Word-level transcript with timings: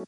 Hallo. 0.00 0.06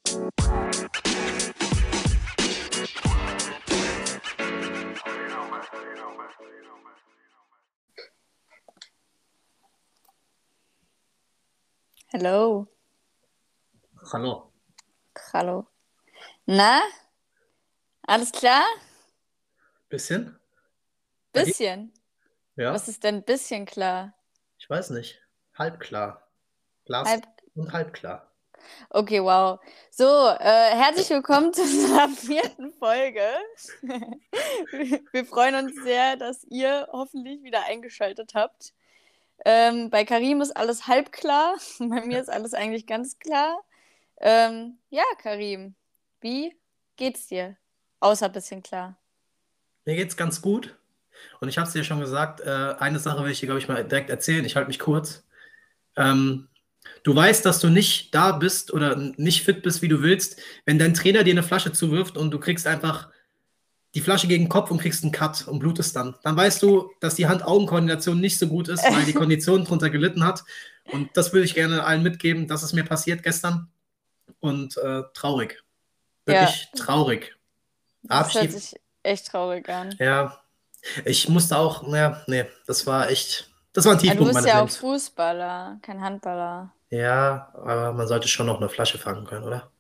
Hallo. 14.13 14.51
Hallo. 15.35 15.67
Na? 16.47 16.81
Alles 18.07 18.33
klar? 18.33 18.65
Bisschen? 19.91 20.39
Bisschen. 21.33 21.93
Ja, 22.57 22.73
Was 22.73 22.89
ist 22.89 23.05
denn 23.05 23.25
bisschen 23.25 23.67
klar? 23.67 24.15
ich 24.57 24.71
weiß 24.71 24.89
nicht. 24.91 25.21
Halb 25.55 25.81
klar. 25.81 26.27
Glas 26.87 27.07
Halb. 27.07 27.27
und 27.55 27.73
halb 27.75 27.93
klar. 27.93 28.32
Okay, 28.91 29.23
wow. 29.23 29.59
So, 29.91 30.05
äh, 30.05 30.75
herzlich 30.75 31.11
willkommen 31.11 31.53
zu 31.53 31.63
unserer 31.63 32.09
vierten 32.17 32.73
Folge. 32.73 33.27
Wir 35.13 35.25
freuen 35.25 35.55
uns 35.55 35.83
sehr, 35.83 36.17
dass 36.17 36.45
ihr 36.45 36.89
hoffentlich 36.93 37.43
wieder 37.43 37.65
eingeschaltet 37.67 38.35
habt. 38.35 38.73
Ähm, 39.45 39.91
bei 39.91 40.05
Karim 40.05 40.41
ist 40.41 40.57
alles 40.57 40.87
halb 40.87 41.13
klar. 41.13 41.57
Bei 41.79 42.05
mir 42.05 42.21
ist 42.21 42.29
alles 42.29 42.55
eigentlich 42.55 42.87
ganz 42.87 43.19
klar. 43.19 43.63
Ähm, 44.21 44.79
ja, 44.91 45.05
Karim, 45.19 45.75
wie 46.21 46.55
geht's 46.97 47.27
dir? 47.27 47.57
Außer 48.01 48.29
bisschen 48.29 48.63
klar. 48.63 48.97
Mir 49.85 49.97
geht's 49.97 50.17
ganz 50.17 50.43
gut. 50.43 50.77
Und 51.41 51.49
ich 51.49 51.59
habe 51.59 51.67
es 51.67 51.73
dir 51.73 51.85
schon 51.85 52.01
gesagt, 52.01 52.41
äh, 52.41 52.75
eine 52.79 52.99
Sache 52.99 53.25
will 53.25 53.31
ich 53.31 53.41
dir, 53.41 53.47
glaube 53.47 53.61
ich, 53.61 53.69
mal 53.69 53.85
direkt 53.85 54.11
erzählen. 54.11 54.45
Ich 54.45 54.57
halte 54.57 54.69
mich 54.69 54.79
kurz. 54.79 55.25
Ähm, 55.97 56.49
du 57.05 57.15
weißt, 57.15 57.45
dass 57.45 57.61
du 57.61 57.69
nicht 57.69 58.15
da 58.15 58.33
bist 58.33 58.73
oder 58.73 58.97
nicht 58.97 59.43
fit 59.43 59.63
bist, 59.63 59.83
wie 59.83 59.89
du 59.89 60.03
willst, 60.03 60.41
wenn 60.67 60.79
dein 60.79 60.95
Trainer 60.95 61.25
dir 61.25 61.33
eine 61.33 61.43
Flasche 61.43 61.73
zuwirft 61.73 62.17
und 62.17 62.31
du 62.31 62.39
kriegst 62.39 62.67
einfach 62.67 63.11
die 63.95 64.01
Flasche 64.01 64.27
gegen 64.27 64.45
den 64.45 64.49
Kopf 64.49 64.71
und 64.71 64.79
kriegst 64.81 65.03
einen 65.05 65.13
Cut 65.13 65.47
und 65.49 65.59
blutest 65.59 65.95
dann. 65.97 66.15
Dann 66.23 66.37
weißt 66.37 66.63
du, 66.63 66.91
dass 67.01 67.15
die 67.15 67.27
Hand-Augen-Koordination 67.27 68.21
nicht 68.21 68.39
so 68.39 68.49
gut 68.49 68.69
ist, 68.69 68.83
weil 68.85 69.05
die 69.05 69.13
Kondition 69.15 69.65
drunter 69.65 69.91
gelitten 69.91 70.25
hat. 70.25 70.45
Und 70.91 71.15
das 71.17 71.33
würde 71.33 71.45
ich 71.45 71.55
gerne 71.55 71.85
allen 71.85 72.03
mitgeben. 72.03 72.49
Das 72.49 72.63
ist 72.63 72.73
mir 72.73 72.85
passiert 72.85 73.23
gestern. 73.23 73.71
Und 74.41 74.77
äh, 74.79 75.03
traurig. 75.15 75.63
Wirklich 76.27 76.69
traurig. 76.77 77.37
Da 78.03 78.21
hab 78.21 78.27
Das 78.27 78.35
ich 78.35 78.41
hört 78.41 78.51
sich 78.53 78.81
echt 79.03 79.27
traurig 79.29 79.69
an. 79.69 79.97
ja, 79.99 80.41
ich 81.05 81.29
musste 81.29 81.57
auch, 81.59 81.87
naja, 81.87 82.23
nee, 82.27 82.47
das 82.67 82.87
war 82.87 83.11
echt, 83.11 83.51
das 83.73 83.85
war 83.85 83.93
ein 83.93 83.99
Aber 83.99 84.09
Ah, 84.09 84.15
du 84.15 84.25
Tiefpunkt 84.25 84.33
bist 84.35 84.45
ja 84.47 84.63
auch 84.63 84.69
Lebens. 84.69 84.77
Fußballer, 84.77 85.79
kein 85.83 86.01
Handballer. 86.01 86.73
Ja, 86.93 87.49
aber 87.55 87.95
man 87.95 88.07
sollte 88.07 88.29
schon 88.29 88.45
noch 88.45 88.59
eine 88.59 88.69
Flasche 88.69 88.99
fangen 88.99 89.25
können, 89.25 89.45
oder? 89.45 89.71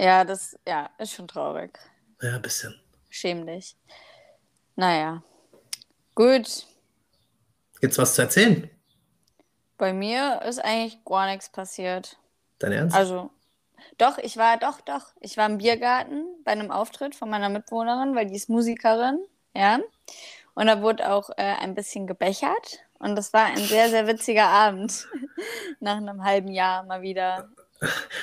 Ja, 0.00 0.24
das 0.24 0.58
ja, 0.66 0.90
ist 0.98 1.12
schon 1.12 1.28
traurig. 1.28 1.78
Ja, 2.20 2.34
ein 2.34 2.42
bisschen. 2.42 2.74
Schäm 3.08 3.46
dich. 3.46 3.76
Naja. 4.74 5.22
Gut. 6.16 6.66
Gibt's 7.80 7.98
was 7.98 8.16
zu 8.16 8.22
erzählen? 8.22 8.68
Bei 9.78 9.92
mir 9.92 10.42
ist 10.42 10.58
eigentlich 10.58 11.04
gar 11.04 11.26
nichts 11.26 11.48
passiert. 11.50 12.18
Dein 12.58 12.72
Ernst? 12.72 12.96
Also, 12.96 13.30
doch, 13.96 14.18
ich 14.18 14.36
war, 14.36 14.56
doch, 14.56 14.80
doch. 14.80 15.14
Ich 15.20 15.36
war 15.36 15.46
im 15.46 15.58
Biergarten 15.58 16.24
bei 16.44 16.50
einem 16.50 16.72
Auftritt 16.72 17.14
von 17.14 17.30
meiner 17.30 17.48
Mitbewohnerin, 17.48 18.16
weil 18.16 18.26
die 18.26 18.34
ist 18.34 18.48
Musikerin, 18.48 19.24
ja. 19.54 19.78
Und 20.54 20.66
da 20.66 20.82
wurde 20.82 21.12
auch 21.12 21.30
äh, 21.36 21.42
ein 21.60 21.76
bisschen 21.76 22.08
gebechert. 22.08 22.80
Und 22.98 23.16
das 23.16 23.32
war 23.32 23.44
ein 23.46 23.58
sehr, 23.58 23.88
sehr 23.90 24.06
witziger 24.06 24.46
Abend. 24.48 25.06
Nach 25.80 25.96
einem 25.96 26.24
halben 26.24 26.48
Jahr 26.52 26.82
mal 26.84 27.02
wieder, 27.02 27.48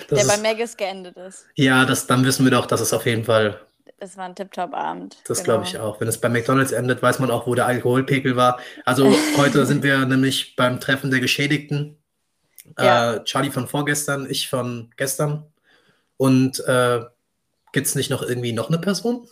das 0.10 0.20
der 0.20 0.26
bei 0.26 0.34
ist, 0.36 0.42
Megis 0.42 0.78
geendet 0.78 1.18
ist. 1.18 1.46
ja, 1.56 1.86
das, 1.86 2.08
dann 2.08 2.26
wissen 2.26 2.44
wir 2.46 2.52
doch, 2.52 2.66
dass 2.66 2.82
es 2.82 2.94
auf 2.94 3.06
jeden 3.06 3.26
Fall, 3.26 3.60
Es 4.00 4.18
war 4.18 4.26
ein 4.26 4.36
Tipptopp-Abend. 4.36 5.18
das 5.28 5.40
genau. 5.40 5.46
glaube 5.46 5.66
ich 5.66 5.78
auch. 5.78 6.02
Wenn 6.02 6.08
es 6.08 6.20
bei 6.20 6.30
McDonalds 6.30 6.72
endet, 6.72 7.02
weiß 7.02 7.20
man 7.20 7.30
auch, 7.32 7.46
wo 7.48 7.56
der 7.56 7.68
Alkoholpegel 7.68 8.36
war. 8.36 8.60
Also 8.86 9.14
heute 9.38 9.66
sind 9.66 9.84
wir 9.84 10.06
nämlich 10.06 10.56
beim 10.56 10.80
Treffen 10.80 11.12
der 11.12 11.20
Geschädigten. 11.20 11.98
Ja. 12.80 13.16
Äh, 13.16 13.24
Charlie 13.26 13.52
von 13.52 13.68
vorgestern, 13.68 14.30
ich 14.30 14.50
von 14.50 14.92
gestern. 14.98 15.46
Und 16.18 16.60
äh, 16.66 17.02
gibt's 17.74 17.96
nicht 17.96 18.10
noch 18.10 18.24
irgendwie 18.24 18.54
noch 18.54 18.70
eine 18.70 18.80
Person? 18.80 19.28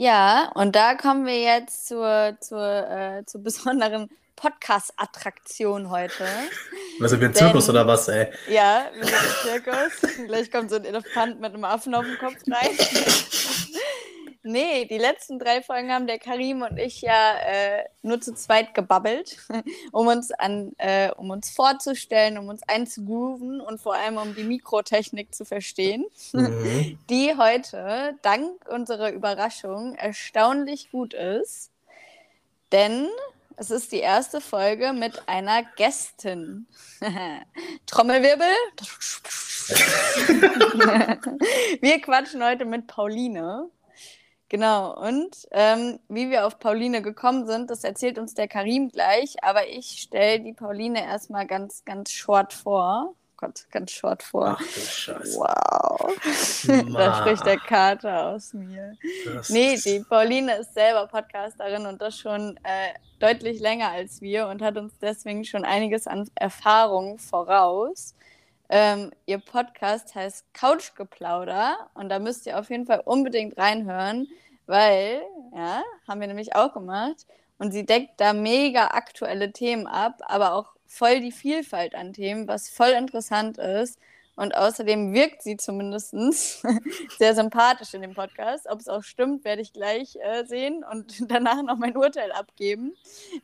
Ja, 0.00 0.50
und 0.54 0.76
da 0.76 0.94
kommen 0.94 1.26
wir 1.26 1.38
jetzt 1.38 1.86
zur, 1.86 2.34
zur, 2.40 2.90
äh, 2.90 3.22
zur 3.26 3.42
besonderen 3.44 4.08
Podcast-Attraktion 4.34 5.90
heute. 5.90 6.24
Also 7.02 7.20
wir 7.20 7.28
ein 7.28 7.34
Zirkus 7.34 7.68
oder 7.68 7.86
was, 7.86 8.08
ey? 8.08 8.32
Ja, 8.48 8.86
wir 8.94 9.04
sind 9.04 9.14
im 9.14 9.62
Zirkus. 9.62 10.26
Gleich 10.26 10.50
kommt 10.50 10.70
so 10.70 10.76
ein 10.76 10.86
Elefant 10.86 11.38
mit 11.42 11.52
einem 11.52 11.64
Affen 11.64 11.94
auf 11.94 12.06
dem 12.06 12.16
Kopf 12.16 12.36
rein. 12.50 12.70
nee, 14.42 14.84
die 14.86 14.98
letzten 14.98 15.38
drei 15.38 15.62
Folgen 15.62 15.92
haben 15.92 16.06
der 16.06 16.18
Karim 16.18 16.62
und 16.62 16.78
ich 16.78 17.02
ja 17.02 17.36
äh, 17.38 17.84
nur 18.02 18.20
zu 18.20 18.34
zweit 18.34 18.74
gebabbelt, 18.74 19.36
um 19.92 20.06
uns 20.06 20.30
an, 20.32 20.72
äh, 20.78 21.10
um 21.12 21.30
uns 21.30 21.50
vorzustellen, 21.50 22.38
um 22.38 22.48
uns 22.48 22.62
einzugrooven 22.62 23.60
und 23.60 23.80
vor 23.80 23.94
allem 23.94 24.16
um 24.16 24.34
die 24.34 24.44
Mikrotechnik 24.44 25.34
zu 25.34 25.44
verstehen, 25.44 26.04
Mhm. 26.32 26.98
die 27.10 27.34
heute 27.36 28.14
dank 28.22 28.68
unserer 28.68 29.12
Überraschung 29.12 29.94
erstaunlich 29.94 30.90
gut 30.90 31.14
ist. 31.14 31.70
Denn 32.72 33.08
es 33.56 33.70
ist 33.70 33.92
die 33.92 33.98
erste 33.98 34.40
Folge 34.40 34.92
mit 34.92 35.28
einer 35.28 35.62
Gästin. 35.76 36.66
Trommelwirbel. 37.86 38.46
wir 41.80 42.00
quatschen 42.00 42.44
heute 42.44 42.64
mit 42.64 42.86
Pauline. 42.86 43.68
Genau, 44.50 45.00
und 45.00 45.46
ähm, 45.52 46.00
wie 46.08 46.28
wir 46.28 46.44
auf 46.44 46.58
Pauline 46.58 47.02
gekommen 47.02 47.46
sind, 47.46 47.70
das 47.70 47.84
erzählt 47.84 48.18
uns 48.18 48.34
der 48.34 48.48
Karim 48.48 48.88
gleich, 48.88 49.36
aber 49.44 49.68
ich 49.68 50.02
stelle 50.02 50.40
die 50.40 50.52
Pauline 50.52 51.04
erstmal 51.04 51.46
ganz, 51.46 51.84
ganz 51.84 52.10
short 52.10 52.52
vor. 52.52 53.14
Gott, 53.36 53.66
ganz 53.70 53.92
short 53.92 54.24
vor. 54.24 54.58
Ach 54.58 54.58
du 54.58 54.80
Scheiße. 54.80 55.38
Wow. 55.38 56.14
da 56.92 57.14
spricht 57.20 57.46
der 57.46 57.58
Kater 57.58 58.26
aus 58.26 58.52
mir. 58.52 58.94
Das 59.24 59.50
Nee, 59.50 59.76
die 59.76 60.00
Pauline 60.00 60.56
ist 60.56 60.74
selber 60.74 61.06
Podcasterin 61.06 61.86
und 61.86 62.02
das 62.02 62.18
schon 62.18 62.58
äh, 62.64 62.92
deutlich 63.20 63.60
länger 63.60 63.90
als 63.90 64.20
wir 64.20 64.48
und 64.48 64.62
hat 64.62 64.76
uns 64.76 64.98
deswegen 65.00 65.44
schon 65.44 65.64
einiges 65.64 66.08
an 66.08 66.28
Erfahrung 66.34 67.20
voraus. 67.20 68.16
Ähm, 68.72 69.10
ihr 69.26 69.38
Podcast 69.38 70.14
heißt 70.14 70.54
Couchgeplauder 70.54 71.90
und 71.94 72.08
da 72.08 72.20
müsst 72.20 72.46
ihr 72.46 72.56
auf 72.56 72.70
jeden 72.70 72.86
Fall 72.86 73.02
unbedingt 73.04 73.58
reinhören, 73.58 74.28
weil, 74.66 75.22
ja, 75.52 75.82
haben 76.06 76.20
wir 76.20 76.28
nämlich 76.28 76.54
auch 76.54 76.72
gemacht 76.72 77.26
und 77.58 77.72
sie 77.72 77.84
deckt 77.84 78.20
da 78.20 78.32
mega 78.32 78.86
aktuelle 78.92 79.52
Themen 79.52 79.88
ab, 79.88 80.20
aber 80.20 80.54
auch 80.54 80.76
voll 80.86 81.20
die 81.20 81.32
Vielfalt 81.32 81.96
an 81.96 82.12
Themen, 82.12 82.46
was 82.46 82.68
voll 82.68 82.90
interessant 82.90 83.58
ist. 83.58 83.98
Und 84.40 84.56
außerdem 84.56 85.12
wirkt 85.12 85.42
sie 85.42 85.58
zumindest 85.58 86.12
sehr 87.18 87.34
sympathisch 87.34 87.92
in 87.92 88.00
dem 88.00 88.14
Podcast. 88.14 88.66
Ob 88.70 88.80
es 88.80 88.88
auch 88.88 89.02
stimmt, 89.02 89.44
werde 89.44 89.60
ich 89.60 89.74
gleich 89.74 90.16
äh, 90.16 90.46
sehen 90.46 90.82
und 90.90 91.12
danach 91.30 91.62
noch 91.62 91.76
mein 91.76 91.94
Urteil 91.94 92.32
abgeben. 92.32 92.94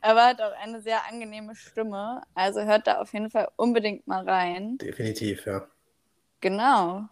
Aber 0.01 0.25
hat 0.25 0.41
auch 0.41 0.55
eine 0.63 0.81
sehr 0.81 1.07
angenehme 1.07 1.55
Stimme. 1.55 2.23
Also 2.35 2.63
hört 2.63 2.87
da 2.87 3.03
auf 3.03 3.13
jeden 3.13 3.29
Fall 3.29 3.49
unbedingt 3.57 4.07
mal 4.07 4.27
rein. 4.27 4.79
Definitiv, 4.79 5.45
ja. 5.45 5.67
Genau. 6.41 7.07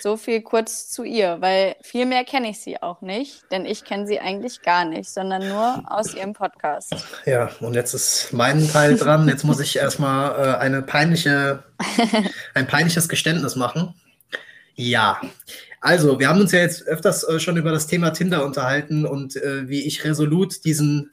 So 0.00 0.16
viel 0.16 0.42
kurz 0.42 0.88
zu 0.88 1.04
ihr, 1.04 1.36
weil 1.40 1.76
viel 1.82 2.06
mehr 2.06 2.24
kenne 2.24 2.50
ich 2.50 2.60
sie 2.60 2.80
auch 2.82 3.00
nicht, 3.00 3.42
denn 3.50 3.66
ich 3.66 3.84
kenne 3.84 4.06
sie 4.06 4.20
eigentlich 4.20 4.62
gar 4.62 4.84
nicht, 4.84 5.10
sondern 5.10 5.48
nur 5.48 5.82
aus 5.86 6.14
ihrem 6.14 6.32
Podcast. 6.32 6.94
Ja, 7.26 7.50
und 7.60 7.74
jetzt 7.74 7.94
ist 7.94 8.32
mein 8.32 8.68
Teil 8.68 8.96
dran. 8.96 9.28
Jetzt 9.28 9.44
muss 9.44 9.60
ich 9.60 9.76
erstmal 9.76 10.32
äh, 10.32 10.56
eine 10.58 10.82
peinliche, 10.82 11.62
ein 12.54 12.66
peinliches 12.66 13.08
Geständnis 13.08 13.56
machen. 13.56 13.94
Ja, 14.74 15.20
also 15.80 16.18
wir 16.18 16.28
haben 16.28 16.40
uns 16.40 16.52
ja 16.52 16.60
jetzt 16.60 16.86
öfters 16.86 17.24
äh, 17.24 17.38
schon 17.38 17.56
über 17.56 17.70
das 17.70 17.86
Thema 17.86 18.10
Tinder 18.10 18.44
unterhalten 18.44 19.04
und 19.06 19.36
äh, 19.36 19.68
wie 19.68 19.86
ich 19.86 20.04
resolut 20.04 20.64
diesen 20.64 21.12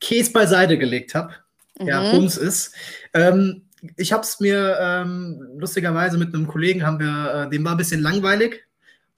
Käse 0.00 0.32
beiseite 0.32 0.78
gelegt 0.78 1.14
habe. 1.14 1.34
Ja, 1.78 2.00
Mhm. 2.00 2.10
Bums 2.12 2.36
ist. 2.36 2.72
Ähm, 3.12 3.65
ich 3.96 4.12
habe 4.12 4.22
es 4.22 4.40
mir 4.40 4.76
ähm, 4.80 5.40
lustigerweise 5.58 6.18
mit 6.18 6.34
einem 6.34 6.46
Kollegen 6.46 6.84
haben 6.84 6.98
wir, 6.98 7.44
äh, 7.46 7.50
dem 7.50 7.64
war 7.64 7.72
ein 7.72 7.78
bisschen 7.78 8.00
langweilig 8.00 8.62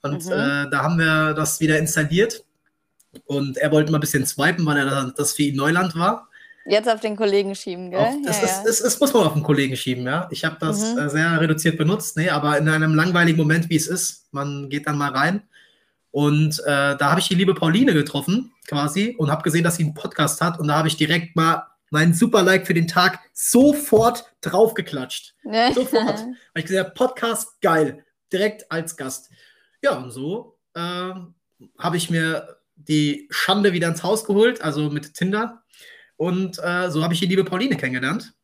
und 0.03 0.25
Mhm. 0.27 0.33
äh, 0.33 0.71
da 0.71 0.83
haben 0.83 0.99
wir 0.99 1.35
das 1.35 1.61
wieder 1.61 1.79
installiert 1.79 2.45
und 3.27 3.57
er 3.59 3.71
wollte 3.73 3.91
mal 3.93 3.99
ein 3.99 4.03
bisschen 4.03 4.27
swipen, 4.27 4.65
weil 4.67 4.79
er 4.79 4.85
da- 4.87 5.13
das 5.17 5.33
für 5.33 5.43
ihn 5.43 5.57
Neuland 5.57 5.95
war. 5.97 6.29
Jetzt 6.67 6.89
auf 6.89 7.01
den 7.01 7.17
Kollegen 7.17 7.55
schieben, 7.55 7.91
gell? 7.91 7.99
Auf, 8.01 8.15
das, 8.27 8.41
ja, 8.41 8.45
ist, 8.45 8.57
ja. 8.59 8.63
Das, 8.65 8.79
das 8.83 9.01
muss 9.01 9.15
man 9.15 9.23
auf 9.27 9.33
den 9.33 9.43
Kollegen 9.43 9.75
schieben, 9.75 10.05
ja. 10.05 10.29
Ich 10.31 10.45
habe 10.45 10.57
das 10.61 10.93
Mhm. 10.95 10.99
äh, 10.99 11.09
sehr 11.09 11.41
reduziert 11.41 11.79
benutzt, 11.79 12.17
nee, 12.19 12.29
aber 12.29 12.59
in 12.59 12.69
einem 12.69 12.95
langweiligen 12.95 13.39
Moment, 13.39 13.71
wie 13.71 13.77
es 13.77 13.87
ist, 13.87 14.27
man 14.33 14.69
geht 14.69 14.87
dann 14.87 14.99
mal 14.99 15.11
rein. 15.13 15.43
Und 16.11 16.59
äh, 16.67 16.97
da 16.97 17.11
habe 17.11 17.21
ich 17.21 17.29
die 17.29 17.35
liebe 17.35 17.55
Pauline 17.55 17.95
getroffen, 17.95 18.53
quasi, 18.67 19.15
und 19.19 19.31
habe 19.31 19.43
gesehen, 19.43 19.65
dass 19.65 19.77
sie 19.77 19.85
einen 19.85 19.95
Podcast 19.95 20.41
hat. 20.41 20.59
Und 20.59 20.69
da 20.69 20.75
habe 20.77 20.89
ich 20.89 20.97
direkt 20.97 21.37
mal 21.37 21.67
meinen 21.91 22.15
Super-Like 22.15 22.67
für 22.67 22.75
den 22.75 22.89
Tag 22.89 23.21
sofort 23.33 24.33
draufgeklatscht. 24.41 25.35
Sofort. 25.75 26.19
Weil 26.55 26.63
ich 26.63 26.67
gesagt 26.67 26.95
Podcast 26.95 27.61
geil. 27.61 28.05
direkt 28.33 28.71
als 28.71 28.97
Gast. 28.97 29.31
Ja, 29.83 29.97
und 29.97 30.11
so 30.11 30.59
äh, 30.75 31.13
habe 31.79 31.97
ich 31.97 32.11
mir 32.11 32.59
die 32.77 33.27
Schande 33.31 33.73
wieder 33.73 33.89
ins 33.89 34.03
Haus 34.03 34.25
geholt, 34.25 34.63
also 34.63 34.91
mit 34.91 35.15
Tinder. 35.15 35.63
Und 36.17 36.59
äh, 36.63 36.91
so 36.91 37.03
habe 37.03 37.15
ich 37.15 37.21
die 37.21 37.27
liebe 37.27 37.45
Pauline 37.45 37.77
kennengelernt. 37.77 38.35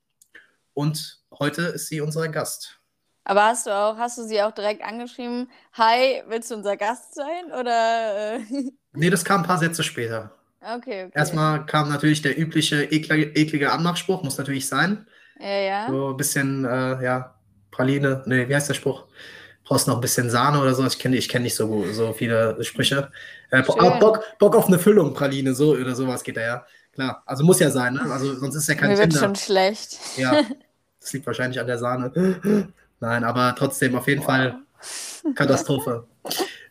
Und 0.75 1.21
heute 1.39 1.63
ist 1.63 1.89
sie 1.89 2.01
unser 2.01 2.29
Gast. 2.29 2.81
Aber 3.25 3.45
hast 3.45 3.67
du 3.67 3.71
auch, 3.71 3.97
hast 3.97 4.19
du 4.19 4.25
sie 4.25 4.43
auch 4.43 4.53
direkt 4.53 4.85
angeschrieben, 4.85 5.51
hi, 5.73 6.23
willst 6.27 6.51
du 6.51 6.57
unser 6.57 6.77
Gast 6.77 7.15
sein? 7.15 7.47
Oder 7.59 8.35
äh? 8.35 8.71
Nee, 8.93 9.11
das 9.11 9.25
kam 9.25 9.41
ein 9.41 9.47
paar 9.47 9.59
Sätze 9.59 9.83
später. 9.83 10.37
Okay, 10.65 11.05
okay. 11.05 11.13
Erstmal 11.15 11.67
kam 11.67 11.91
natürlich 11.91 12.23
der 12.23 12.39
übliche 12.39 12.85
eklige, 12.85 13.27
eklige 13.35 13.73
Anmachspruch, 13.73 14.23
muss 14.23 14.39
natürlich 14.39 14.67
sein. 14.67 15.07
Ja, 15.39 15.49
ja. 15.49 15.87
So 15.89 16.11
ein 16.11 16.17
bisschen, 16.17 16.65
äh, 16.65 17.03
ja, 17.05 17.35
Praline, 17.71 18.23
nee, 18.27 18.49
wie 18.49 18.55
heißt 18.55 18.69
der 18.69 18.75
Spruch? 18.75 19.05
Brauchst 19.65 19.89
noch 19.89 19.97
ein 19.97 20.01
bisschen 20.01 20.31
Sahne 20.31 20.61
oder 20.61 20.75
so? 20.75 20.87
Ich 20.87 20.99
kenne 20.99 21.17
ich 21.17 21.29
kenn 21.29 21.43
nicht 21.43 21.55
so, 21.55 21.67
gut, 21.67 21.93
so 21.95 22.13
viele 22.13 22.63
Sprüche. 22.63 23.11
Äh. 23.51 23.63
Bock, 23.63 24.23
Bock 24.39 24.57
auf 24.57 24.69
eine 24.69 24.79
Füllung, 24.79 25.15
Praline, 25.15 25.55
so 25.55 25.73
oder 25.73 25.95
sowas 25.95 26.23
geht 26.23 26.37
da 26.37 26.43
ja. 26.43 26.67
Klar, 26.93 27.23
also 27.27 27.45
muss 27.45 27.59
ja 27.59 27.71
sein, 27.71 27.95
ne? 27.95 28.03
Also 28.03 28.35
sonst 28.37 28.55
ist 28.55 28.69
ja 28.69 28.75
kein 28.75 28.91
Mir 28.91 28.99
wird 28.99 29.11
Tinder. 29.11 29.27
schon 29.27 29.35
schlecht. 29.35 29.99
Ja, 30.17 30.43
das 31.01 31.13
liegt 31.13 31.27
wahrscheinlich 31.27 31.59
an 31.59 31.67
der 31.67 31.79
Sahne. 31.79 32.13
Nein, 33.01 33.25
aber 33.25 33.55
trotzdem 33.59 33.97
auf 33.97 34.07
jeden 34.07 34.23
Fall 34.23 34.61
Katastrophe. 35.35 36.07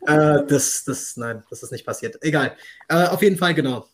Äh, 0.05 0.45
das, 0.45 0.83
das, 0.85 1.17
nein, 1.17 1.44
das 1.50 1.63
ist 1.63 1.71
nicht 1.71 1.85
passiert. 1.85 2.17
Egal. 2.21 2.55
Äh, 2.89 3.07
auf 3.07 3.21
jeden 3.21 3.38
Fall, 3.38 3.53
genau. 3.53 3.88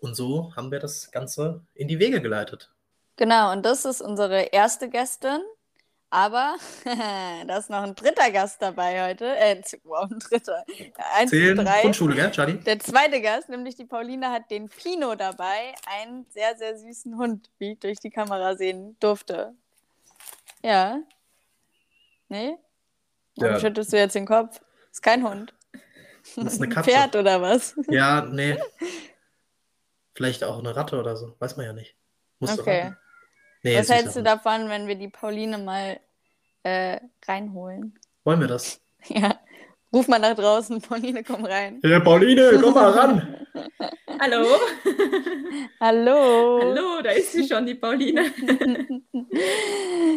Und 0.00 0.14
so 0.16 0.52
haben 0.56 0.70
wir 0.70 0.80
das 0.80 1.10
Ganze 1.10 1.62
in 1.74 1.88
die 1.88 1.98
Wege 1.98 2.20
geleitet. 2.20 2.70
Genau, 3.16 3.52
und 3.52 3.64
das 3.64 3.84
ist 3.84 4.00
unsere 4.02 4.42
erste 4.42 4.88
Gästin. 4.88 5.38
Aber 6.10 6.54
da 7.46 7.56
ist 7.56 7.70
noch 7.70 7.82
ein 7.82 7.94
dritter 7.96 8.30
Gast 8.30 8.62
dabei 8.62 9.08
heute. 9.10 9.36
Äh, 9.36 9.62
wow, 9.82 10.08
ein 10.08 10.20
dritter. 10.20 10.64
Eins, 11.16 11.30
Zehn 11.30 11.56
drei. 11.56 11.82
Grundschule, 11.82 12.14
gell, 12.14 12.30
Charlie? 12.30 12.58
Der 12.58 12.78
zweite 12.78 13.20
Gast, 13.20 13.48
nämlich 13.48 13.74
die 13.74 13.84
Pauline, 13.84 14.30
hat 14.30 14.48
den 14.48 14.68
Pino 14.68 15.16
dabei. 15.16 15.74
Einen 15.86 16.24
sehr, 16.30 16.56
sehr 16.56 16.78
süßen 16.78 17.16
Hund, 17.16 17.50
wie 17.58 17.72
ich 17.72 17.80
durch 17.80 17.98
die 17.98 18.10
Kamera 18.10 18.54
sehen 18.54 18.96
durfte. 19.00 19.54
Ja. 20.62 21.00
Nee? 22.28 22.58
Warum 23.36 23.54
Ja. 23.54 23.60
schüttelst 23.60 23.92
du 23.92 23.96
jetzt 23.96 24.14
den 24.14 24.26
Kopf? 24.26 24.60
Ist 24.94 25.02
kein 25.02 25.28
Hund. 25.28 25.52
Das 26.36 26.54
ist 26.54 26.62
eine 26.62 26.70
Ein 26.70 26.72
Katze. 26.72 26.90
Pferd 26.90 27.16
oder 27.16 27.42
was? 27.42 27.74
Ja, 27.90 28.24
nee. 28.24 28.56
Vielleicht 30.14 30.44
auch 30.44 30.60
eine 30.60 30.76
Ratte 30.76 31.00
oder 31.00 31.16
so. 31.16 31.34
Weiß 31.40 31.56
man 31.56 31.66
ja 31.66 31.72
nicht. 31.72 31.96
Musst 32.38 32.60
Okay. 32.60 32.94
Nee, 33.64 33.76
Was 33.76 33.90
hältst 33.90 34.14
du 34.14 34.22
davon, 34.22 34.68
wenn 34.68 34.86
wir 34.86 34.94
die 34.94 35.08
Pauline 35.08 35.58
mal 35.58 35.98
äh, 36.62 37.00
reinholen? 37.26 37.98
Wollen 38.22 38.40
wir 38.40 38.48
das? 38.48 38.80
Ja. 39.08 39.38
Ruf 39.92 40.08
mal 40.08 40.18
nach 40.18 40.34
draußen, 40.34 40.80
Pauline, 40.88 41.22
komm 41.24 41.44
rein. 41.44 41.80
Ja, 41.82 42.00
Pauline, 42.00 42.58
komm 42.62 42.72
mal 42.74 42.90
ran. 42.90 43.46
Hallo. 44.20 44.46
Hallo. 45.78 46.60
Hallo, 46.62 47.02
da 47.02 47.10
ist 47.10 47.32
sie 47.32 47.46
schon, 47.46 47.66
die 47.66 47.74
Pauline. 47.74 48.32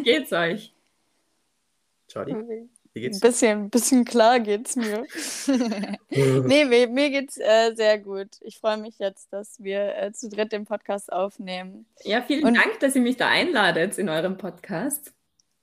Geht's 0.03 0.31
euch? 0.31 0.73
Charlie, 2.07 2.69
wie 3.01 3.05
Ein 3.05 3.11
geht's? 3.11 3.19
bisschen, 3.19 3.69
bisschen 3.69 4.05
klar 4.05 4.39
geht's 4.39 4.75
mir. 4.75 5.05
nee, 6.09 6.65
mir, 6.65 6.88
mir 6.88 7.09
geht's 7.09 7.38
äh, 7.38 7.73
sehr 7.75 7.99
gut. 7.99 8.29
Ich 8.41 8.59
freue 8.59 8.77
mich 8.77 8.97
jetzt, 8.99 9.31
dass 9.31 9.61
wir 9.63 9.95
äh, 9.97 10.11
zu 10.11 10.29
dritt 10.29 10.51
den 10.51 10.65
Podcast 10.65 11.11
aufnehmen. 11.11 11.85
Ja, 12.03 12.21
vielen 12.21 12.45
Und- 12.45 12.55
Dank, 12.55 12.79
dass 12.79 12.95
ihr 12.95 13.01
mich 13.01 13.17
da 13.17 13.27
einladet 13.29 13.97
in 13.97 14.09
eurem 14.09 14.38
Podcast. 14.38 15.13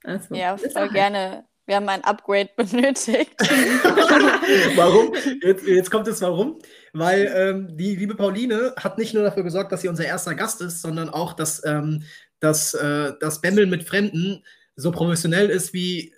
Also, 0.03 0.35
Ja, 0.35 0.53
das 0.53 0.63
ist 0.63 0.73
voll 0.75 0.89
auch- 0.89 0.93
gerne. 0.93 1.45
Wir 1.67 1.77
haben 1.77 1.89
ein 1.89 2.05
Upgrade 2.05 2.51
benötigt. 2.57 3.33
warum? 4.77 5.15
Jetzt, 5.43 5.67
jetzt 5.67 5.91
kommt 5.91 6.07
es 6.09 6.21
warum. 6.21 6.59
Weil 6.93 7.33
ähm, 7.35 7.77
die 7.77 7.97
liebe 7.97 8.15
Pauline 8.15 8.75
hat 8.77 8.99
nicht 8.99 9.15
nur 9.15 9.23
dafür 9.23 9.43
gesorgt, 9.43 9.73
dass 9.73 9.81
sie 9.81 9.89
unser 9.89 10.05
erster 10.05 10.35
Gast 10.35 10.61
ist, 10.61 10.83
sondern 10.83 11.09
auch, 11.09 11.33
dass 11.33 11.65
ähm, 11.65 12.03
dass, 12.41 12.75
äh, 12.75 13.13
das 13.21 13.41
Bämmeln 13.41 13.71
mit 13.71 13.85
Fremden 13.85 14.45
so 14.77 14.91
professionell 14.91 15.49
ist 15.49 15.73
wie 15.73 16.13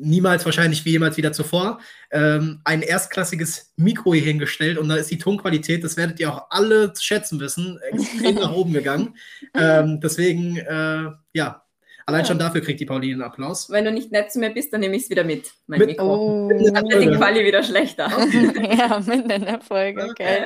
niemals 0.00 0.44
wahrscheinlich 0.44 0.84
wie 0.84 0.90
jemals 0.92 1.16
wieder 1.16 1.32
zuvor. 1.32 1.80
Ähm, 2.10 2.60
ein 2.64 2.82
erstklassiges 2.82 3.72
Mikro 3.76 4.14
hier 4.14 4.22
hingestellt 4.24 4.78
und 4.78 4.88
da 4.88 4.96
ist 4.96 5.10
die 5.10 5.18
Tonqualität, 5.18 5.82
das 5.84 5.96
werdet 5.96 6.20
ihr 6.20 6.32
auch 6.32 6.46
alle 6.50 6.92
zu 6.92 7.02
schätzen 7.04 7.40
wissen, 7.40 7.78
extrem 7.90 8.36
nach 8.36 8.52
oben 8.52 8.72
gegangen. 8.72 9.16
Ähm, 9.54 10.00
deswegen, 10.00 10.56
äh, 10.58 11.10
ja, 11.32 11.62
allein 12.06 12.20
Ja. 12.20 12.26
schon 12.26 12.38
dafür 12.38 12.60
kriegt 12.60 12.78
die 12.80 12.86
Pauline 12.86 13.14
einen 13.14 13.22
Applaus. 13.22 13.68
Wenn 13.70 13.84
du 13.84 13.90
nicht 13.92 14.12
nett 14.12 14.30
zu 14.30 14.38
mir 14.38 14.50
bist, 14.50 14.72
dann 14.72 14.80
nehme 14.80 14.94
ich 14.96 15.04
es 15.04 15.10
wieder 15.10 15.24
mit, 15.24 15.50
mein 15.66 15.80
Mit- 15.80 15.88
Mikro. 15.88 16.46
Oh. 16.46 16.48
Dann 16.48 16.88
wird 16.88 17.02
die 17.02 17.16
Quali 17.16 17.44
wieder 17.44 17.62
schlechter. 17.62 18.08
ja, 18.78 19.00
mitten 19.04 19.30
in 19.30 19.44
der 19.44 19.60
Folge, 19.60 20.04
okay. 20.10 20.44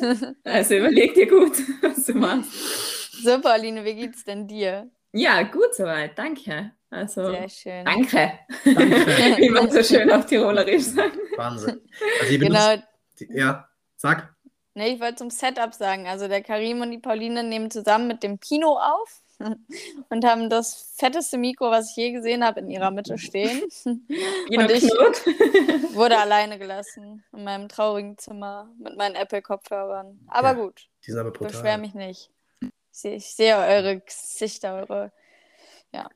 Also 0.44 0.74
überleg 0.74 1.14
dir 1.14 1.28
gut, 1.28 1.52
was 1.82 2.04
du 2.06 2.14
machst. 2.14 2.50
So, 3.22 3.40
Pauline, 3.40 3.84
wie 3.84 3.94
geht's 3.94 4.24
denn 4.24 4.46
dir? 4.48 4.90
Ja, 5.12 5.42
gut 5.44 5.74
soweit, 5.74 6.18
danke. 6.18 6.72
Also, 6.96 7.30
Sehr 7.30 7.48
schön. 7.48 7.84
danke, 7.84 8.32
Danke. 8.64 8.96
wie 9.38 9.50
man 9.50 9.70
so 9.70 9.82
schön 9.82 10.10
auf 10.10 10.26
Tirolerisch 10.26 10.82
sagt. 10.94 11.16
Wahnsinn. 11.36 11.80
Also 12.20 12.38
Genau, 12.38 12.76
die, 13.20 13.28
ja, 13.32 13.68
sag. 13.96 14.34
Nee, 14.74 14.94
ich 14.94 15.00
wollte 15.00 15.16
zum 15.16 15.30
Setup 15.30 15.72
sagen. 15.74 16.06
Also 16.06 16.28
der 16.28 16.42
Karim 16.42 16.80
und 16.80 16.90
die 16.90 16.98
Pauline 16.98 17.42
nehmen 17.44 17.70
zusammen 17.70 18.08
mit 18.08 18.22
dem 18.22 18.38
Pino 18.38 18.78
auf 18.78 19.22
und 20.10 20.24
haben 20.24 20.48
das 20.50 20.94
fetteste 20.96 21.36
Mikro, 21.38 21.70
was 21.70 21.90
ich 21.90 21.96
je 21.96 22.12
gesehen 22.12 22.42
habe, 22.44 22.60
in 22.60 22.70
ihrer 22.70 22.90
Mitte 22.90 23.18
stehen. 23.18 23.62
Und 23.84 24.00
ich-. 24.70 24.90
Wurde 25.94 26.18
alleine 26.18 26.58
gelassen 26.58 27.24
in 27.32 27.44
meinem 27.44 27.68
traurigen 27.68 28.16
Zimmer 28.18 28.70
mit 28.78 28.96
meinen 28.96 29.14
Apple-Kopfhörern. 29.14 30.20
Aber 30.28 30.48
Ja, 30.48 30.54
gut, 30.54 30.88
Die 31.06 31.10
sind 31.10 31.20
aber 31.20 31.30
beschwer 31.30 31.60
brutal. 31.60 31.78
mich 31.78 31.94
nicht. 31.94 32.30
Ich 32.62 32.70
sehe, 32.92 33.14
ich 33.16 33.26
sehe 33.34 33.56
eure 33.58 34.00
Gesichter, 34.00 34.74
eure, 34.88 35.12
ja, 35.92 36.08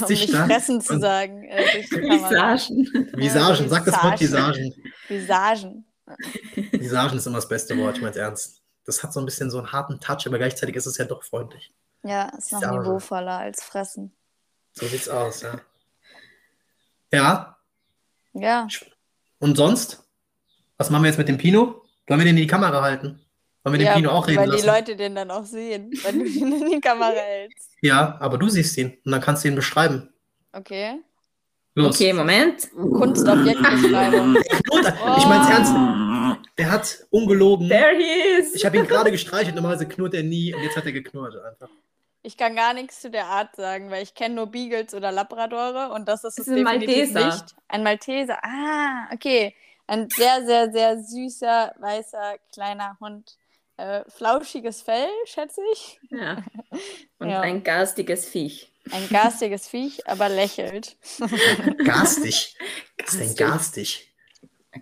um 0.00 0.08
nicht 0.08 0.30
fressen 0.30 0.80
zu 0.80 0.98
sagen. 0.98 1.44
Äh. 1.44 1.82
Visagen. 1.82 3.12
Visagen, 3.16 3.68
sag 3.68 3.84
das 3.84 4.02
Wort 4.02 4.20
Visagen. 4.20 4.74
Visagen. 5.08 5.84
Visagen. 6.06 6.72
Visagen 6.72 7.18
ist 7.18 7.26
immer 7.26 7.36
das 7.36 7.48
beste 7.48 7.76
Wort, 7.78 7.96
ich 7.96 8.02
meine 8.02 8.16
ernst. 8.16 8.62
Das 8.84 9.02
hat 9.02 9.12
so 9.12 9.20
ein 9.20 9.26
bisschen 9.26 9.50
so 9.50 9.58
einen 9.58 9.70
harten 9.72 10.00
Touch, 10.00 10.26
aber 10.26 10.38
gleichzeitig 10.38 10.74
ist 10.76 10.86
es 10.86 10.96
ja 10.96 11.04
doch 11.04 11.22
freundlich. 11.22 11.74
Ja, 12.04 12.28
ist 12.36 12.52
noch 12.52 12.60
Visagen. 12.60 12.78
niveauvoller 12.80 13.38
als 13.38 13.62
fressen. 13.62 14.12
So 14.72 14.86
sieht's 14.86 15.08
aus, 15.08 15.42
ja. 15.42 15.60
Ja, 17.12 17.56
Ja, 18.34 18.68
und 19.38 19.56
sonst? 19.56 20.04
Was 20.76 20.90
machen 20.90 21.02
wir 21.02 21.08
jetzt 21.08 21.18
mit 21.18 21.28
dem 21.28 21.38
Pino? 21.38 21.82
Wollen 22.06 22.20
wir 22.20 22.24
den 22.24 22.36
in 22.36 22.42
die 22.42 22.46
Kamera 22.46 22.80
halten? 22.82 23.20
Wollen 23.70 23.72
wir 23.74 23.78
den 23.78 23.86
ja 23.86 23.94
Pino 23.94 24.10
auch 24.10 24.26
reden 24.26 24.38
weil 24.40 24.48
lassen? 24.50 24.62
die 24.62 24.66
Leute 24.68 24.96
den 24.96 25.14
dann 25.14 25.30
auch 25.30 25.44
sehen, 25.44 25.90
wenn 26.02 26.18
du 26.18 26.24
ihn 26.26 26.62
in 26.62 26.70
die 26.70 26.80
Kamera 26.80 27.12
hältst. 27.12 27.70
ja, 27.80 28.16
aber 28.20 28.38
du 28.38 28.48
siehst 28.48 28.76
ihn 28.78 28.96
und 29.04 29.12
dann 29.12 29.20
kannst 29.20 29.44
du 29.44 29.48
ihn 29.48 29.54
beschreiben. 29.54 30.08
Okay. 30.52 31.00
Los. 31.74 31.94
Okay, 31.94 32.12
Moment. 32.12 32.68
Kunstobjektbeschreibung. 32.72 34.36
Ich 34.36 35.26
mein's 35.26 35.48
ernst. 35.48 35.74
Der 36.58 36.70
hat 36.72 37.06
ungelogen. 37.10 37.68
There 37.68 37.96
he 37.96 38.40
is. 38.40 38.54
Ich 38.54 38.64
habe 38.66 38.76
ihn 38.78 38.86
gerade 38.86 39.10
gestreichelt, 39.12 39.54
normalerweise 39.54 39.86
knurrt 39.88 40.14
er 40.14 40.24
nie 40.24 40.52
und 40.54 40.62
jetzt 40.62 40.76
hat 40.76 40.86
er 40.86 40.92
geknurrt 40.92 41.34
einfach. 41.36 41.68
Ich 42.22 42.36
kann 42.36 42.56
gar 42.56 42.74
nichts 42.74 43.00
zu 43.00 43.10
der 43.10 43.26
Art 43.26 43.54
sagen, 43.54 43.90
weil 43.90 44.02
ich 44.02 44.14
kenne 44.14 44.34
nur 44.34 44.46
Beagles 44.48 44.92
oder 44.92 45.12
Labradore 45.12 45.90
und 45.94 46.08
das 46.08 46.24
ist 46.24 46.30
es 46.40 46.46
Das 46.46 46.48
ist 46.48 46.52
ein 46.52 46.64
definitiv 46.80 47.14
Malteser. 47.14 47.26
nicht. 47.26 47.54
Ein 47.68 47.82
Malteser. 47.84 48.38
Ah, 48.42 49.08
okay. 49.14 49.54
Ein 49.86 50.08
sehr, 50.10 50.44
sehr, 50.44 50.70
sehr 50.72 51.00
süßer, 51.02 51.72
weißer, 51.78 52.34
kleiner 52.52 52.96
Hund. 53.00 53.37
Äh, 53.78 54.02
flauschiges 54.10 54.82
Fell, 54.82 55.08
schätze 55.24 55.60
ich. 55.72 56.00
Ja. 56.10 56.38
Und 57.18 57.30
Ja. 57.30 57.40
ein 57.40 57.62
garstiges 57.62 58.26
Viech. 58.28 58.72
Ein 58.90 59.08
garstiges 59.08 59.68
Viech, 59.68 60.06
aber 60.08 60.28
lächelt. 60.28 60.96
Garstig. 61.84 62.56
Was 63.04 63.14
ist 63.14 63.20
denn 63.20 63.34
garstig? 63.36 64.14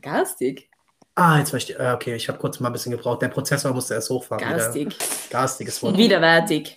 Garstig? 0.01 0.71
Ah, 1.15 1.39
jetzt 1.39 1.51
verstehe 1.51 1.77
ich. 1.77 1.83
Äh, 1.83 1.93
okay, 1.93 2.15
ich 2.15 2.29
habe 2.29 2.39
kurz 2.39 2.61
mal 2.61 2.69
ein 2.69 2.73
bisschen 2.73 2.93
gebraucht. 2.93 3.23
Der 3.23 3.29
Prozessor 3.29 3.73
musste 3.73 3.95
erst 3.95 4.11
hochfahren. 4.11 4.45
wieder. 4.47 4.57
Garstig. 4.59 4.97
Garstiges 5.31 5.83
Wort. 5.83 5.97
Widerwärtig. 5.97 6.77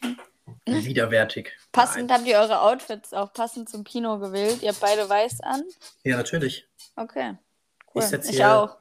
Widerwärtig. 0.65 1.51
Passend 1.71 2.11
habt 2.11 2.25
ihr 2.25 2.37
eure 2.37 2.61
Outfits 2.61 3.13
auch 3.13 3.31
passend 3.33 3.69
zum 3.69 3.83
Pino 3.83 4.17
gewählt. 4.19 4.61
Ihr 4.61 4.69
habt 4.69 4.79
beide 4.79 5.07
weiß 5.07 5.41
an. 5.41 5.63
Ja, 6.03 6.17
natürlich. 6.17 6.67
Okay. 6.95 7.37
Cool. 7.93 8.03
Ich 8.03 8.11
ich 8.11 8.35
hier- 8.37 8.51
auch. 8.55 8.77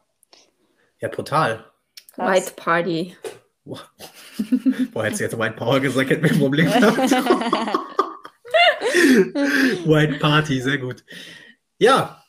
Ja, 1.00 1.09
brutal. 1.09 1.71
Krass. 2.19 2.47
White 2.47 2.53
Party. 2.57 3.17
Boah, 3.65 5.05
hättest 5.05 5.21
du 5.21 5.25
jetzt 5.25 5.39
White 5.39 5.55
Power 5.55 5.79
gesagt, 5.79 6.11
hätten 6.11 6.25
wir 6.25 6.33
ein 6.33 6.39
Problem 6.39 6.67
gehabt. 6.67 6.99
White 9.87 10.19
Party, 10.19 10.61
sehr 10.61 10.79
gut. 10.79 11.05
Ja, 11.79 12.25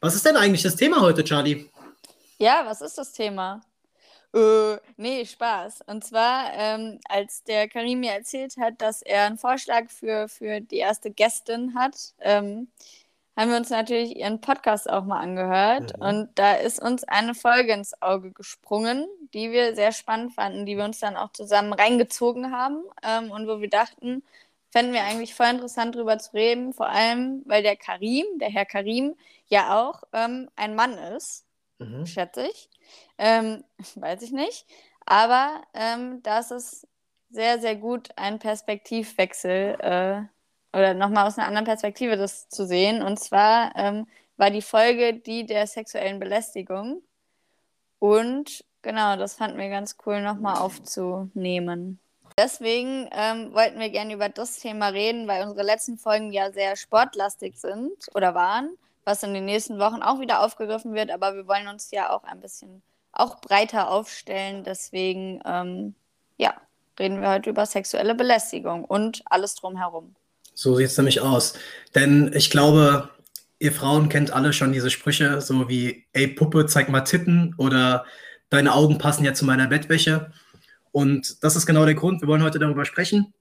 was 0.00 0.14
ist 0.14 0.26
denn 0.26 0.36
eigentlich 0.36 0.62
das 0.62 0.76
Thema 0.76 1.00
heute, 1.00 1.24
Charlie? 1.24 1.70
Ja, 2.38 2.62
was 2.66 2.82
ist 2.82 2.98
das 2.98 3.12
Thema? 3.12 3.62
Äh, 4.34 4.76
nee, 4.98 5.24
Spaß. 5.24 5.80
Und 5.86 6.04
zwar, 6.04 6.52
ähm, 6.52 7.00
als 7.08 7.42
der 7.44 7.68
Karim 7.68 8.00
mir 8.00 8.12
erzählt 8.12 8.58
hat, 8.58 8.82
dass 8.82 9.00
er 9.00 9.24
einen 9.24 9.38
Vorschlag 9.38 9.88
für, 9.88 10.28
für 10.28 10.60
die 10.60 10.76
erste 10.76 11.10
Gästin 11.10 11.74
hat, 11.74 11.96
ähm, 12.20 12.68
haben 13.36 13.50
wir 13.50 13.56
uns 13.56 13.70
natürlich 13.70 14.16
ihren 14.16 14.40
Podcast 14.40 14.88
auch 14.90 15.04
mal 15.04 15.20
angehört. 15.20 15.96
Mhm. 15.98 16.02
Und 16.06 16.30
da 16.36 16.54
ist 16.54 16.80
uns 16.82 17.04
eine 17.04 17.34
Folge 17.34 17.72
ins 17.72 18.00
Auge 18.02 18.32
gesprungen, 18.32 19.06
die 19.34 19.50
wir 19.52 19.74
sehr 19.74 19.92
spannend 19.92 20.34
fanden, 20.34 20.66
die 20.66 20.76
wir 20.76 20.84
uns 20.84 21.00
dann 21.00 21.16
auch 21.16 21.32
zusammen 21.32 21.72
reingezogen 21.72 22.52
haben 22.52 22.84
ähm, 23.02 23.30
und 23.30 23.48
wo 23.48 23.60
wir 23.60 23.70
dachten, 23.70 24.22
fänden 24.70 24.94
wir 24.94 25.02
eigentlich 25.04 25.34
voll 25.34 25.48
interessant 25.48 25.94
drüber 25.96 26.18
zu 26.18 26.32
reden, 26.34 26.72
vor 26.72 26.88
allem, 26.88 27.42
weil 27.46 27.62
der 27.62 27.76
Karim, 27.76 28.24
der 28.38 28.50
Herr 28.50 28.66
Karim, 28.66 29.14
ja 29.48 29.80
auch 29.80 30.02
ähm, 30.12 30.48
ein 30.56 30.74
Mann 30.74 30.96
ist, 30.98 31.44
Mhm. 31.82 32.06
schätze 32.06 32.46
ich. 32.46 32.70
Ähm, 33.18 33.64
weiß 33.96 34.22
ich 34.22 34.32
nicht. 34.32 34.66
Aber 35.06 35.62
ähm, 35.74 36.22
das 36.22 36.50
ist 36.50 36.86
sehr, 37.30 37.58
sehr 37.60 37.76
gut, 37.76 38.10
einen 38.16 38.38
Perspektivwechsel 38.38 39.76
äh, 39.80 40.22
oder 40.72 40.94
nochmal 40.94 41.26
aus 41.26 41.38
einer 41.38 41.48
anderen 41.48 41.66
Perspektive 41.66 42.16
das 42.16 42.48
zu 42.48 42.66
sehen. 42.66 43.02
Und 43.02 43.18
zwar 43.18 43.72
ähm, 43.76 44.06
war 44.36 44.50
die 44.50 44.62
Folge 44.62 45.14
die 45.14 45.46
der 45.46 45.66
sexuellen 45.66 46.18
Belästigung. 46.18 47.02
Und 47.98 48.64
genau, 48.82 49.16
das 49.16 49.34
fanden 49.34 49.58
wir 49.58 49.68
ganz 49.68 49.96
cool, 50.06 50.22
nochmal 50.22 50.58
aufzunehmen. 50.58 52.00
Deswegen 52.38 53.08
ähm, 53.12 53.52
wollten 53.52 53.78
wir 53.78 53.90
gerne 53.90 54.14
über 54.14 54.28
das 54.28 54.58
Thema 54.58 54.88
reden, 54.88 55.28
weil 55.28 55.42
unsere 55.42 55.62
letzten 55.62 55.98
Folgen 55.98 56.32
ja 56.32 56.50
sehr 56.50 56.76
sportlastig 56.76 57.58
sind 57.58 58.08
oder 58.14 58.34
waren, 58.34 58.70
was 59.04 59.22
in 59.22 59.34
den 59.34 59.44
nächsten 59.44 59.78
Wochen 59.78 60.02
auch 60.02 60.18
wieder 60.18 60.42
aufgegriffen 60.42 60.94
wird. 60.94 61.10
Aber 61.10 61.34
wir 61.34 61.46
wollen 61.46 61.68
uns 61.68 61.90
ja 61.90 62.10
auch 62.10 62.24
ein 62.24 62.40
bisschen 62.40 62.82
auch 63.12 63.40
breiter 63.40 63.90
aufstellen. 63.90 64.64
Deswegen, 64.64 65.40
ähm, 65.44 65.94
ja, 66.38 66.54
reden 66.98 67.20
wir 67.20 67.30
heute 67.30 67.50
über 67.50 67.66
sexuelle 67.66 68.14
Belästigung 68.14 68.84
und 68.84 69.22
alles 69.26 69.54
drumherum. 69.54 70.16
So 70.62 70.76
sieht 70.76 70.86
es 70.86 70.96
nämlich 70.96 71.20
aus. 71.20 71.54
Denn 71.94 72.30
ich 72.34 72.48
glaube, 72.48 73.10
ihr 73.58 73.72
Frauen 73.72 74.08
kennt 74.08 74.32
alle 74.32 74.52
schon 74.52 74.72
diese 74.72 74.90
Sprüche, 74.90 75.40
so 75.40 75.68
wie, 75.68 76.06
ey 76.12 76.28
Puppe, 76.28 76.66
zeig 76.66 76.88
mal 76.88 77.00
Titten 77.00 77.54
oder 77.58 78.04
deine 78.48 78.72
Augen 78.72 78.98
passen 78.98 79.24
ja 79.24 79.34
zu 79.34 79.44
meiner 79.44 79.66
Bettwäsche. 79.66 80.30
Und 80.92 81.42
das 81.42 81.56
ist 81.56 81.66
genau 81.66 81.84
der 81.84 81.94
Grund. 81.94 82.20
Wir 82.22 82.28
wollen 82.28 82.44
heute 82.44 82.60
darüber 82.60 82.84
sprechen. 82.84 83.34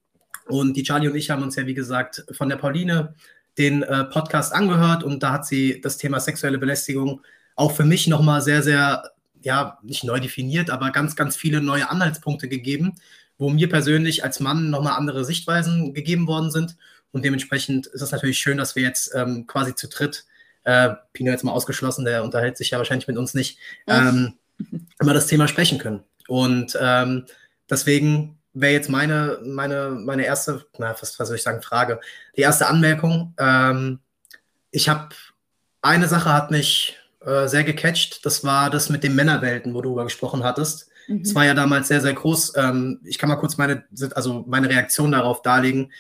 Und 0.47 0.75
die 0.75 0.83
Charlie 0.83 1.09
und 1.09 1.15
ich 1.15 1.29
haben 1.29 1.43
uns 1.43 1.55
ja, 1.55 1.67
wie 1.67 1.75
gesagt, 1.75 2.25
von 2.31 2.49
der 2.49 2.55
Pauline 2.55 3.13
den 3.57 3.83
äh, 3.83 4.05
Podcast 4.05 4.51
angehört 4.53 5.03
und 5.03 5.21
da 5.21 5.33
hat 5.33 5.45
sie 5.45 5.79
das 5.81 5.97
Thema 5.97 6.19
sexuelle 6.19 6.57
Belästigung 6.57 7.21
auch 7.55 7.73
für 7.73 7.83
mich 7.83 8.07
nochmal 8.07 8.41
sehr, 8.41 8.63
sehr, 8.63 9.11
ja, 9.41 9.77
nicht 9.83 10.05
neu 10.05 10.19
definiert, 10.19 10.69
aber 10.69 10.89
ganz, 10.89 11.15
ganz 11.15 11.35
viele 11.35 11.61
neue 11.61 11.89
Anhaltspunkte 11.89 12.47
gegeben, 12.47 12.95
wo 13.37 13.49
mir 13.49 13.69
persönlich 13.69 14.23
als 14.23 14.39
Mann 14.39 14.69
nochmal 14.69 14.97
andere 14.97 15.25
Sichtweisen 15.25 15.93
gegeben 15.93 16.27
worden 16.27 16.49
sind. 16.49 16.77
Und 17.11 17.25
dementsprechend 17.25 17.87
ist 17.87 18.01
es 18.01 18.11
natürlich 18.11 18.37
schön, 18.37 18.57
dass 18.57 18.75
wir 18.75 18.83
jetzt 18.83 19.13
ähm, 19.15 19.45
quasi 19.47 19.75
zu 19.75 19.87
dritt, 19.87 20.25
äh, 20.63 20.91
Pino 21.13 21.31
jetzt 21.31 21.43
mal 21.43 21.51
ausgeschlossen, 21.51 22.05
der 22.05 22.23
unterhält 22.23 22.57
sich 22.57 22.71
ja 22.71 22.77
wahrscheinlich 22.77 23.07
mit 23.07 23.17
uns 23.17 23.33
nicht, 23.33 23.57
ähm, 23.87 24.33
über 24.99 25.13
das 25.13 25.27
Thema 25.27 25.47
sprechen 25.47 25.79
können. 25.79 26.03
Und 26.27 26.77
ähm, 26.79 27.25
deswegen 27.69 28.37
wäre 28.53 28.73
jetzt 28.73 28.89
meine, 28.89 29.39
meine, 29.43 29.89
meine 29.89 30.25
erste, 30.25 30.65
na, 30.77 30.95
was, 30.99 31.19
was 31.19 31.27
soll 31.27 31.37
ich 31.37 31.43
sagen, 31.43 31.61
Frage. 31.61 31.99
Die 32.37 32.41
erste 32.41 32.67
Anmerkung. 32.67 33.33
Ähm, 33.37 33.99
ich 34.71 34.89
habe, 34.89 35.09
eine 35.81 36.07
Sache 36.07 36.31
hat 36.31 36.51
mich 36.51 36.97
äh, 37.25 37.47
sehr 37.47 37.63
gecatcht, 37.63 38.25
das 38.25 38.43
war 38.43 38.69
das 38.69 38.89
mit 38.89 39.03
den 39.03 39.15
Männerwelten, 39.15 39.73
wo 39.73 39.81
du 39.81 39.89
darüber 39.89 40.03
gesprochen 40.05 40.43
hattest. 40.43 40.89
Mhm. 41.07 41.21
Es 41.21 41.35
war 41.35 41.45
ja 41.45 41.53
damals 41.53 41.87
sehr, 41.87 42.01
sehr 42.01 42.13
groß. 42.13 42.53
Ähm, 42.57 42.99
ich 43.03 43.17
kann 43.17 43.29
mal 43.29 43.35
kurz 43.37 43.57
meine, 43.57 43.83
also 44.15 44.43
meine 44.47 44.69
Reaktion 44.69 45.11
darauf 45.11 45.41
darlegen. 45.41 45.91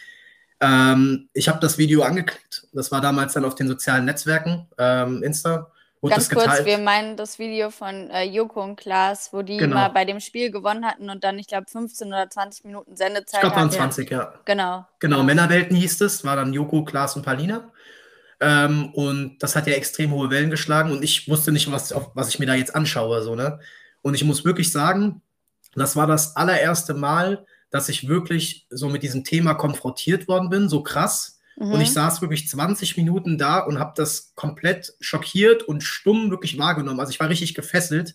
Ähm, 0.61 1.29
ich 1.33 1.49
habe 1.49 1.59
das 1.59 1.77
Video 1.77 2.03
angeklickt. 2.03 2.67
Das 2.71 2.91
war 2.91 3.01
damals 3.01 3.33
dann 3.33 3.45
auf 3.45 3.55
den 3.55 3.67
sozialen 3.67 4.05
Netzwerken, 4.05 4.67
ähm, 4.77 5.23
Insta. 5.23 5.71
Wurde 6.01 6.15
Ganz 6.15 6.29
kurz, 6.29 6.65
wir 6.65 6.79
meinen 6.79 7.15
das 7.15 7.37
Video 7.37 7.69
von 7.69 8.09
äh, 8.09 8.23
Joko 8.23 8.63
und 8.63 8.75
Klaas, 8.75 9.31
wo 9.33 9.43
die 9.43 9.57
Genau. 9.57 9.75
mal 9.75 9.89
bei 9.89 10.03
dem 10.03 10.19
Spiel 10.19 10.49
gewonnen 10.49 10.83
hatten 10.85 11.09
und 11.11 11.23
dann, 11.23 11.37
ich 11.37 11.45
glaube, 11.47 11.67
15 11.69 12.07
oder 12.07 12.27
20 12.27 12.65
Minuten 12.65 12.93
ich 12.93 12.97
Sendezeit 12.97 13.41
glaube, 13.41 13.55
waren 13.55 13.65
hatten. 13.67 13.75
20, 13.77 14.09
ja. 14.09 14.33
Genau. 14.45 14.85
Genau, 14.99 15.17
Ja. 15.17 15.23
Männerwelten 15.23 15.75
hieß 15.75 16.01
es, 16.01 16.23
war 16.25 16.35
dann 16.35 16.53
Joko, 16.53 16.83
Klaas 16.83 17.15
und 17.15 17.23
Palina. 17.23 17.71
Ähm, 18.39 18.91
und 18.95 19.37
das 19.43 19.55
hat 19.55 19.67
ja 19.67 19.73
extrem 19.73 20.11
hohe 20.11 20.31
Wellen 20.31 20.49
geschlagen 20.49 20.91
und 20.91 21.03
ich 21.03 21.29
wusste 21.29 21.51
nicht, 21.51 21.71
was, 21.71 21.91
auf, 21.91 22.09
was 22.15 22.29
ich 22.29 22.39
mir 22.39 22.47
da 22.47 22.55
jetzt 22.55 22.73
anschaue. 22.75 23.21
So, 23.21 23.35
ne? 23.35 23.59
Und 24.01 24.15
ich 24.15 24.23
muss 24.23 24.43
wirklich 24.43 24.71
sagen, 24.71 25.21
das 25.75 25.95
war 25.95 26.07
das 26.07 26.35
allererste 26.35 26.95
Mal, 26.95 27.45
dass 27.71 27.89
ich 27.89 28.07
wirklich 28.07 28.67
so 28.69 28.89
mit 28.89 29.01
diesem 29.01 29.23
Thema 29.23 29.55
konfrontiert 29.55 30.27
worden 30.27 30.49
bin, 30.49 30.69
so 30.69 30.83
krass. 30.83 31.39
Mhm. 31.55 31.71
Und 31.71 31.81
ich 31.81 31.91
saß 31.91 32.21
wirklich 32.21 32.47
20 32.47 32.97
Minuten 32.97 33.37
da 33.37 33.59
und 33.59 33.79
habe 33.79 33.93
das 33.95 34.33
komplett 34.35 34.93
schockiert 34.99 35.63
und 35.63 35.81
stumm 35.81 36.29
wirklich 36.29 36.57
wahrgenommen. 36.57 36.99
Also 36.99 37.11
ich 37.11 37.19
war 37.19 37.29
richtig 37.29 37.55
gefesselt, 37.55 38.13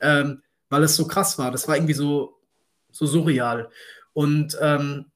ähm, 0.00 0.42
weil 0.70 0.82
es 0.82 0.96
so 0.96 1.06
krass 1.06 1.38
war. 1.38 1.50
Das 1.50 1.68
war 1.68 1.76
irgendwie 1.76 1.94
so, 1.94 2.40
so 2.90 3.06
surreal. 3.06 3.68
Und 4.14 4.56
ähm, 4.60 5.06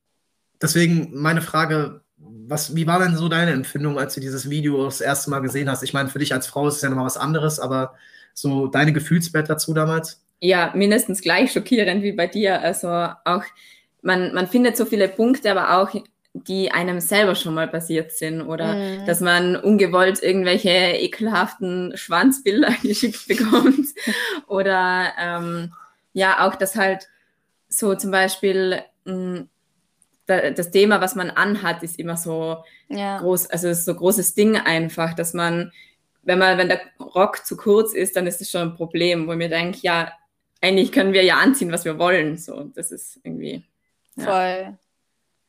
deswegen 0.60 1.10
meine 1.12 1.40
Frage, 1.40 2.02
was, 2.18 2.74
wie 2.74 2.86
war 2.86 2.98
denn 2.98 3.16
so 3.16 3.28
deine 3.28 3.52
Empfindung, 3.52 3.98
als 3.98 4.14
du 4.14 4.20
dieses 4.20 4.50
Video 4.50 4.84
das 4.84 5.00
erste 5.00 5.30
Mal 5.30 5.40
gesehen 5.40 5.70
hast? 5.70 5.82
Ich 5.82 5.92
meine, 5.92 6.08
für 6.08 6.18
dich 6.18 6.34
als 6.34 6.46
Frau 6.46 6.68
ist 6.68 6.76
es 6.76 6.82
ja 6.82 6.88
nochmal 6.88 7.06
was 7.06 7.16
anderes, 7.16 7.60
aber 7.60 7.94
so 8.34 8.66
deine 8.66 8.92
Gefühlswelt 8.92 9.48
dazu 9.48 9.72
damals? 9.72 10.22
Ja, 10.40 10.72
mindestens 10.74 11.20
gleich 11.20 11.52
schockierend 11.52 12.02
wie 12.02 12.12
bei 12.12 12.26
dir. 12.26 12.60
Also 12.60 12.88
auch, 12.88 13.44
man, 14.08 14.32
man 14.32 14.48
findet 14.48 14.76
so 14.76 14.86
viele 14.86 15.06
Punkte, 15.06 15.50
aber 15.50 15.78
auch, 15.78 15.90
die 16.32 16.70
einem 16.72 17.00
selber 17.00 17.34
schon 17.34 17.54
mal 17.54 17.68
passiert 17.68 18.12
sind 18.12 18.42
oder 18.42 18.74
Mhm. 18.74 19.06
dass 19.06 19.20
man 19.20 19.56
ungewollt 19.56 20.22
irgendwelche 20.22 20.70
ekelhaften 20.70 21.92
Schwanzbilder 21.96 22.72
geschickt 22.82 23.28
bekommt 23.28 23.88
oder 24.46 25.12
ähm, 25.20 25.72
ja, 26.14 26.46
auch, 26.46 26.54
dass 26.54 26.74
halt 26.74 27.08
so 27.68 27.94
zum 27.94 28.10
Beispiel 28.10 28.82
mh, 29.04 29.44
da, 30.26 30.50
das 30.50 30.70
Thema, 30.70 31.00
was 31.00 31.14
man 31.14 31.30
anhat, 31.30 31.82
ist 31.82 31.98
immer 31.98 32.16
so 32.16 32.64
ja. 32.88 33.18
groß, 33.18 33.50
also 33.50 33.68
es 33.68 33.80
ist 33.80 33.84
so 33.84 33.94
großes 33.94 34.34
Ding 34.34 34.56
einfach, 34.56 35.14
dass 35.14 35.34
man, 35.34 35.72
wenn 36.22 36.38
man, 36.38 36.56
wenn 36.56 36.68
der 36.68 36.80
Rock 36.98 37.44
zu 37.44 37.56
kurz 37.56 37.92
ist, 37.92 38.16
dann 38.16 38.26
ist 38.26 38.40
das 38.40 38.50
schon 38.50 38.62
ein 38.62 38.74
Problem, 38.74 39.26
wo 39.26 39.32
ich 39.32 39.38
mir 39.38 39.48
denke, 39.50 39.78
ja, 39.82 40.12
eigentlich 40.60 40.92
können 40.92 41.12
wir 41.12 41.24
ja 41.24 41.36
anziehen, 41.36 41.72
was 41.72 41.84
wir 41.84 41.98
wollen. 41.98 42.36
So, 42.36 42.64
das 42.74 42.90
ist 42.90 43.20
irgendwie. 43.22 43.64
Voll. 44.24 44.78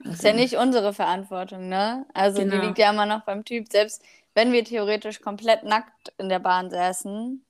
Ist 0.05 0.23
ja 0.23 0.33
nicht 0.33 0.55
unsere 0.55 0.93
Verantwortung, 0.93 1.67
ne? 1.67 2.05
Also 2.13 2.41
die 2.41 2.49
Genau. 2.49 2.65
liegt 2.65 2.77
ja 2.77 2.89
immer 2.89 3.05
noch 3.05 3.25
beim 3.25 3.43
Typ. 3.43 3.71
Selbst 3.71 4.01
wenn 4.33 4.53
wir 4.53 4.63
theoretisch 4.63 5.19
komplett 5.21 5.63
nackt 5.63 6.13
in 6.17 6.29
der 6.29 6.39
Bahn 6.39 6.69
säßen, 6.69 7.45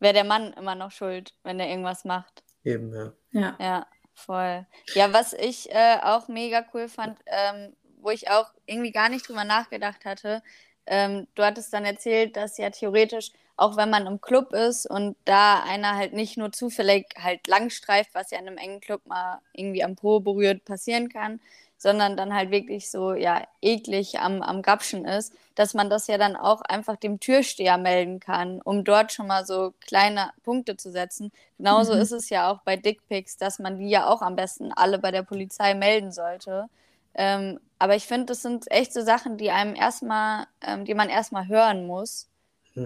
wäre 0.00 0.14
der 0.14 0.24
Mann 0.24 0.52
immer 0.54 0.74
noch 0.74 0.90
schuld, 0.90 1.34
wenn 1.42 1.60
er 1.60 1.68
irgendwas 1.68 2.04
macht. 2.04 2.42
Eben, 2.64 2.94
ja. 2.94 3.12
Ja. 3.32 3.56
Ja, 3.60 3.86
voll. 4.14 4.66
Ja, 4.94 5.12
was 5.12 5.32
ich 5.34 5.70
äh, 5.70 5.98
auch 6.02 6.28
mega 6.28 6.64
cool 6.72 6.88
fand, 6.88 7.18
ähm, 7.26 7.76
wo 7.98 8.10
ich 8.10 8.30
auch 8.30 8.50
irgendwie 8.64 8.92
gar 8.92 9.08
nicht 9.08 9.28
drüber 9.28 9.44
nachgedacht 9.44 10.04
hatte, 10.04 10.42
ähm, 10.86 11.26
du 11.34 11.42
hattest 11.44 11.72
dann 11.72 11.84
erzählt, 11.84 12.36
dass 12.36 12.56
ja 12.58 12.70
theoretisch, 12.70 13.32
auch 13.56 13.76
wenn 13.76 13.90
man 13.90 14.06
im 14.06 14.20
Club 14.20 14.52
ist 14.52 14.86
und 14.88 15.16
da 15.24 15.62
einer 15.62 15.96
halt 15.96 16.12
nicht 16.12 16.36
nur 16.36 16.52
zufällig 16.52 17.06
halt 17.22 17.46
langstreift, 17.46 18.10
was 18.14 18.30
ja 18.30 18.38
in 18.38 18.46
einem 18.48 18.58
engen 18.58 18.80
Club 18.80 19.06
mal 19.06 19.40
irgendwie 19.52 19.82
am 19.84 19.96
Po 19.96 20.20
berührt 20.20 20.64
passieren 20.64 21.08
kann, 21.08 21.40
sondern 21.78 22.16
dann 22.16 22.34
halt 22.34 22.50
wirklich 22.50 22.90
so, 22.90 23.12
ja, 23.14 23.46
eklig 23.62 24.18
am, 24.18 24.42
am 24.42 24.62
Grapschen 24.62 25.04
ist, 25.04 25.32
dass 25.54 25.74
man 25.74 25.90
das 25.90 26.06
ja 26.06 26.18
dann 26.18 26.36
auch 26.36 26.62
einfach 26.62 26.96
dem 26.96 27.20
Türsteher 27.20 27.76
melden 27.78 28.18
kann, 28.20 28.60
um 28.62 28.84
dort 28.84 29.12
schon 29.12 29.26
mal 29.26 29.44
so 29.46 29.74
kleine 29.80 30.32
Punkte 30.42 30.76
zu 30.76 30.90
setzen. 30.90 31.32
Genauso 31.58 31.94
Mhm. 31.94 32.00
ist 32.00 32.12
es 32.12 32.30
ja 32.30 32.50
auch 32.50 32.60
bei 32.62 32.76
Dickpics, 32.76 33.36
dass 33.36 33.58
man 33.58 33.78
die 33.78 33.88
ja 33.90 34.06
auch 34.08 34.22
am 34.22 34.36
besten 34.36 34.72
alle 34.72 34.98
bei 34.98 35.10
der 35.10 35.22
Polizei 35.22 35.74
melden 35.74 36.12
sollte. 36.12 36.68
Ähm, 37.14 37.60
aber 37.78 37.94
ich 37.96 38.06
finde, 38.06 38.26
das 38.26 38.42
sind 38.42 38.70
echt 38.70 38.92
so 38.92 39.02
Sachen, 39.02 39.36
die 39.38 39.50
einem 39.50 39.74
erstmal, 39.74 40.46
ähm, 40.62 40.84
die 40.84 40.94
man 40.94 41.08
erstmal 41.10 41.46
hören 41.48 41.86
muss. 41.86 42.28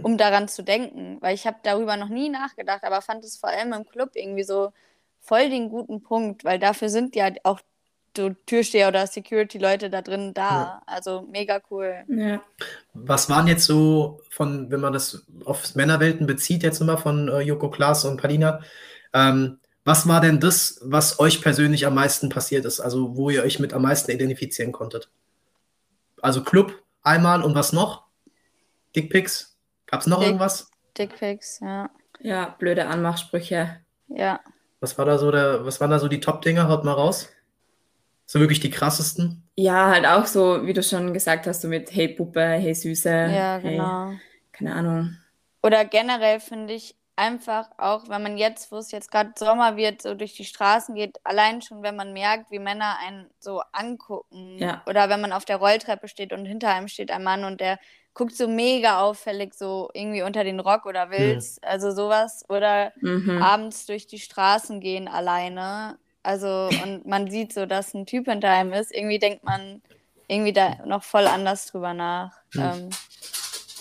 Um 0.02 0.16
daran 0.16 0.48
zu 0.48 0.62
denken. 0.62 1.18
Weil 1.20 1.34
ich 1.34 1.46
habe 1.46 1.58
darüber 1.62 1.96
noch 1.96 2.08
nie 2.08 2.28
nachgedacht, 2.28 2.84
aber 2.84 3.02
fand 3.02 3.24
es 3.24 3.36
vor 3.36 3.50
allem 3.50 3.72
im 3.72 3.88
Club 3.88 4.10
irgendwie 4.14 4.44
so 4.44 4.72
voll 5.20 5.50
den 5.50 5.68
guten 5.68 6.02
Punkt, 6.02 6.44
weil 6.44 6.58
dafür 6.58 6.88
sind 6.88 7.14
ja 7.14 7.30
auch 7.44 7.60
so 8.16 8.30
Türsteher 8.46 8.88
oder 8.88 9.06
Security-Leute 9.06 9.90
da 9.90 10.02
drin 10.02 10.34
da. 10.34 10.50
Ja. 10.50 10.82
Also 10.86 11.22
mega 11.30 11.60
cool. 11.70 12.04
Ja. 12.08 12.42
Was 12.92 13.30
waren 13.30 13.46
jetzt 13.46 13.64
so 13.64 14.20
von, 14.30 14.70
wenn 14.70 14.80
man 14.80 14.92
das 14.92 15.24
auf 15.44 15.74
Männerwelten 15.74 16.26
bezieht, 16.26 16.62
jetzt 16.62 16.80
immer 16.80 16.98
von 16.98 17.28
äh, 17.28 17.40
Joko 17.40 17.70
Klaas 17.70 18.04
und 18.04 18.20
Palina, 18.20 18.60
ähm, 19.12 19.58
was 19.84 20.06
war 20.06 20.20
denn 20.20 20.40
das, 20.40 20.78
was 20.82 21.18
euch 21.20 21.40
persönlich 21.40 21.86
am 21.86 21.94
meisten 21.94 22.28
passiert 22.28 22.64
ist? 22.64 22.80
Also, 22.80 23.16
wo 23.16 23.30
ihr 23.30 23.42
euch 23.42 23.58
mit 23.58 23.72
am 23.72 23.82
meisten 23.82 24.10
identifizieren 24.10 24.72
konntet? 24.72 25.08
Also 26.20 26.42
Club 26.42 26.74
einmal 27.02 27.42
und 27.42 27.54
was 27.54 27.72
noch? 27.72 28.04
Dickpics? 28.94 29.49
Gab 29.90 30.00
es 30.00 30.06
noch 30.06 30.18
Dick- 30.18 30.26
irgendwas? 30.28 30.70
Dickpics, 30.96 31.60
ja. 31.60 31.90
ja, 32.20 32.54
blöde 32.58 32.86
Anmachsprüche. 32.86 33.80
Ja. 34.08 34.40
Was 34.80 34.96
war 34.98 35.04
da 35.04 35.18
so 35.18 35.30
der, 35.30 35.64
was 35.64 35.80
waren 35.80 35.90
da 35.90 35.98
so 35.98 36.08
die 36.08 36.20
Top-Dinger? 36.20 36.68
Haut 36.68 36.84
mal 36.84 36.92
raus. 36.92 37.28
So 38.26 38.40
wirklich 38.40 38.60
die 38.60 38.70
krassesten? 38.70 39.48
Ja, 39.56 39.88
halt 39.90 40.06
auch 40.06 40.26
so, 40.26 40.66
wie 40.66 40.72
du 40.72 40.82
schon 40.82 41.12
gesagt 41.12 41.46
hast, 41.46 41.62
so 41.62 41.68
mit 41.68 41.92
Hey 41.94 42.08
Puppe, 42.08 42.40
Hey 42.40 42.74
Süße. 42.74 43.08
Ja, 43.08 43.58
hey, 43.58 43.72
genau. 43.76 44.12
keine 44.52 44.74
Ahnung. 44.74 45.16
Oder 45.62 45.84
generell 45.84 46.40
finde 46.40 46.74
ich 46.74 46.96
einfach 47.16 47.68
auch, 47.76 48.08
wenn 48.08 48.22
man 48.22 48.38
jetzt, 48.38 48.72
wo 48.72 48.76
es 48.78 48.92
jetzt 48.92 49.10
gerade 49.10 49.32
Sommer 49.36 49.76
wird, 49.76 50.00
so 50.00 50.14
durch 50.14 50.34
die 50.34 50.44
Straßen 50.44 50.94
geht, 50.94 51.18
allein 51.24 51.60
schon, 51.60 51.82
wenn 51.82 51.96
man 51.96 52.12
merkt, 52.12 52.50
wie 52.50 52.58
Männer 52.58 52.96
einen 53.04 53.28
so 53.38 53.62
angucken. 53.72 54.56
Ja. 54.58 54.82
Oder 54.86 55.08
wenn 55.10 55.20
man 55.20 55.32
auf 55.32 55.44
der 55.44 55.56
Rolltreppe 55.58 56.08
steht 56.08 56.32
und 56.32 56.46
hinter 56.46 56.68
einem 56.70 56.88
steht 56.88 57.10
ein 57.10 57.22
Mann 57.24 57.44
und 57.44 57.60
der 57.60 57.78
guckt 58.14 58.36
so 58.36 58.48
mega 58.48 59.00
auffällig 59.00 59.54
so 59.54 59.88
irgendwie 59.94 60.22
unter 60.22 60.44
den 60.44 60.60
Rock 60.60 60.86
oder 60.86 61.10
Wils, 61.10 61.58
also 61.62 61.90
sowas. 61.90 62.44
Oder 62.48 62.92
Mhm. 63.00 63.40
abends 63.40 63.86
durch 63.86 64.06
die 64.06 64.18
Straßen 64.18 64.80
gehen 64.80 65.08
alleine. 65.08 65.98
Also, 66.22 66.68
und 66.82 67.06
man 67.06 67.30
sieht 67.30 67.52
so, 67.52 67.66
dass 67.66 67.94
ein 67.94 68.06
Typ 68.06 68.26
hinter 68.26 68.50
einem 68.50 68.72
ist. 68.72 68.94
Irgendwie 68.94 69.18
denkt 69.18 69.44
man 69.44 69.80
irgendwie 70.28 70.52
da 70.52 70.76
noch 70.86 71.02
voll 71.02 71.26
anders 71.26 71.66
drüber 71.66 71.94
nach. 71.94 72.32
Hm. 72.52 72.62
Ähm, 72.62 72.90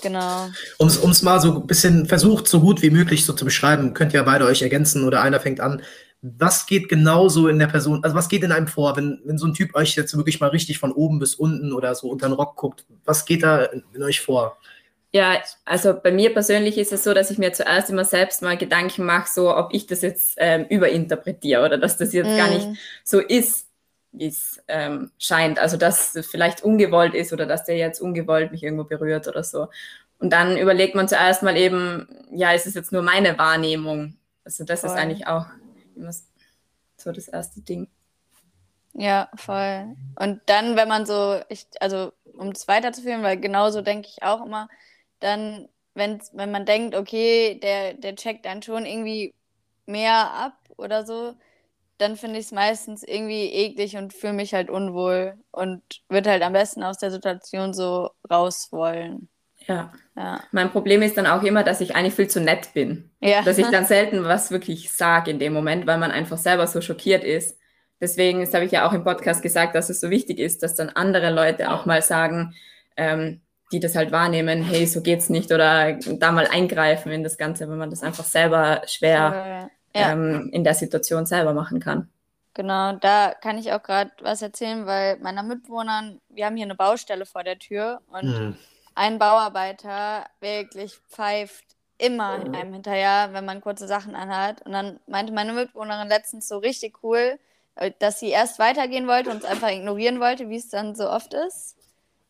genau. 0.01 0.50
Um 0.77 0.88
es 0.88 1.21
mal 1.21 1.39
so 1.39 1.55
ein 1.55 1.67
bisschen 1.67 2.05
versucht, 2.05 2.48
so 2.48 2.62
gut 2.62 2.81
wie 2.81 2.89
möglich 2.89 3.25
so 3.25 3.33
zu 3.33 3.45
beschreiben, 3.45 3.93
könnt 3.93 4.13
ihr 4.13 4.24
beide 4.24 4.45
euch 4.45 4.62
ergänzen 4.62 5.05
oder 5.05 5.21
einer 5.21 5.39
fängt 5.39 5.59
an. 5.59 5.83
Was 6.22 6.66
geht 6.66 6.90
genauso 6.90 7.48
in 7.48 7.60
der 7.60 7.68
Person, 7.68 8.04
also 8.04 8.16
was 8.16 8.28
geht 8.28 8.44
in 8.44 8.52
einem 8.52 8.68
vor, 8.68 8.98
wenn, 8.98 9.22
wenn 9.24 9.38
so 9.38 9.48
ein 9.48 9.54
Typ 9.54 9.74
euch 9.76 9.96
jetzt 9.96 10.16
wirklich 10.18 10.42
mal 10.42 10.50
richtig 10.50 10.78
von 10.80 10.92
oben 10.92 11.20
bis 11.20 11.36
unten 11.36 11.72
oder 11.74 11.96
so 11.96 12.10
unter 12.10 12.28
den 12.28 12.34
Rock 12.34 12.58
guckt? 12.58 12.86
Was 13.06 13.26
geht 13.26 13.44
da 13.44 13.64
in, 13.66 13.84
in 13.94 14.04
euch 14.04 14.20
vor? 14.22 14.58
Ja, 15.12 15.42
also 15.66 15.96
bei 16.00 16.12
mir 16.12 16.34
persönlich 16.34 16.78
ist 16.78 16.94
es 16.94 17.04
so, 17.04 17.14
dass 17.16 17.32
ich 17.32 17.40
mir 17.40 17.52
zuerst 17.52 17.90
immer 17.90 18.06
selbst 18.06 18.44
mal 18.44 18.58
Gedanken 18.58 19.06
mache, 19.06 19.28
so 19.34 19.56
ob 19.56 19.74
ich 19.74 19.88
das 19.88 20.02
jetzt 20.04 20.36
ähm, 20.38 20.66
überinterpretiere 20.70 21.66
oder 21.66 21.78
dass 21.80 21.98
das 21.98 22.14
jetzt 22.14 22.36
gar 22.36 22.50
nicht 22.50 22.70
Mm. 22.70 22.74
so 23.04 23.20
ist, 23.20 23.68
wie 24.12 24.28
es 24.28 24.62
ähm, 24.68 25.12
scheint. 25.18 25.58
Also 25.60 25.78
dass 25.78 26.16
es 26.16 26.28
vielleicht 26.28 26.64
ungewollt 26.64 27.16
ist 27.16 27.34
oder 27.34 27.48
dass 27.48 27.64
der 27.66 27.78
jetzt 27.78 28.00
ungewollt 28.02 28.52
mich 28.52 28.62
irgendwo 28.64 28.84
berührt 28.84 29.28
oder 29.28 29.44
so. 29.44 29.70
Und 30.20 30.32
dann 30.34 30.58
überlegt 30.58 30.94
man 30.96 31.08
zuerst 31.08 31.42
mal 31.44 31.58
eben, 31.58 32.08
ja, 32.32 32.52
ist 32.52 32.68
es 32.68 32.76
jetzt 32.76 32.92
nur 32.92 33.02
meine 33.02 33.38
Wahrnehmung? 33.40 34.18
Also 34.44 34.64
das 34.64 34.84
ist 34.84 34.94
Voll. 34.94 35.00
eigentlich 35.00 35.26
auch 35.28 35.46
immer 36.00 36.13
so 36.98 37.12
das 37.12 37.27
erste 37.27 37.62
Ding. 37.62 37.88
Ja, 38.94 39.29
voll. 39.36 39.96
Und 40.20 40.41
dann, 40.48 40.75
wenn 40.75 40.88
man 40.88 41.06
so, 41.06 41.39
ich, 41.50 41.68
also 41.79 42.12
um 42.34 42.50
es 42.50 42.68
weiterzuführen, 42.68 43.24
weil 43.24 43.39
genauso 43.39 43.82
denke 43.82 44.10
ich 44.10 44.24
auch 44.24 44.46
immer, 44.46 44.68
dann, 45.20 45.70
wenn's, 45.94 46.32
wenn 46.34 46.51
man 46.51 46.65
denkt, 46.65 46.96
okay, 46.96 47.60
der, 47.62 47.94
der 47.94 48.15
checkt 48.15 48.46
dann 48.46 48.62
schon 48.62 48.86
irgendwie 48.86 49.34
mehr 49.86 50.34
ab 50.34 50.58
oder 50.77 51.06
so, 51.06 51.36
dann 51.98 52.18
finde 52.18 52.39
ich 52.39 52.48
es 52.48 52.51
meistens 52.51 53.03
irgendwie 53.03 53.51
eklig 53.51 53.98
und 53.98 54.13
fühle 54.13 54.34
mich 54.34 54.53
halt 54.53 54.70
unwohl 54.70 55.38
und 55.51 55.84
würde 56.10 56.32
halt 56.32 56.44
am 56.44 56.53
besten 56.53 56.84
aus 56.84 56.98
der 56.98 57.12
Situation 57.12 57.74
so 57.74 58.12
raus 58.29 58.70
wollen. 58.72 59.29
Ja. 59.70 59.94
Ja. 60.16 60.42
Mein 60.52 60.72
Problem 60.72 61.02
ist 61.02 61.18
dann 61.18 61.28
auch 61.28 61.44
immer, 61.44 61.64
dass 61.64 61.80
ich 61.80 61.96
eigentlich 61.96 62.14
viel 62.14 62.28
zu 62.28 62.42
nett 62.42 62.74
bin. 62.74 63.10
Ja. 63.22 63.42
dass 63.42 63.58
ich 63.58 63.68
dann 63.68 63.86
selten 63.86 64.24
was 64.26 64.52
wirklich 64.52 64.92
sage 64.92 65.32
in 65.32 65.40
dem 65.40 65.54
Moment, 65.54 65.88
weil 65.88 65.98
man 65.98 66.12
einfach 66.12 66.38
selber 66.38 66.68
so 66.68 66.82
schockiert 66.82 67.24
ist. 67.24 67.58
Deswegen, 68.02 68.42
das 68.42 68.54
habe 68.54 68.66
ich 68.66 68.72
ja 68.72 68.88
auch 68.88 68.94
im 68.94 69.04
Podcast 69.04 69.42
gesagt, 69.42 69.76
dass 69.76 69.90
es 69.90 70.00
so 70.00 70.10
wichtig 70.10 70.40
ist, 70.40 70.64
dass 70.64 70.76
dann 70.76 70.90
andere 70.90 71.32
Leute 71.32 71.72
auch 71.72 71.86
mal 71.86 72.02
sagen, 72.02 72.54
ähm, 72.98 73.42
die 73.72 73.80
das 73.80 73.96
halt 73.96 74.12
wahrnehmen, 74.12 74.64
hey, 74.64 74.88
so 74.88 75.02
geht's 75.02 75.30
nicht 75.30 75.52
oder 75.52 75.94
da 75.94 76.32
mal 76.32 76.48
eingreifen 76.48 77.12
in 77.12 77.24
das 77.24 77.38
Ganze, 77.38 77.70
wenn 77.70 77.78
man 77.78 77.90
das 77.90 78.04
einfach 78.04 78.24
selber 78.24 78.82
schwer 78.88 79.70
ja. 79.96 80.12
ähm, 80.12 80.50
in 80.52 80.64
der 80.64 80.74
Situation 80.74 81.26
selber 81.26 81.54
machen 81.54 81.80
kann. 81.80 82.10
Genau, 82.56 82.94
da 82.94 83.34
kann 83.40 83.58
ich 83.58 83.72
auch 83.72 83.84
gerade 83.84 84.12
was 84.22 84.42
erzählen, 84.42 84.86
weil 84.86 85.18
meiner 85.20 85.44
Mitbewohnern, 85.44 86.20
wir 86.30 86.46
haben 86.46 86.56
hier 86.56 86.66
eine 86.66 86.76
Baustelle 86.76 87.26
vor 87.26 87.44
der 87.44 87.60
Tür 87.60 88.02
und 88.08 88.24
Hm. 88.24 88.58
Ein 89.00 89.18
Bauarbeiter 89.18 90.25
wirklich 90.41 90.94
pfeift 91.08 91.63
immer 91.98 92.34
einem 92.34 92.74
hinterher, 92.74 93.29
wenn 93.32 93.46
man 93.46 93.62
kurze 93.62 93.88
Sachen 93.88 94.13
anhat. 94.13 94.62
Und 94.66 94.74
dann 94.74 95.00
meinte 95.07 95.31
meine 95.31 95.53
Mitbewohnerin 95.53 96.09
letztens 96.09 96.50
so 96.50 96.57
richtig 96.57 97.01
cool, 97.01 97.40
äh, 97.75 97.92
dass 98.00 98.20
sie 98.20 98.27
erst 98.27 98.59
weitergehen 98.59 99.07
wollte 99.07 99.29
und 99.29 99.38
es 99.38 99.46
einfach 99.46 99.70
ignorieren 99.70 100.20
wollte, 100.20 100.50
wie 100.50 100.57
es 100.57 100.68
dann 100.68 100.96
so 100.96 101.09
oft 101.09 101.33
ist. 101.33 101.77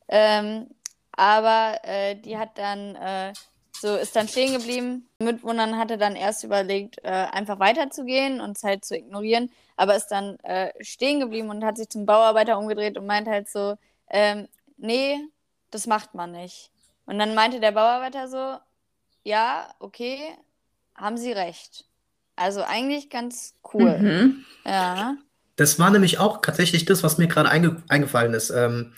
Ähm, 0.07 0.67
aber 1.11 1.79
äh, 1.83 2.15
die 2.15 2.37
hat 2.37 2.59
dann 2.59 2.95
äh, 2.95 3.33
so 3.73 3.95
ist 3.95 4.15
dann 4.15 4.27
stehen 4.27 4.53
geblieben. 4.53 5.09
Die 5.19 5.25
Mitbewohnerin 5.25 5.77
hatte 5.77 5.97
dann 5.97 6.15
erst 6.15 6.43
überlegt, 6.43 6.99
äh, 7.03 7.09
einfach 7.09 7.59
weiterzugehen 7.59 8.41
und 8.41 8.57
es 8.57 8.63
halt 8.63 8.85
zu 8.85 8.95
ignorieren, 8.95 9.49
aber 9.75 9.95
ist 9.95 10.09
dann 10.09 10.37
äh, 10.41 10.71
stehen 10.83 11.19
geblieben 11.19 11.49
und 11.49 11.65
hat 11.65 11.77
sich 11.77 11.89
zum 11.89 12.05
Bauarbeiter 12.05 12.59
umgedreht 12.59 12.95
und 12.97 13.07
meint 13.07 13.27
halt 13.27 13.49
so, 13.49 13.75
ähm, 14.11 14.47
nee, 14.77 15.17
das 15.71 15.87
macht 15.87 16.15
man 16.15 16.31
nicht. 16.31 16.71
Und 17.05 17.19
dann 17.19 17.35
meinte 17.35 17.59
der 17.59 17.71
Bauarbeiter 17.71 18.27
so, 18.27 18.57
ja, 19.23 19.73
okay, 19.79 20.19
haben 20.95 21.17
Sie 21.17 21.31
recht. 21.31 21.85
Also 22.35 22.63
eigentlich 22.63 23.09
ganz 23.09 23.55
cool. 23.73 23.97
Mhm. 23.97 24.45
Ja. 24.65 25.17
Das 25.55 25.77
war 25.77 25.89
nämlich 25.89 26.19
auch 26.19 26.41
tatsächlich 26.41 26.85
das, 26.85 27.03
was 27.03 27.17
mir 27.17 27.27
gerade 27.27 27.49
einge 27.49 27.83
eingefallen 27.89 28.33
ist. 28.33 28.49
Ähm, 28.49 28.93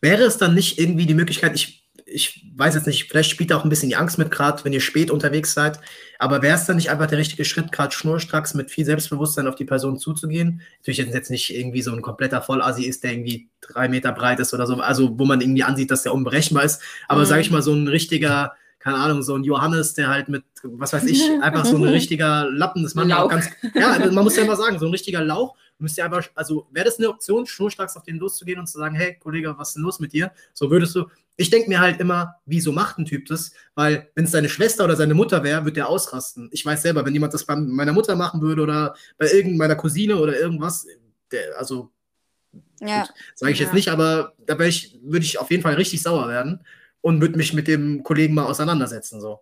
wäre 0.00 0.22
es 0.22 0.38
dann 0.38 0.54
nicht 0.54 0.78
irgendwie 0.78 1.06
die 1.06 1.14
Möglichkeit, 1.14 1.56
ich, 1.56 1.87
ich 2.10 2.46
weiß 2.56 2.74
jetzt 2.74 2.86
nicht, 2.86 3.08
vielleicht 3.08 3.30
spielt 3.30 3.50
da 3.50 3.56
auch 3.58 3.64
ein 3.64 3.68
bisschen 3.68 3.90
die 3.90 3.96
Angst 3.96 4.18
mit, 4.18 4.30
gerade 4.30 4.64
wenn 4.64 4.72
ihr 4.72 4.80
spät 4.80 5.10
unterwegs 5.10 5.52
seid, 5.54 5.78
aber 6.18 6.40
wäre 6.42 6.56
es 6.56 6.64
dann 6.64 6.76
nicht 6.76 6.90
einfach 6.90 7.06
der 7.06 7.18
richtige 7.18 7.44
Schritt, 7.44 7.70
gerade 7.70 7.94
schnurstracks 7.94 8.54
mit 8.54 8.70
viel 8.70 8.84
Selbstbewusstsein 8.84 9.46
auf 9.46 9.54
die 9.56 9.64
Person 9.66 9.98
zuzugehen? 9.98 10.62
Natürlich 10.78 10.98
jetzt, 10.98 11.14
jetzt 11.14 11.30
nicht 11.30 11.54
irgendwie 11.54 11.82
so 11.82 11.92
ein 11.92 12.02
kompletter 12.02 12.40
Vollassi 12.42 12.84
ist, 12.84 13.04
der 13.04 13.12
irgendwie 13.12 13.48
drei 13.60 13.88
Meter 13.88 14.12
breit 14.12 14.40
ist 14.40 14.54
oder 14.54 14.66
so, 14.66 14.76
also 14.80 15.18
wo 15.18 15.24
man 15.26 15.40
irgendwie 15.40 15.64
ansieht, 15.64 15.90
dass 15.90 16.02
der 16.02 16.14
unberechenbar 16.14 16.64
ist, 16.64 16.80
aber 17.08 17.20
Mhm. 17.20 17.26
sage 17.26 17.40
ich 17.42 17.50
mal, 17.50 17.62
so 17.62 17.72
ein 17.74 17.86
richtiger, 17.88 18.52
keine 18.78 18.96
Ahnung, 18.96 19.22
so 19.22 19.34
ein 19.34 19.44
Johannes, 19.44 19.94
der 19.94 20.08
halt 20.08 20.28
mit, 20.28 20.44
was 20.62 20.92
weiß 20.92 21.04
ich, 21.04 21.22
einfach 21.42 21.64
so 21.66 21.76
ein 21.76 21.84
richtiger 21.84 22.48
Lappen, 22.50 22.82
das 22.84 22.94
man 22.94 23.08
ja 23.10 23.22
auch 23.22 23.28
ganz, 23.28 23.48
ja, 23.74 23.98
man 24.10 24.24
muss 24.24 24.36
ja 24.36 24.44
immer 24.44 24.56
sagen, 24.56 24.78
so 24.78 24.86
ein 24.86 24.92
richtiger 24.92 25.22
Lauch, 25.22 25.56
müsst 25.78 25.98
ihr 25.98 26.04
einfach, 26.04 26.28
also 26.34 26.66
wäre 26.70 26.84
das 26.86 26.98
eine 26.98 27.08
Option, 27.08 27.46
schnurstracks 27.46 27.96
auf 27.96 28.02
den 28.02 28.16
loszugehen 28.18 28.58
und 28.58 28.66
zu 28.66 28.78
sagen, 28.78 28.94
hey 28.94 29.16
Kollege, 29.18 29.54
was 29.56 29.68
ist 29.68 29.74
denn 29.74 29.82
los 29.82 30.00
mit 30.00 30.12
dir? 30.12 30.32
So 30.52 30.70
würdest 30.70 30.94
du, 30.96 31.06
ich 31.36 31.50
denke 31.50 31.68
mir 31.68 31.80
halt 31.80 32.00
immer, 32.00 32.34
wieso 32.46 32.72
macht 32.72 32.98
ein 32.98 33.04
Typ 33.04 33.26
das? 33.26 33.52
Weil 33.74 34.10
wenn 34.14 34.24
es 34.24 34.32
seine 34.32 34.48
Schwester 34.48 34.84
oder 34.84 34.96
seine 34.96 35.14
Mutter 35.14 35.44
wäre, 35.44 35.62
würde 35.62 35.74
der 35.74 35.88
ausrasten. 35.88 36.48
Ich 36.52 36.66
weiß 36.66 36.82
selber, 36.82 37.04
wenn 37.04 37.14
jemand 37.14 37.32
das 37.34 37.44
bei 37.44 37.54
meiner 37.54 37.92
Mutter 37.92 38.16
machen 38.16 38.40
würde 38.40 38.62
oder 38.62 38.94
bei 39.18 39.30
irgendeiner 39.30 39.76
Cousine 39.76 40.16
oder 40.16 40.38
irgendwas, 40.38 40.86
der, 41.30 41.56
also 41.58 41.92
Ja. 42.80 43.08
sage 43.34 43.52
ich 43.52 43.58
Ja. 43.58 43.66
jetzt 43.66 43.74
nicht, 43.74 43.88
aber 43.88 44.34
da 44.46 44.58
ich, 44.60 44.98
würde 45.02 45.24
ich 45.24 45.38
auf 45.38 45.50
jeden 45.50 45.62
Fall 45.62 45.74
richtig 45.74 46.02
sauer 46.02 46.28
werden 46.28 46.64
und 47.00 47.20
würde 47.20 47.36
mich 47.36 47.52
mit 47.52 47.68
dem 47.68 48.02
Kollegen 48.02 48.34
mal 48.34 48.46
auseinandersetzen. 48.46 49.20
So. 49.20 49.40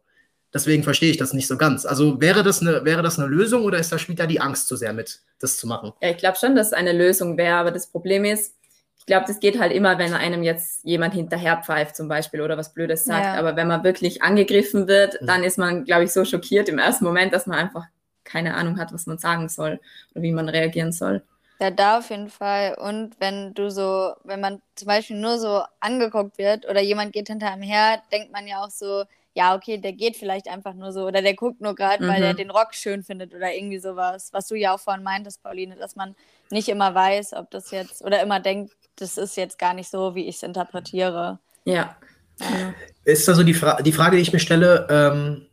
Deswegen 0.57 0.83
verstehe 0.85 1.11
ich 1.11 1.19
das 1.19 1.35
nicht 1.35 1.49
so 1.49 1.59
ganz. 1.59 1.85
Also 1.85 2.19
wäre 2.19 2.43
das 2.43 2.63
eine, 2.63 2.83
wäre 2.87 3.03
das 3.03 3.19
eine 3.19 3.29
Lösung 3.29 3.65
oder 3.65 3.79
ist 3.79 3.93
da 3.93 3.99
spielt 3.99 4.19
da 4.19 4.27
die 4.27 4.41
Angst 4.41 4.69
zu 4.69 4.75
sehr 4.77 4.95
mit, 4.95 5.21
das 5.39 5.59
zu 5.59 5.67
machen? 5.67 5.93
Ja, 6.01 6.09
ich 6.09 6.17
glaube 6.17 6.39
schon, 6.39 6.57
dass 6.57 6.69
es 6.69 6.73
eine 6.73 6.93
Lösung 6.93 7.37
wäre, 7.37 7.57
aber 7.57 7.73
das 7.73 7.89
Problem 7.89 8.25
ist, 8.25 8.55
ich 8.97 9.05
glaube, 9.05 9.27
das 9.29 9.39
geht 9.39 9.61
halt 9.61 9.71
immer, 9.71 9.99
wenn 9.99 10.15
einem 10.15 10.43
jetzt 10.43 10.83
jemand 10.83 11.13
hinterher 11.13 11.63
pfeift 11.63 11.95
zum 11.95 12.09
Beispiel 12.09 12.41
oder 12.41 12.57
was 12.57 12.73
Blödes 12.73 13.05
sagt. 13.05 13.27
Ja. 13.27 13.35
Aber 13.35 13.55
wenn 13.55 13.69
man 13.69 13.85
wirklich 13.85 14.23
angegriffen 14.23 14.89
wird, 14.89 15.21
Mhm. 15.21 15.27
dann 15.27 15.45
ist 15.45 15.59
man, 15.59 15.85
glaube 15.85 16.05
ich, 16.05 16.13
so 16.13 16.25
schockiert 16.25 16.71
im 16.71 16.79
ersten 16.79 17.05
Moment, 17.05 17.35
dass 17.35 17.47
man 17.47 17.59
einfach 17.59 17.85
keine 18.25 18.55
Ahnung 18.55 18.79
hat, 18.79 18.95
was 18.95 19.05
man 19.05 19.19
sagen 19.19 19.51
soll 19.51 19.79
oder 20.15 20.23
wie 20.23 20.33
man 20.33 20.49
reagieren 20.49 20.91
soll. 20.91 21.23
Ja, 21.61 21.71
da 21.71 21.99
auf 21.99 22.09
jeden 22.09 22.31
Fall. 22.31 22.77
Und 22.81 23.13
wenn 23.21 23.53
du 23.53 23.71
so, 23.71 24.15
wenn 24.25 24.41
man 24.41 24.63
zum 24.75 24.89
Beispiel 24.89 25.17
nur 25.19 25.39
so 25.39 25.63
angeguckt 25.81 26.39
wird 26.39 26.67
oder 26.67 26.81
jemand 26.81 27.13
geht 27.13 27.29
hinter 27.29 27.53
einem 27.53 27.63
her, 27.63 28.03
denkt 28.11 28.33
man 28.33 28.47
ja 28.47 28.65
auch 28.65 28.71
so, 28.71 29.05
ja, 29.37 29.55
okay, 29.55 29.77
der 29.77 29.93
geht 29.93 30.17
vielleicht 30.17 30.49
einfach 30.49 30.73
nur 30.73 30.93
so 30.93 31.07
oder 31.07 31.21
der 31.21 31.35
guckt 31.35 31.61
nur 31.61 31.75
gerade, 31.75 32.09
weil 32.09 32.21
Mhm. 32.21 32.25
er 32.25 32.35
den 32.35 32.51
Rock 32.51 32.75
schön 32.75 33.05
findet 33.05 33.35
oder 33.35 33.53
irgendwie 33.53 33.79
sowas. 33.79 34.31
Was 34.33 34.49
du 34.49 34.55
ja 34.55 34.75
auch 34.75 34.81
vorhin 34.81 35.05
meintest, 35.05 35.43
Pauline, 35.43 35.77
dass 35.77 35.95
man 35.95 36.17
nicht 36.51 36.69
immer 36.71 36.95
weiß, 36.95 37.35
ob 37.35 37.51
das 37.51 37.71
jetzt 37.71 38.03
oder 38.03 38.23
immer 38.23 38.41
denkt, 38.41 38.73
das 38.97 39.19
ist 39.19 39.37
jetzt 39.37 39.59
gar 39.59 39.75
nicht 39.75 39.91
so, 39.91 40.15
wie 40.15 40.27
ich 40.27 40.37
es 40.37 40.43
interpretiere. 40.43 41.39
Ja. 41.65 41.97
Ja. 42.41 42.75
Ist 43.05 43.29
also 43.29 43.43
die, 43.43 43.55
Fra 43.55 43.81
die 43.83 43.93
Frage, 43.93 44.17
die 44.17 44.23
ich 44.23 44.33
mir 44.33 44.39
stelle, 44.41 44.87
ähm, 44.89 45.47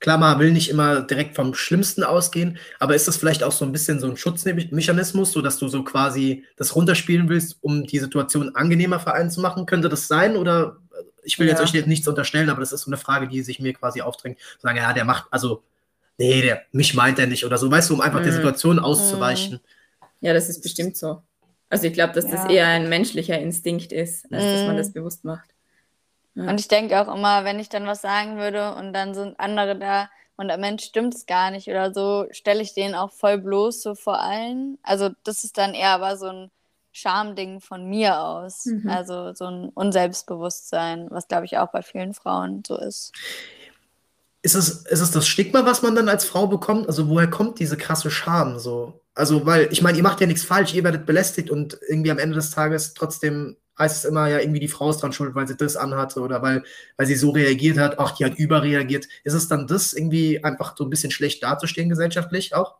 klar, 0.00 0.16
man 0.16 0.38
will 0.38 0.52
nicht 0.52 0.70
immer 0.70 1.02
direkt 1.02 1.34
vom 1.36 1.52
Schlimmsten 1.54 2.04
ausgehen, 2.04 2.58
aber 2.78 2.94
ist 2.94 3.08
das 3.08 3.18
vielleicht 3.18 3.42
auch 3.42 3.52
so 3.52 3.64
ein 3.66 3.72
bisschen 3.72 4.00
so 4.00 4.08
ein 4.08 4.16
Schutzmechanismus, 4.16 5.32
so 5.32 5.42
dass 5.42 5.58
du 5.58 5.68
so 5.68 5.84
quasi 5.84 6.44
das 6.56 6.74
runterspielen 6.76 7.28
willst, 7.28 7.58
um 7.60 7.84
die 7.84 7.98
Situation 7.98 8.54
angenehmer 8.54 9.00
für 9.00 9.12
einen 9.12 9.30
zu 9.30 9.40
machen? 9.40 9.66
Könnte 9.66 9.88
das 9.88 10.08
sein? 10.08 10.36
Oder 10.36 10.76
ich 11.28 11.38
will 11.38 11.46
jetzt 11.46 11.58
Ja. 11.58 11.64
euch 11.64 11.72
jetzt 11.72 11.86
nichts 11.86 12.08
unterstellen, 12.08 12.50
aber 12.50 12.60
das 12.60 12.72
ist 12.72 12.82
so 12.82 12.90
eine 12.90 12.96
Frage, 12.96 13.28
die 13.28 13.42
sich 13.42 13.60
mir 13.60 13.72
quasi 13.74 14.00
aufdrängt. 14.02 14.38
Sagen, 14.60 14.78
ja, 14.78 14.92
der 14.92 15.04
macht, 15.04 15.26
also, 15.30 15.62
nee, 16.18 16.42
der, 16.42 16.62
mich 16.72 16.94
meint 16.94 17.18
er 17.18 17.26
nicht 17.28 17.44
oder 17.44 17.58
so, 17.58 17.70
weißt 17.70 17.90
du, 17.90 17.94
um 17.94 18.00
einfach 18.00 18.22
der 18.22 18.32
Mhm. 18.32 18.36
Situation 18.36 18.78
auszuweichen. 18.78 19.60
Ja, 20.20 20.32
das 20.32 20.48
ist 20.48 20.62
bestimmt 20.62 20.96
so. 20.96 21.22
Also 21.70 21.86
ich 21.86 21.92
glaube, 21.92 22.14
dass 22.14 22.24
das 22.28 22.44
Ja. 22.44 22.50
eher 22.50 22.66
ein 22.68 22.88
menschlicher 22.88 23.38
Instinkt 23.38 23.92
ist, 23.92 24.24
als 24.32 24.44
dass 24.52 24.64
man 24.66 24.74
Mhm. 24.74 24.78
das 24.78 24.92
bewusst 24.92 25.24
macht. 25.24 25.48
Ja. 26.34 26.44
Und 26.48 26.58
ich 26.60 26.68
denke 26.68 26.98
auch 27.00 27.14
immer, 27.14 27.44
wenn 27.44 27.60
ich 27.60 27.68
dann 27.68 27.86
was 27.86 28.00
sagen 28.00 28.36
würde 28.38 28.74
und 28.74 28.92
dann 28.92 29.14
sind 29.14 29.38
andere 29.38 29.78
da 29.78 30.08
und 30.36 30.50
am 30.50 30.60
Mensch 30.60 30.84
stimmt 30.84 31.14
es 31.14 31.26
gar 31.26 31.50
nicht 31.50 31.68
oder 31.68 31.92
so, 31.92 32.26
stelle 32.30 32.62
ich 32.62 32.72
den 32.74 32.94
auch 32.94 33.12
voll 33.12 33.38
bloß 33.38 33.82
so 33.82 33.94
vor 33.94 34.20
allen. 34.20 34.78
Also 34.82 35.10
das 35.24 35.44
ist 35.44 35.58
dann 35.58 35.74
eher 35.74 35.90
aber 35.90 36.16
so 36.16 36.26
ein 36.26 36.50
Schamding 36.98 37.60
von 37.60 37.88
mir 37.88 38.20
aus. 38.20 38.66
Mhm. 38.66 38.88
Also 38.88 39.32
so 39.34 39.46
ein 39.46 39.68
Unselbstbewusstsein, 39.70 41.06
was 41.10 41.28
glaube 41.28 41.46
ich 41.46 41.58
auch 41.58 41.70
bei 41.70 41.82
vielen 41.82 42.14
Frauen 42.14 42.62
so 42.66 42.76
ist. 42.78 43.12
Ist 44.42 44.54
es, 44.54 44.86
ist 44.86 45.00
es 45.00 45.10
das 45.10 45.26
Stigma, 45.26 45.64
was 45.66 45.82
man 45.82 45.94
dann 45.94 46.08
als 46.08 46.24
Frau 46.24 46.46
bekommt? 46.46 46.86
Also 46.86 47.08
woher 47.08 47.28
kommt 47.28 47.58
diese 47.58 47.76
krasse 47.76 48.10
Scham 48.10 48.58
so? 48.58 49.00
Also, 49.14 49.44
weil, 49.46 49.68
ich 49.72 49.82
meine, 49.82 49.96
ihr 49.98 50.04
macht 50.04 50.20
ja 50.20 50.28
nichts 50.28 50.44
falsch, 50.44 50.74
ihr 50.74 50.84
werdet 50.84 51.04
belästigt 51.04 51.50
und 51.50 51.76
irgendwie 51.88 52.12
am 52.12 52.20
Ende 52.20 52.36
des 52.36 52.52
Tages 52.52 52.94
trotzdem 52.94 53.56
heißt 53.78 53.96
es 53.96 54.04
immer 54.04 54.28
ja, 54.28 54.38
irgendwie 54.38 54.60
die 54.60 54.68
Frau 54.68 54.90
ist 54.90 54.98
dran 54.98 55.12
schuld, 55.12 55.34
weil 55.34 55.46
sie 55.46 55.56
das 55.56 55.76
anhatte 55.76 56.20
oder 56.20 56.42
weil, 56.42 56.64
weil 56.96 57.06
sie 57.06 57.14
so 57.14 57.30
reagiert 57.30 57.78
hat, 57.78 57.98
ach, 57.98 58.12
die 58.12 58.24
hat 58.24 58.36
überreagiert. 58.36 59.08
Ist 59.24 59.34
es 59.34 59.48
dann 59.48 59.66
das 59.66 59.92
irgendwie 59.92 60.42
einfach 60.42 60.76
so 60.76 60.84
ein 60.84 60.90
bisschen 60.90 61.10
schlecht 61.10 61.42
dazustehen 61.42 61.88
gesellschaftlich 61.88 62.54
auch? 62.54 62.76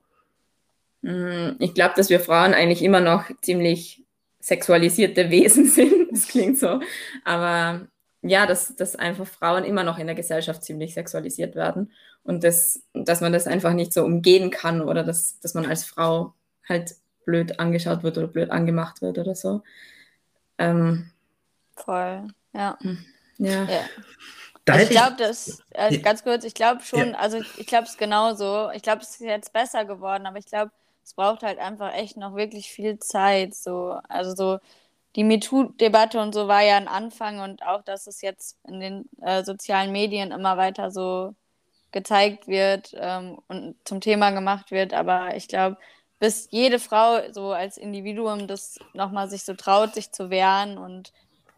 Mm, 1.03 1.51
Ich 1.61 1.75
glaube, 1.75 1.95
dass 1.97 2.09
wir 2.11 2.21
Frauen 2.21 2.55
eigentlich 2.55 2.83
immer 2.83 3.01
noch 3.01 3.25
ziemlich 3.43 4.05
sexualisierte 4.49 5.31
Wesen 5.31 5.65
sind. 5.69 6.11
Das 6.11 6.27
klingt 6.29 6.59
so. 6.59 6.81
Aber 7.25 7.87
ja, 8.23 8.47
dass, 8.47 8.75
dass 8.75 8.97
einfach 8.97 9.27
Frauen 9.27 9.65
immer 9.65 9.85
noch 9.85 9.99
in 9.99 10.07
der 10.07 10.17
Gesellschaft 10.17 10.65
ziemlich 10.65 10.95
sexualisiert 10.95 11.55
werden 11.55 11.93
und 12.25 12.43
das, 12.43 12.83
dass 12.95 13.21
man 13.21 13.33
das 13.33 13.47
einfach 13.47 13.73
nicht 13.75 13.93
so 13.93 14.05
umgehen 14.05 14.51
kann 14.51 14.81
oder 14.83 15.05
dass, 15.05 15.39
dass 15.41 15.55
man 15.55 15.67
als 15.67 15.85
Frau 15.85 16.35
halt 16.69 16.97
blöd 17.25 17.61
angeschaut 17.61 18.03
wird 18.03 18.19
oder 18.19 18.27
blöd 18.27 18.51
angemacht 18.51 19.03
wird 19.03 19.19
oder 19.19 19.35
so. 19.35 19.63
Ähm, 20.59 21.11
Voll. 21.77 22.27
Ja. 22.55 22.77
ja. 23.39 23.65
ja. 23.65 23.81
Also 24.67 24.81
hätte 24.81 24.83
ich 24.93 24.99
glaube, 24.99 25.17
das, 25.19 25.63
Ja. 25.75 25.97
ganz 25.99 26.23
kurz, 26.25 26.45
ich 26.45 26.55
glaube 26.55 26.83
schon, 26.83 27.11
Ja. 27.11 27.15
also 27.19 27.39
ich 27.57 27.67
glaube 27.67 27.87
es 27.87 27.97
genauso. 27.97 28.71
Ich 28.75 28.83
glaube, 28.83 29.03
es 29.03 29.11
ist 29.13 29.21
jetzt 29.21 29.53
besser 29.53 29.85
geworden, 29.85 30.27
aber 30.27 30.39
ich 30.39 30.47
glaube, 30.47 30.73
es 31.09 31.14
braucht 31.14 31.42
halt 31.42 31.59
einfach 31.59 31.94
echt 31.94 32.18
noch 32.18 32.37
wirklich 32.37 32.71
viel 32.71 32.99
Zeit. 32.99 33.55
So. 33.55 33.99
Also 34.09 34.35
so 34.37 34.59
die 35.16 35.25
MeToo-Debatte 35.25 36.21
und 36.21 36.35
so 36.35 36.49
war 36.49 36.62
ja 36.62 36.77
ein 36.77 36.87
Anfang 36.87 37.40
und 37.40 37.62
auch, 37.62 37.83
dass 37.83 38.07
es 38.07 38.21
jetzt 38.21 38.59
in 38.68 38.79
den 38.79 39.09
äh, 39.23 39.42
sozialen 39.42 39.90
Medien 39.90 40.33
immer 40.33 40.59
weiter 40.59 40.90
so 40.90 41.35
gezeigt 41.92 42.47
wird 42.47 42.94
ähm, 42.94 43.38
und 43.49 43.77
zum 43.85 44.03
Thema 44.03 44.33
gemacht 44.33 44.71
wird. 44.71 44.92
Aber 44.92 45.35
ich 45.35 45.49
glaube, 45.49 45.79
bis 46.18 46.49
jede 46.51 46.79
Frau 46.79 47.21
so 47.33 47.53
als 47.53 47.79
Individuum 47.79 48.47
das 48.47 48.79
nochmal 48.92 49.31
sich 49.31 49.44
so 49.44 49.55
traut, 49.55 49.94
sich 49.94 50.12
zu 50.12 50.29
wehren 50.29 50.77
und 50.77 51.14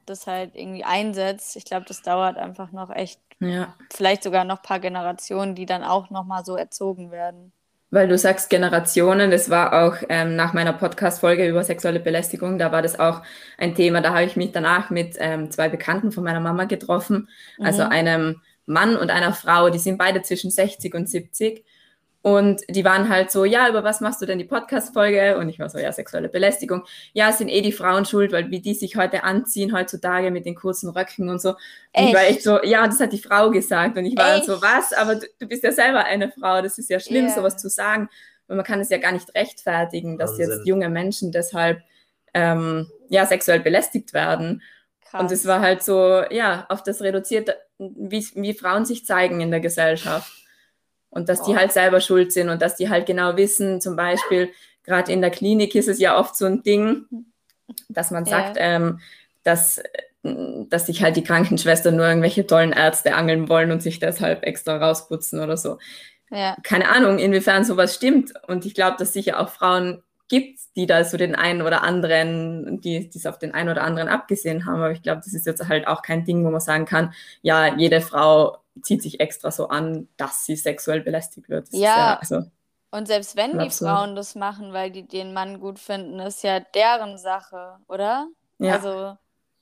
das 0.06 0.28
halt 0.28 0.54
irgendwie 0.54 0.84
einsetzt, 0.84 1.56
ich 1.56 1.64
glaube, 1.64 1.86
das 1.86 2.02
dauert 2.02 2.36
einfach 2.36 2.70
noch 2.70 2.90
echt 2.90 3.20
ja. 3.40 3.74
vielleicht 3.92 4.22
sogar 4.22 4.44
noch 4.44 4.58
ein 4.58 4.62
paar 4.62 4.80
Generationen, 4.80 5.56
die 5.56 5.66
dann 5.66 5.82
auch 5.82 6.10
nochmal 6.10 6.44
so 6.44 6.54
erzogen 6.54 7.10
werden. 7.10 7.52
Weil 7.92 8.06
du 8.06 8.16
sagst 8.16 8.50
Generationen, 8.50 9.32
das 9.32 9.50
war 9.50 9.72
auch 9.84 9.96
ähm, 10.08 10.36
nach 10.36 10.52
meiner 10.52 10.72
Podcast-Folge 10.72 11.48
über 11.48 11.64
sexuelle 11.64 11.98
Belästigung, 12.00 12.56
da 12.58 12.70
war 12.70 12.82
das 12.82 13.00
auch 13.00 13.22
ein 13.58 13.74
Thema. 13.74 14.00
Da 14.00 14.10
habe 14.14 14.24
ich 14.24 14.36
mich 14.36 14.52
danach 14.52 14.90
mit 14.90 15.16
ähm, 15.18 15.50
zwei 15.50 15.68
Bekannten 15.68 16.12
von 16.12 16.22
meiner 16.22 16.40
Mama 16.40 16.64
getroffen, 16.64 17.28
also 17.58 17.82
Mhm. 17.84 17.88
einem 17.90 18.40
Mann 18.66 18.96
und 18.96 19.10
einer 19.10 19.32
Frau, 19.32 19.70
die 19.70 19.78
sind 19.80 19.98
beide 19.98 20.22
zwischen 20.22 20.50
60 20.52 20.94
und 20.94 21.08
70. 21.08 21.64
Und 22.22 22.60
die 22.68 22.84
waren 22.84 23.08
halt 23.08 23.30
so, 23.30 23.46
ja, 23.46 23.66
über 23.68 23.82
was 23.82 24.02
machst 24.02 24.20
du 24.20 24.26
denn 24.26 24.38
die 24.38 24.44
Podcast-Folge? 24.44 25.38
Und 25.38 25.48
ich 25.48 25.58
war 25.58 25.70
so, 25.70 25.78
ja, 25.78 25.90
sexuelle 25.90 26.28
Belästigung. 26.28 26.84
Ja, 27.14 27.30
es 27.30 27.38
sind 27.38 27.48
eh 27.48 27.62
die 27.62 27.72
Frauen 27.72 28.04
schuld, 28.04 28.30
weil 28.32 28.50
wie 28.50 28.60
die 28.60 28.74
sich 28.74 28.96
heute 28.96 29.24
anziehen, 29.24 29.72
heutzutage 29.74 30.30
mit 30.30 30.44
den 30.44 30.54
kurzen 30.54 30.90
Röcken 30.90 31.30
und 31.30 31.40
so. 31.40 31.50
Und 31.50 31.56
ich 32.08 32.14
war 32.14 32.20
Echt? 32.22 32.30
echt 32.30 32.42
so, 32.42 32.62
ja, 32.62 32.86
das 32.86 33.00
hat 33.00 33.12
die 33.14 33.18
Frau 33.22 33.50
gesagt. 33.50 33.96
Und 33.96 34.04
ich 34.04 34.16
war 34.18 34.36
dann 34.36 34.42
so, 34.42 34.54
Echt? 34.54 34.62
was? 34.62 34.92
Aber 34.92 35.14
du, 35.14 35.26
du 35.38 35.46
bist 35.46 35.64
ja 35.64 35.72
selber 35.72 36.04
eine 36.04 36.30
Frau, 36.30 36.60
das 36.60 36.76
ist 36.76 36.90
ja 36.90 37.00
schlimm, 37.00 37.26
Ja. 37.26 37.34
sowas 37.34 37.56
zu 37.56 37.70
sagen. 37.70 38.10
Und 38.48 38.56
man 38.56 38.66
kann 38.66 38.80
es 38.80 38.90
ja 38.90 38.98
gar 38.98 39.12
nicht 39.12 39.34
rechtfertigen, 39.34 40.18
dass 40.18 40.32
Wahnsinn. 40.32 40.50
jetzt 40.50 40.66
junge 40.66 40.88
Menschen 40.90 41.32
deshalb 41.32 41.80
ähm, 42.34 42.86
ja, 43.08 43.24
sexuell 43.24 43.60
belästigt 43.60 44.12
werden. 44.12 44.62
Krass. 45.08 45.22
Und 45.22 45.32
es 45.32 45.46
war 45.46 45.60
halt 45.60 45.82
so, 45.82 46.22
ja, 46.30 46.66
auf 46.68 46.82
das 46.82 47.00
reduziert, 47.00 47.56
wie, 47.78 48.26
wie 48.34 48.52
Frauen 48.54 48.84
sich 48.84 49.06
zeigen 49.06 49.40
in 49.40 49.50
der 49.50 49.60
Gesellschaft. 49.60 50.30
Und 51.10 51.28
dass 51.28 51.42
die 51.42 51.52
Boah. 51.52 51.60
halt 51.60 51.72
selber 51.72 52.00
schuld 52.00 52.32
sind 52.32 52.48
und 52.50 52.62
dass 52.62 52.76
die 52.76 52.88
halt 52.88 53.06
genau 53.06 53.36
wissen, 53.36 53.80
zum 53.80 53.96
Beispiel, 53.96 54.50
gerade 54.84 55.12
in 55.12 55.20
der 55.20 55.30
Klinik 55.30 55.74
ist 55.74 55.88
es 55.88 55.98
ja 55.98 56.18
oft 56.18 56.36
so 56.36 56.46
ein 56.46 56.62
Ding, 56.62 57.06
dass 57.88 58.10
man 58.10 58.24
Ja. 58.24 58.30
sagt, 58.30 58.56
ähm, 58.58 59.00
dass, 59.42 59.82
dass 60.22 60.86
sich 60.86 61.02
halt 61.02 61.16
die 61.16 61.24
Krankenschwestern 61.24 61.96
nur 61.96 62.06
irgendwelche 62.06 62.46
tollen 62.46 62.72
Ärzte 62.72 63.14
angeln 63.14 63.48
wollen 63.48 63.72
und 63.72 63.82
sich 63.82 63.98
deshalb 63.98 64.44
extra 64.44 64.76
rausputzen 64.76 65.40
oder 65.40 65.56
so. 65.56 65.78
ja. 66.30 66.56
Keine 66.62 66.88
Ahnung, 66.88 67.18
inwiefern 67.18 67.64
sowas 67.64 67.94
stimmt. 67.94 68.32
Und 68.46 68.66
ich 68.66 68.74
glaube, 68.74 68.96
dass 68.98 69.12
sicher 69.12 69.40
auch 69.40 69.48
Frauen 69.50 70.02
gibt, 70.28 70.60
die 70.76 70.86
da 70.86 71.04
so 71.04 71.16
den 71.16 71.34
einen 71.34 71.62
oder 71.62 71.82
anderen, 71.82 72.80
die 72.80 73.10
die 73.10 73.18
es 73.18 73.26
auf 73.26 73.38
den 73.38 73.52
einen 73.52 73.68
oder 73.68 73.82
anderen 73.82 74.08
abgesehen 74.08 74.64
haben. 74.66 74.76
Aber 74.76 74.92
ich 74.92 75.02
glaube, 75.02 75.22
das 75.24 75.34
ist 75.34 75.46
jetzt 75.46 75.68
halt 75.68 75.86
auch 75.88 76.02
kein 76.02 76.24
Ding, 76.24 76.44
wo 76.44 76.50
man 76.50 76.60
sagen 76.60 76.84
kann, 76.86 77.12
ja, 77.42 77.74
jede 77.76 78.00
Frau 78.00 78.58
zieht 78.82 79.02
sich 79.02 79.20
extra 79.20 79.50
so 79.50 79.68
an, 79.68 80.08
dass 80.16 80.44
sie 80.46 80.56
sexuell 80.56 81.00
belästigt 81.00 81.48
wird. 81.48 81.68
Das 81.68 81.74
ist 81.74 81.80
Ja. 81.80 82.18
also, 82.18 82.42
Und 82.90 83.06
selbst 83.06 83.36
wenn 83.36 83.52
die 83.52 83.58
Absolut. 83.58 83.96
Frauen 83.96 84.16
das 84.16 84.34
machen, 84.34 84.72
weil 84.72 84.90
die 84.90 85.06
den 85.06 85.32
Mann 85.32 85.60
gut 85.60 85.78
finden, 85.78 86.18
ist 86.20 86.42
ja 86.42 86.60
deren 86.60 87.18
Sache, 87.18 87.78
oder? 87.88 88.28
ja. 88.58 88.76
Also 88.76 89.16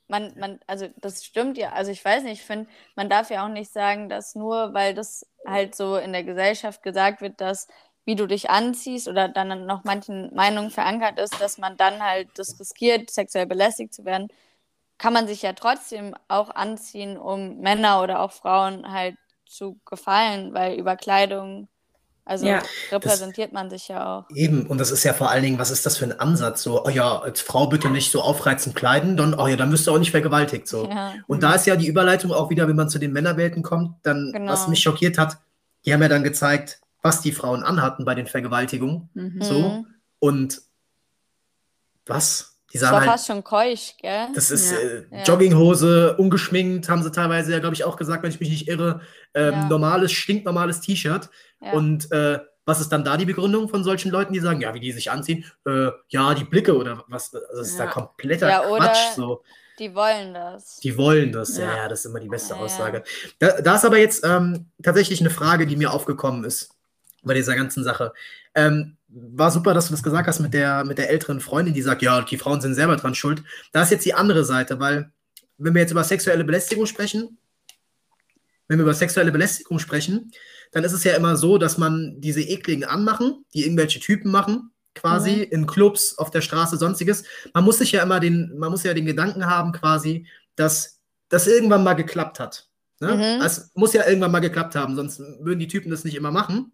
man, 0.09 0.33
man, 0.39 0.61
also 0.67 0.89
das 0.99 1.25
stimmt 1.25 1.59
ja. 1.59 1.73
Also 1.73 1.91
ich 1.91 2.03
weiß 2.05 2.23
nicht, 2.25 2.41
ich 2.41 2.47
finde, 2.47 2.69
man 2.97 3.09
darf 3.11 3.31
ja 3.31 3.45
auch 3.45 3.51
nicht 3.51 3.71
sagen, 3.73 4.09
dass 4.09 4.35
nur, 4.35 4.73
weil 4.75 4.95
das 4.95 5.27
halt 5.47 5.75
so 5.75 5.97
in 5.97 6.13
der 6.13 6.25
Gesellschaft 6.25 6.83
gesagt 6.83 7.21
wird, 7.21 7.41
dass 7.41 7.69
wie 8.07 8.17
du 8.17 8.27
dich 8.27 8.49
anziehst 8.49 9.07
oder 9.09 9.29
dann 9.29 9.67
noch 9.67 9.85
manchen 9.85 10.35
Meinungen 10.35 10.71
verankert 10.71 11.19
ist, 11.19 11.39
dass 11.43 11.59
man 11.59 11.77
dann 11.77 12.03
halt 12.03 12.31
das 12.39 12.59
riskiert, 12.59 13.11
sexuell 13.11 13.45
belästigt 13.47 13.93
zu 13.93 14.07
werden, 14.07 14.29
kann 14.99 15.13
man 15.13 15.27
sich 15.29 15.43
ja 15.43 15.53
trotzdem 15.53 16.15
auch 16.29 16.51
anziehen, 16.51 17.17
um 17.17 17.59
Männer 17.61 18.03
oder 18.03 18.21
auch 18.21 18.33
Frauen 18.33 18.91
halt 18.93 19.17
zu 19.47 19.79
gefallen, 19.87 20.53
weil 20.55 20.79
über 20.79 20.97
Kleidung, 20.97 21.69
also 22.25 22.47
Ja. 22.47 22.63
repräsentiert 22.91 23.53
man 23.53 23.71
sich 23.71 23.89
ja 23.89 24.19
auch. 24.19 24.25
Eben, 24.35 24.67
und 24.67 24.79
das 24.79 24.91
ist 24.91 25.05
ja 25.05 25.15
vor 25.15 25.31
allen 25.31 25.43
Dingen, 25.43 25.59
was 25.59 25.71
ist 25.71 25.87
das 25.87 25.97
für 25.97 26.05
ein 26.05 26.19
Ansatz? 26.21 26.63
So, 26.63 26.85
oh 26.85 26.91
ja, 26.91 27.19
als 27.21 27.41
Frau 27.41 27.69
bitte 27.69 27.89
nicht 27.89 28.11
so 28.11 28.21
aufreizend 28.21 28.77
kleiden, 28.77 29.17
dann, 29.17 29.33
oh 29.35 29.47
ja, 29.47 29.57
dann 29.57 29.73
wirst 29.73 29.87
du 29.87 29.93
auch 29.95 29.99
nicht 29.99 30.11
vergewaltigt. 30.11 30.69
So. 30.69 30.89
Ja. 30.89 31.15
Und 31.27 31.43
da 31.43 31.55
ist 31.55 31.67
ja 31.67 31.77
die 31.77 31.87
Überleitung 31.87 32.33
auch 32.33 32.51
wieder, 32.51 32.69
wenn 32.69 32.77
man 32.77 32.91
zu 32.91 32.99
den 32.99 33.13
Männerwelten 33.13 33.63
kommt, 33.63 33.95
dann, 34.03 34.33
Genau. 34.33 34.53
was 34.53 34.69
mich 34.69 34.81
schockiert 34.81 35.17
hat, 35.17 35.39
die 35.87 35.95
haben 35.95 36.03
ja 36.03 36.09
dann 36.09 36.25
gezeigt, 36.25 36.81
was 37.01 37.23
die 37.23 37.33
Frauen 37.33 37.63
anhatten 37.63 38.05
bei 38.05 38.15
den 38.15 38.27
Vergewaltigungen. 38.27 39.09
Mhm. 39.15 39.43
So. 39.43 39.59
Mhm. 39.61 39.87
Und 40.19 40.61
was? 42.07 42.58
Die 42.73 42.79
Das 42.79 42.83
war 42.83 42.91
sahen 42.91 43.01
halt, 43.01 43.11
fast 43.13 43.27
schon 43.27 43.43
keusch, 43.45 43.95
gell? 44.01 44.27
das 44.35 44.51
ist 44.51 44.73
Ja. 44.73 44.79
äh, 44.79 45.05
Ja. 45.11 45.23
Jogginghose, 45.23 46.17
ungeschminkt, 46.19 46.89
haben 46.89 47.03
sie 47.03 47.11
teilweise 47.11 47.53
ja, 47.53 47.61
glaube 47.61 47.75
ich, 47.75 47.85
auch 47.85 47.97
gesagt, 47.97 48.23
wenn 48.23 48.31
ich 48.31 48.41
mich 48.41 48.51
nicht 48.51 48.69
irre. 48.69 49.01
Ähm, 49.35 49.53
Ja. 49.55 49.69
Normales, 49.69 50.13
stinknormales 50.13 50.81
T-Shirt. 50.83 51.31
Und 51.73 52.13
äh, 52.13 52.39
was 52.67 52.81
ist 52.81 52.91
dann 52.93 53.03
da 53.05 53.17
die 53.17 53.25
Begründung 53.25 53.71
von 53.71 53.83
solchen 53.83 54.11
Leuten, 54.13 54.35
die 54.35 54.41
sagen, 54.41 54.61
ja, 54.61 54.75
wie 54.75 54.81
die 54.81 54.93
sich 54.93 55.11
anziehen? 55.11 55.47
Äh, 55.67 55.89
ja, 56.09 56.35
die 56.35 56.45
Blicke 56.45 56.77
oder 56.77 57.03
was? 57.09 57.35
Also 57.35 57.47
das 57.57 57.69
ist 57.71 57.81
da 57.81 57.87
kompletter 57.87 58.49
Quatsch. 58.77 59.15
So. 59.17 59.43
Die 59.79 59.95
wollen 59.95 60.35
das. 60.35 60.77
Die 60.81 60.99
wollen 60.99 61.33
das, 61.33 61.57
ja, 61.57 61.89
das 61.89 62.01
ist 62.01 62.05
immer 62.07 62.21
die 62.21 62.29
beste. 62.29 62.55
Aussage. 62.57 63.03
Da, 63.39 63.63
da 63.63 63.77
ist 63.77 63.85
aber 63.87 63.97
jetzt 63.97 64.23
ähm, 64.27 64.67
tatsächlich 64.83 65.21
eine 65.21 65.31
Frage, 65.31 65.67
die 65.67 65.77
mir 65.77 65.93
aufgekommen 65.93 66.45
ist 66.45 66.75
bei 67.23 67.33
dieser 67.33 67.57
ganzen 67.57 67.83
Sache. 67.85 68.13
Ähm, 68.55 68.98
war 69.09 69.51
super, 69.51 69.75
dass 69.75 69.87
du 69.87 69.93
das 69.93 70.03
gesagt 70.03 70.29
hast 70.29 70.41
mit 70.41 70.55
der, 70.55 70.85
mit 70.85 70.99
der 70.99 71.11
älteren 71.11 71.41
Freundin, 71.41 71.75
die 71.75 71.83
sagt, 71.83 72.03
ja, 72.03 72.21
die 72.23 72.37
Frauen 72.37 72.61
sind 72.61 72.75
selber 72.75 72.97
dran 72.97 73.15
schuld. 73.15 73.43
Da 73.73 73.83
ist 73.83 73.91
jetzt 73.91 74.05
die 74.05 74.15
andere 74.15 74.45
Seite, 74.45 74.79
weil 74.81 75.13
wenn 75.57 75.75
wir 75.75 75.81
jetzt 75.83 75.91
über 75.93 76.05
sexuelle 76.05 76.45
Belästigung 76.45 76.87
sprechen, 76.87 77.39
wenn 78.69 78.79
wir 78.79 78.83
über 78.85 78.95
sexuelle 78.95 79.33
Belästigung 79.33 79.79
sprechen, 79.79 80.31
dann 80.73 80.85
ist 80.85 80.93
es 80.93 81.05
ja 81.05 81.15
immer 81.15 81.37
so, 81.37 81.57
dass 81.57 81.79
man 81.79 82.17
diese 82.19 82.43
ekligen 82.43 82.85
Anmachen, 82.85 83.45
die 83.55 83.65
irgendwelche 83.65 83.99
Typen 83.99 84.31
machen, 84.31 84.71
quasi 84.95 85.31
Mhm. 85.31 85.47
in 85.51 85.67
Clubs, 85.67 86.19
auf 86.19 86.31
der 86.31 86.43
Straße, 86.43 86.77
sonstiges, 86.77 87.25
man 87.55 87.65
muss 87.65 87.79
sich 87.79 87.93
ja 87.93 88.03
immer 88.03 88.21
den, 88.21 88.59
man 88.59 88.71
muss 88.71 88.83
ja 88.83 88.93
den 88.93 89.07
Gedanken 89.07 89.47
haben, 89.47 89.73
quasi, 89.73 90.27
dass 90.57 91.01
das 91.31 91.47
irgendwann 91.47 91.85
mal 91.85 91.95
geklappt 91.95 92.41
hat. 92.41 92.69
Ne? 93.01 93.15
Mhm. 93.15 93.43
Es 93.45 93.71
muss 93.75 93.93
ja 93.95 94.07
irgendwann 94.07 94.33
mal 94.33 94.41
geklappt 94.41 94.75
haben, 94.75 94.97
sonst 94.97 95.21
würden 95.21 95.61
die 95.61 95.69
Typen 95.69 95.91
das 95.91 96.05
nicht 96.05 96.17
immer 96.17 96.31
machen. 96.33 96.73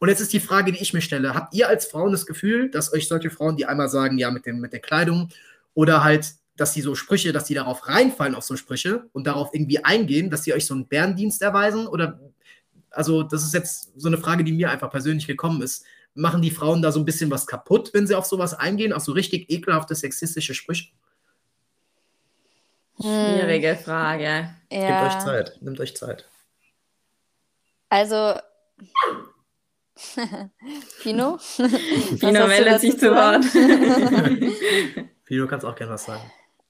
Und 0.00 0.08
jetzt 0.08 0.20
ist 0.20 0.32
die 0.32 0.40
Frage, 0.40 0.72
die 0.72 0.80
ich 0.80 0.92
mir 0.92 1.00
stelle: 1.00 1.34
Habt 1.34 1.54
ihr 1.54 1.68
als 1.68 1.86
Frauen 1.86 2.12
das 2.12 2.26
Gefühl, 2.26 2.70
dass 2.70 2.92
euch 2.92 3.08
solche 3.08 3.30
Frauen, 3.30 3.56
die 3.56 3.66
einmal 3.66 3.88
sagen, 3.88 4.18
ja, 4.18 4.30
mit, 4.30 4.46
dem, 4.46 4.60
mit 4.60 4.72
der 4.72 4.80
Kleidung 4.80 5.28
oder 5.74 6.04
halt, 6.04 6.34
dass 6.56 6.72
die 6.72 6.82
so 6.82 6.94
Sprüche, 6.94 7.32
dass 7.32 7.44
die 7.44 7.54
darauf 7.54 7.88
reinfallen 7.88 8.34
auf 8.34 8.44
so 8.44 8.56
Sprüche 8.56 9.08
und 9.12 9.26
darauf 9.26 9.50
irgendwie 9.52 9.84
eingehen, 9.84 10.30
dass 10.30 10.44
sie 10.44 10.52
euch 10.54 10.66
so 10.66 10.74
einen 10.74 10.86
Bärendienst 10.88 11.42
erweisen? 11.42 11.86
Oder, 11.86 12.20
also, 12.90 13.22
das 13.22 13.44
ist 13.44 13.54
jetzt 13.54 13.92
so 13.96 14.08
eine 14.08 14.18
Frage, 14.18 14.44
die 14.44 14.52
mir 14.52 14.70
einfach 14.70 14.90
persönlich 14.90 15.26
gekommen 15.26 15.62
ist. 15.62 15.84
Machen 16.14 16.42
die 16.42 16.50
Frauen 16.50 16.82
da 16.82 16.90
so 16.90 16.98
ein 16.98 17.04
bisschen 17.04 17.30
was 17.30 17.46
kaputt, 17.46 17.90
wenn 17.92 18.06
sie 18.06 18.14
auf 18.14 18.26
sowas 18.26 18.54
eingehen, 18.54 18.92
auf 18.92 19.02
so 19.04 19.12
richtig 19.12 19.50
ekelhafte 19.50 19.94
sexistische 19.94 20.54
Sprüche? 20.54 20.90
Schwierige 23.00 23.76
Frage. 23.76 24.50
Gebt 24.68 24.82
Ja. 24.82 25.06
euch 25.06 25.18
Zeit, 25.24 25.58
nehmt 25.60 25.78
euch 25.78 25.96
Zeit. 25.96 26.28
Also, 27.88 28.34
Pino? 31.02 31.38
Pino 31.56 31.68
hast 31.68 32.22
du 32.22 32.30
meldet 32.46 32.72
dazu 32.74 32.80
sich 32.80 32.98
zu 32.98 33.10
sagen? 33.10 33.44
Wort. 33.54 35.08
Du 35.28 35.46
kannst 35.46 35.66
auch 35.66 35.74
gerne 35.74 35.92
was 35.92 36.04
sagen. 36.04 36.22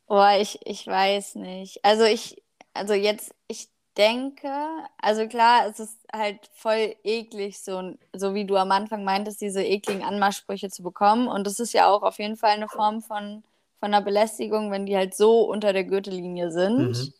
Boah, 0.06 0.36
ich, 0.40 0.58
ich 0.64 0.86
weiß 0.86 1.36
nicht. 1.36 1.84
Also 1.84 2.04
ich, 2.04 2.42
also 2.74 2.94
jetzt, 2.94 3.34
ich 3.46 3.68
denke, 3.96 4.50
also 5.00 5.26
klar, 5.28 5.66
es 5.66 5.80
ist 5.80 5.98
halt 6.12 6.38
voll 6.54 6.94
eklig, 7.04 7.60
so, 7.60 7.94
so 8.14 8.34
wie 8.34 8.46
du 8.46 8.56
am 8.56 8.72
Anfang 8.72 9.04
meintest, 9.04 9.40
diese 9.40 9.62
ekligen 9.62 10.02
Anmachsprüche 10.02 10.70
zu 10.70 10.82
bekommen. 10.82 11.28
Und 11.28 11.46
das 11.46 11.60
ist 11.60 11.72
ja 11.72 11.88
auch 11.88 12.02
auf 12.02 12.18
jeden 12.18 12.36
Fall 12.36 12.52
eine 12.52 12.68
Form 12.68 13.02
von, 13.02 13.42
von 13.80 13.94
einer 13.94 14.00
Belästigung, 14.00 14.70
wenn 14.70 14.86
die 14.86 14.96
halt 14.96 15.14
so 15.14 15.42
unter 15.42 15.72
der 15.72 15.84
Gürtellinie 15.84 16.50
sind. 16.50 16.88
Mhm. 16.88 17.12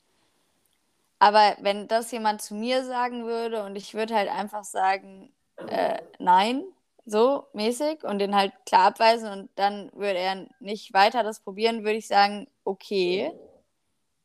Aber 1.18 1.57
wenn 1.61 1.88
das 1.88 2.12
jemand 2.12 2.42
zu 2.42 2.55
mir 2.55 2.85
sagen 2.85 3.27
würde 3.27 3.64
und 3.64 3.77
ich 3.77 3.94
würde 3.94 4.14
halt 4.14 4.31
einfach 4.31 4.64
sagen, 4.64 5.33
äh, 5.66 5.99
nein, 6.18 6.64
so 7.07 7.47
mäßig 7.53 8.05
und 8.05 8.18
den 8.18 8.35
halt 8.35 8.53
klar 8.66 8.87
abweisen 8.88 9.31
und 9.31 9.51
dann 9.57 9.90
würde 9.94 10.18
er 10.18 10.47
nicht 10.61 10.92
weiter 10.92 11.23
das 11.23 11.40
probieren, 11.40 11.85
würde 11.85 11.99
ich 11.99 12.07
sagen, 12.09 12.49
okay. 12.64 13.33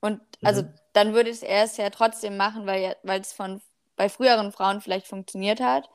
Und 0.01 0.21
also 0.43 0.63
Mhm. 0.63 0.73
dann 0.93 1.13
würde 1.13 1.31
er 1.43 1.63
es 1.63 1.77
ja 1.77 1.89
trotzdem 1.89 2.37
machen, 2.37 2.65
weil 2.67 2.95
weil 3.03 3.21
es 3.21 3.33
von 3.33 3.61
bei 3.95 4.09
früheren 4.09 4.51
Frauen 4.51 4.81
vielleicht 4.81 5.07
funktioniert 5.07 5.59
hat. 5.61 5.89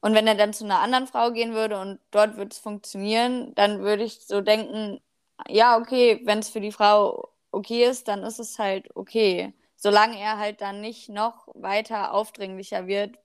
Und 0.00 0.14
wenn 0.14 0.26
er 0.26 0.34
dann 0.34 0.52
zu 0.52 0.64
einer 0.64 0.80
anderen 0.80 1.06
Frau 1.06 1.30
gehen 1.32 1.54
würde 1.54 1.80
und 1.80 1.98
dort 2.10 2.36
würde 2.36 2.50
es 2.52 2.58
funktionieren, 2.58 3.54
dann 3.54 3.80
würde 3.80 4.04
ich 4.04 4.20
so 4.26 4.40
denken, 4.42 5.00
ja, 5.48 5.78
okay, 5.78 6.20
wenn 6.24 6.40
es 6.40 6.50
für 6.50 6.60
die 6.60 6.72
Frau 6.72 7.30
okay 7.52 7.84
ist, 7.86 8.08
dann 8.08 8.22
ist 8.22 8.38
es 8.38 8.58
halt 8.58 8.94
okay. 8.96 9.54
Solange 9.76 10.18
er 10.18 10.38
halt 10.38 10.60
dann 10.60 10.80
nicht 10.80 11.08
noch 11.08 11.48
weiter 11.54 12.12
aufdringlicher 12.14 12.86
wird, 12.86 13.16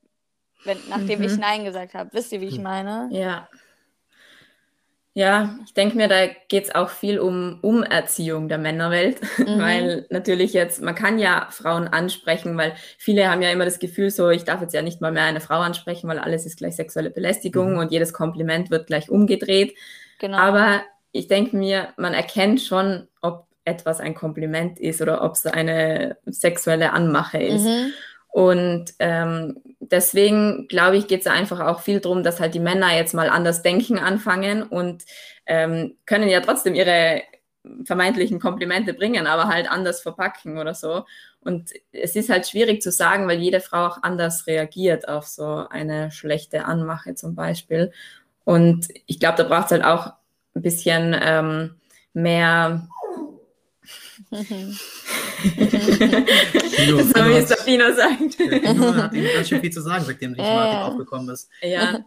wenn, 0.66 0.78
nachdem 0.90 1.22
ich 1.22 1.34
Mhm. 1.34 1.40
Nein 1.40 1.64
gesagt 1.66 1.94
habe. 1.94 2.10
Wisst 2.14 2.32
ihr, 2.32 2.42
wie 2.42 2.48
ich 2.48 2.58
Hm. 2.58 2.64
meine? 2.64 3.10
Ja. 3.12 3.48
Ja, 5.16 5.58
ich 5.66 5.74
denke 5.74 5.98
mir, 5.98 6.08
da 6.08 6.28
geht 6.48 6.66
es 6.66 6.76
auch 6.76 6.90
viel 6.90 7.20
um 7.20 7.60
Umerziehung 7.62 8.48
der 8.48 8.58
Männerwelt, 8.60 9.20
Mhm. 9.40 9.60
weil 9.60 10.06
natürlich 10.12 10.54
jetzt, 10.54 10.82
man 10.82 10.96
kann 10.96 11.18
ja 11.20 11.48
Frauen 11.50 11.88
ansprechen, 11.88 12.56
weil 12.58 12.74
viele 12.98 13.30
haben 13.30 13.42
ja 13.42 13.52
immer 13.52 13.66
das 13.66 13.80
Gefühl, 13.80 14.12
so, 14.12 14.30
ich 14.30 14.44
darf 14.46 14.62
jetzt 14.62 14.74
ja 14.74 14.82
nicht 14.82 15.02
mal 15.02 15.12
mehr 15.12 15.24
eine 15.24 15.42
Frau 15.42 15.60
ansprechen, 15.60 16.08
weil 16.08 16.20
alles 16.20 16.46
ist 16.46 16.58
gleich 16.58 16.76
sexuelle 16.76 17.10
Belästigung 17.10 17.74
Mhm. 17.74 17.80
und 17.80 17.92
jedes 17.92 18.14
Kompliment 18.14 18.70
wird 18.70 18.88
gleich 18.88 19.10
umgedreht. 19.10 19.76
Genau. 20.20 20.38
Aber 20.38 20.84
ich 21.12 21.28
denke 21.28 21.58
mir, 21.58 21.90
man 21.98 22.14
erkennt 22.14 22.62
schon, 22.62 23.08
ob 23.22 23.48
etwas 23.66 24.00
ein 24.00 24.14
Kompliment 24.16 24.80
ist 24.80 25.02
oder 25.02 25.24
ob 25.24 25.34
es 25.34 25.46
eine 25.46 26.18
sexuelle 26.28 26.94
Anmache 26.94 27.40
ist. 27.42 27.66
Mhm. 27.66 27.92
Und 28.32 28.86
ähm, 29.00 29.58
deswegen 29.92 30.68
glaube 30.68 30.98
ich, 30.98 31.08
geht 31.08 31.22
es 31.22 31.28
einfach 31.28 31.60
auch 31.60 31.82
viel 31.82 32.00
darum, 32.00 32.24
dass 32.24 32.40
halt 32.40 32.54
die 32.54 32.60
Männer 32.60 32.96
jetzt 32.96 33.14
mal 33.14 33.30
anders 33.30 33.62
denken 33.62 34.00
anfangen 34.00 34.64
und 34.64 35.04
ähm, 35.46 35.96
können 36.06 36.30
ja 36.30 36.42
trotzdem 36.42 36.76
ihre 36.76 37.24
vermeintlichen 37.86 38.40
Komplimente 38.40 38.94
bringen, 38.94 39.28
aber 39.28 39.48
halt 39.48 39.70
anders 39.70 40.02
verpacken 40.02 40.58
oder 40.58 40.74
so. 40.74 41.06
Und 41.42 41.72
es 41.92 42.16
ist 42.16 42.30
halt 42.30 42.48
schwierig 42.48 42.82
zu 42.82 42.92
sagen, 42.92 43.28
weil 43.28 43.40
jede 43.40 43.62
Frau 43.62 43.88
auch 43.88 44.04
anders 44.04 44.48
reagiert 44.48 45.08
auf 45.08 45.28
so 45.28 45.68
eine 45.70 46.12
schlechte 46.12 46.66
Anmache 46.66 47.16
zum 47.16 47.36
Beispiel. 47.36 47.92
Und 48.44 48.88
ich 49.06 49.20
glaube, 49.20 49.38
da 49.38 49.44
braucht 49.44 49.66
es 49.66 49.72
halt 49.72 49.84
auch 49.84 50.14
ein 50.56 50.62
bisschen 50.62 51.16
ähm, 51.22 51.76
mehr 52.14 52.88
Kino, 55.50 56.98
so 57.00 57.16
wie 57.26 57.34
es 57.38 57.50
Sabina 57.50 57.94
sagt. 57.94 58.38
Kino 58.38 58.96
hat 58.96 59.14
ihm 59.14 59.26
ganz 59.34 59.48
schön 59.48 59.62
viel 59.62 59.72
zu 59.72 59.82
sagen, 59.82 60.04
seitdem 60.06 60.34
die 60.34 60.42
Ja, 60.42 60.48
Thematik 60.48 60.74
ja. 60.74 60.88
aufgekommen 60.88 61.30
ist. 61.30 61.50
Ja. 61.62 62.04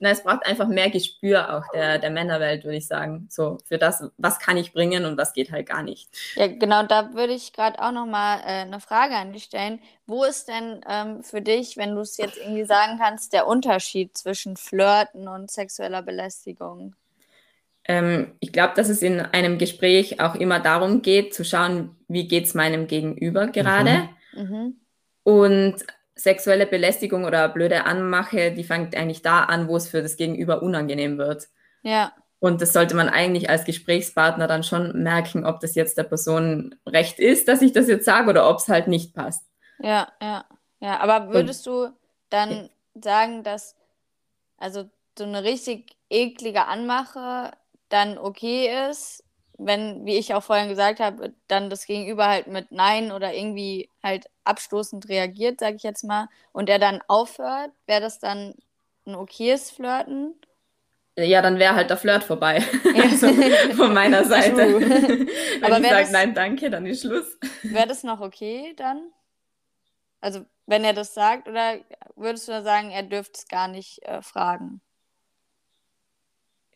Na, 0.00 0.10
es 0.10 0.22
braucht 0.22 0.46
einfach 0.46 0.68
mehr 0.68 0.90
Gespür 0.90 1.56
auch 1.56 1.64
der, 1.72 1.98
der 1.98 2.10
Männerwelt, 2.10 2.62
würde 2.64 2.76
ich 2.76 2.86
sagen. 2.86 3.26
So 3.30 3.58
für 3.64 3.78
das, 3.78 4.04
was 4.16 4.38
kann 4.38 4.56
ich 4.56 4.72
bringen 4.72 5.04
und 5.04 5.18
was 5.18 5.32
geht 5.32 5.50
halt 5.50 5.68
gar 5.68 5.82
nicht. 5.82 6.08
Ja, 6.36 6.46
genau, 6.46 6.84
da 6.84 7.14
würde 7.14 7.32
ich 7.32 7.52
gerade 7.52 7.82
auch 7.82 7.90
nochmal 7.90 8.38
äh, 8.40 8.62
eine 8.62 8.78
Frage 8.78 9.16
an 9.16 9.32
dich 9.32 9.44
stellen. 9.44 9.80
Wo 10.06 10.22
ist 10.22 10.46
denn 10.46 10.80
ähm, 10.88 11.24
für 11.24 11.42
dich, 11.42 11.76
wenn 11.76 11.96
du 11.96 12.02
es 12.02 12.16
jetzt 12.16 12.36
irgendwie 12.36 12.64
sagen 12.64 12.98
kannst, 13.00 13.32
der 13.32 13.48
Unterschied 13.48 14.16
zwischen 14.16 14.56
Flirten 14.56 15.26
und 15.26 15.50
sexueller 15.50 16.02
Belästigung? 16.02 16.94
Ähm, 17.88 18.36
ich 18.40 18.52
glaube, 18.52 18.74
dass 18.76 18.90
es 18.90 19.02
in 19.02 19.20
einem 19.20 19.58
Gespräch 19.58 20.20
auch 20.20 20.34
immer 20.34 20.60
darum 20.60 21.02
geht, 21.02 21.34
zu 21.34 21.44
schauen, 21.44 21.96
wie 22.06 22.28
geht 22.28 22.44
es 22.44 22.54
meinem 22.54 22.86
Gegenüber 22.86 23.48
gerade. 23.48 24.10
Mhm. 24.34 24.80
Und 25.22 25.76
sexuelle 26.14 26.66
Belästigung 26.66 27.24
oder 27.24 27.48
blöde 27.48 27.84
Anmache, 27.86 28.52
die 28.52 28.64
fängt 28.64 28.94
eigentlich 28.94 29.22
da 29.22 29.44
an, 29.44 29.68
wo 29.68 29.76
es 29.76 29.88
für 29.88 30.02
das 30.02 30.16
Gegenüber 30.16 30.62
unangenehm 30.62 31.16
wird. 31.16 31.48
Ja, 31.82 32.12
Und 32.40 32.60
das 32.60 32.72
sollte 32.72 32.94
man 32.94 33.08
eigentlich 33.08 33.48
als 33.50 33.64
Gesprächspartner 33.64 34.46
dann 34.46 34.62
schon 34.62 35.02
merken, 35.02 35.44
ob 35.44 35.60
das 35.60 35.74
jetzt 35.74 35.96
der 35.98 36.04
Person 36.04 36.74
recht 36.86 37.18
ist, 37.18 37.48
dass 37.48 37.62
ich 37.62 37.72
das 37.72 37.88
jetzt 37.88 38.04
sage 38.04 38.30
oder 38.30 38.48
ob 38.48 38.58
es 38.58 38.68
halt 38.68 38.88
nicht 38.88 39.14
passt. 39.14 39.44
ja, 39.78 40.08
ja, 40.20 40.44
ja. 40.80 41.00
Aber 41.00 41.32
würdest 41.32 41.66
du 41.66 41.88
dann 42.30 42.68
sagen, 42.94 43.42
dass 43.42 43.76
also 44.56 44.90
so 45.16 45.24
eine 45.24 45.44
richtig 45.44 45.96
eklige 46.10 46.66
Anmache 46.66 47.52
dann 47.88 48.18
okay 48.18 48.90
ist, 48.90 49.24
wenn, 49.58 50.06
wie 50.06 50.16
ich 50.16 50.34
auch 50.34 50.42
vorhin 50.42 50.68
gesagt 50.68 51.00
habe, 51.00 51.34
dann 51.48 51.68
das 51.68 51.84
Gegenüber 51.86 52.28
halt 52.28 52.46
mit 52.46 52.70
Nein 52.70 53.10
oder 53.10 53.34
irgendwie 53.34 53.90
halt 54.02 54.26
abstoßend 54.44 55.08
reagiert, 55.08 55.60
sage 55.60 55.76
ich 55.76 55.82
jetzt 55.82 56.04
mal, 56.04 56.28
und 56.52 56.68
er 56.68 56.78
dann 56.78 57.00
aufhört, 57.08 57.72
wäre 57.86 58.00
das 58.00 58.20
dann 58.20 58.54
ein 59.04 59.16
okayes 59.16 59.70
Flirten? 59.70 60.34
Ja, 61.16 61.42
dann 61.42 61.58
wäre 61.58 61.74
halt 61.74 61.90
der 61.90 61.96
Flirt 61.96 62.22
vorbei. 62.22 62.62
Ja. 62.94 63.04
Also 63.10 63.28
von 63.74 63.92
meiner 63.92 64.24
Seite. 64.24 64.56
Wenn 64.80 65.64
Aber 65.64 65.80
ich 65.80 65.88
sage 65.88 66.12
nein, 66.12 66.34
danke, 66.34 66.70
dann 66.70 66.86
ist 66.86 67.02
Schluss. 67.02 67.36
Wäre 67.62 67.88
das 67.88 68.04
noch 68.04 68.20
okay 68.20 68.74
dann? 68.76 69.10
Also, 70.20 70.44
wenn 70.66 70.84
er 70.84 70.92
das 70.92 71.14
sagt, 71.14 71.48
oder 71.48 71.78
würdest 72.16 72.48
du 72.48 72.52
da 72.52 72.62
sagen, 72.62 72.90
er 72.90 73.04
dürfte 73.04 73.38
es 73.38 73.48
gar 73.48 73.68
nicht 73.68 74.02
äh, 74.02 74.20
fragen? 74.20 74.80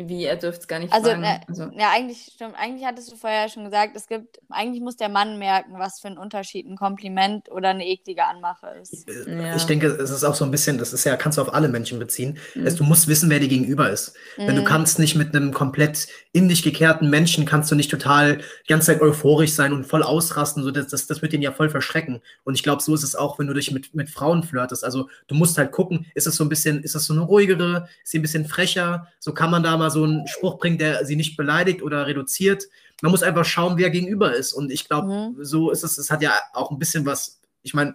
Wie, 0.08 0.24
er 0.24 0.36
dürfte 0.36 0.60
es 0.62 0.68
gar 0.68 0.78
nicht 0.78 0.92
Also, 0.92 1.08
fragen. 1.10 1.20
ne, 1.22 1.40
Also, 1.48 1.64
Ja, 1.76 1.90
eigentlich 1.92 2.30
stimmt. 2.34 2.54
Eigentlich 2.58 2.84
hattest 2.86 3.10
du 3.12 3.16
vorher 3.16 3.48
schon 3.48 3.64
gesagt, 3.64 3.96
es 3.96 4.06
gibt, 4.06 4.40
eigentlich 4.50 4.82
muss 4.82 4.96
der 4.96 5.08
Mann 5.08 5.38
merken, 5.38 5.74
was 5.78 6.00
für 6.00 6.08
ein 6.08 6.18
Unterschied 6.18 6.66
ein 6.68 6.76
Kompliment 6.76 7.50
oder 7.50 7.70
eine 7.70 7.86
eklige 7.86 8.24
Anmache 8.24 8.68
ist. 8.80 9.06
Ja. 9.26 9.56
Ich 9.56 9.64
denke, 9.64 9.86
es 9.88 10.10
ist 10.10 10.24
auch 10.24 10.34
so 10.34 10.44
ein 10.44 10.50
bisschen, 10.50 10.78
das 10.78 10.92
ist 10.92 11.04
ja, 11.04 11.16
kannst 11.16 11.38
du 11.38 11.42
auf 11.42 11.52
alle 11.54 11.68
Menschen 11.68 11.98
beziehen. 11.98 12.38
Mhm. 12.54 12.66
Es, 12.66 12.76
du 12.76 12.84
musst 12.84 13.08
wissen, 13.08 13.30
wer 13.30 13.40
dir 13.40 13.48
gegenüber 13.48 13.90
ist. 13.90 14.14
Denn 14.36 14.54
du 14.56 14.62
Mhm. 14.62 14.66
kannst 14.66 14.98
nicht 14.98 15.14
mit 15.16 15.34
einem 15.34 15.52
komplett 15.52 16.08
in 16.32 16.48
dich 16.48 16.62
gekehrten 16.62 17.10
Menschen, 17.10 17.44
kannst 17.46 17.70
du 17.70 17.74
nicht 17.74 17.90
total 17.90 18.38
die 18.38 18.68
ganze 18.68 18.86
Zeit 18.92 19.00
euphorisch 19.02 19.52
sein 19.52 19.72
und 19.72 19.84
voll 19.86 20.02
ausrasten. 20.02 20.62
So, 20.62 20.70
das, 20.70 20.88
das, 20.88 21.06
das 21.06 21.22
wird 21.22 21.32
den 21.32 21.42
ja 21.42 21.52
voll 21.52 21.70
verschrecken. 21.70 22.20
Und 22.44 22.54
ich 22.54 22.62
glaube, 22.62 22.82
so 22.82 22.94
ist 22.94 23.02
es 23.02 23.14
auch, 23.16 23.38
wenn 23.38 23.46
du 23.46 23.54
dich 23.54 23.70
mit, 23.72 23.94
mit 23.94 24.10
Frauen 24.10 24.42
flirtest. 24.42 24.84
Also 24.84 25.08
du 25.28 25.34
musst 25.34 25.58
halt 25.58 25.72
gucken, 25.72 26.06
ist 26.14 26.26
es 26.26 26.36
so 26.36 26.44
ein 26.44 26.48
bisschen, 26.48 26.82
ist 26.82 26.94
das 26.94 27.04
so 27.06 27.12
eine 27.12 27.22
ruhigere, 27.22 27.88
ist 28.02 28.10
sie 28.10 28.18
ein 28.18 28.22
bisschen 28.22 28.46
frecher? 28.46 29.08
So 29.18 29.32
kann 29.34 29.50
man 29.50 29.62
da 29.62 29.76
mal 29.76 29.90
so 29.92 30.04
einen 30.04 30.26
Spruch 30.26 30.58
bringen, 30.58 30.78
der 30.78 31.04
sie 31.04 31.16
nicht 31.16 31.36
beleidigt 31.36 31.82
oder 31.82 32.06
reduziert. 32.06 32.64
Man 33.02 33.10
muss 33.12 33.22
einfach 33.22 33.44
schauen, 33.44 33.76
wer 33.76 33.90
gegenüber 33.90 34.34
ist. 34.34 34.52
Und 34.52 34.70
ich 34.72 34.88
glaube, 34.88 35.08
Mhm. 35.08 35.36
so 35.44 35.70
ist 35.70 35.84
es, 35.84 35.98
es 35.98 36.10
hat 36.10 36.22
ja 36.22 36.32
auch 36.54 36.70
ein 36.70 36.78
bisschen 36.78 37.04
was, 37.06 37.40
ich 37.62 37.74
meine, 37.74 37.94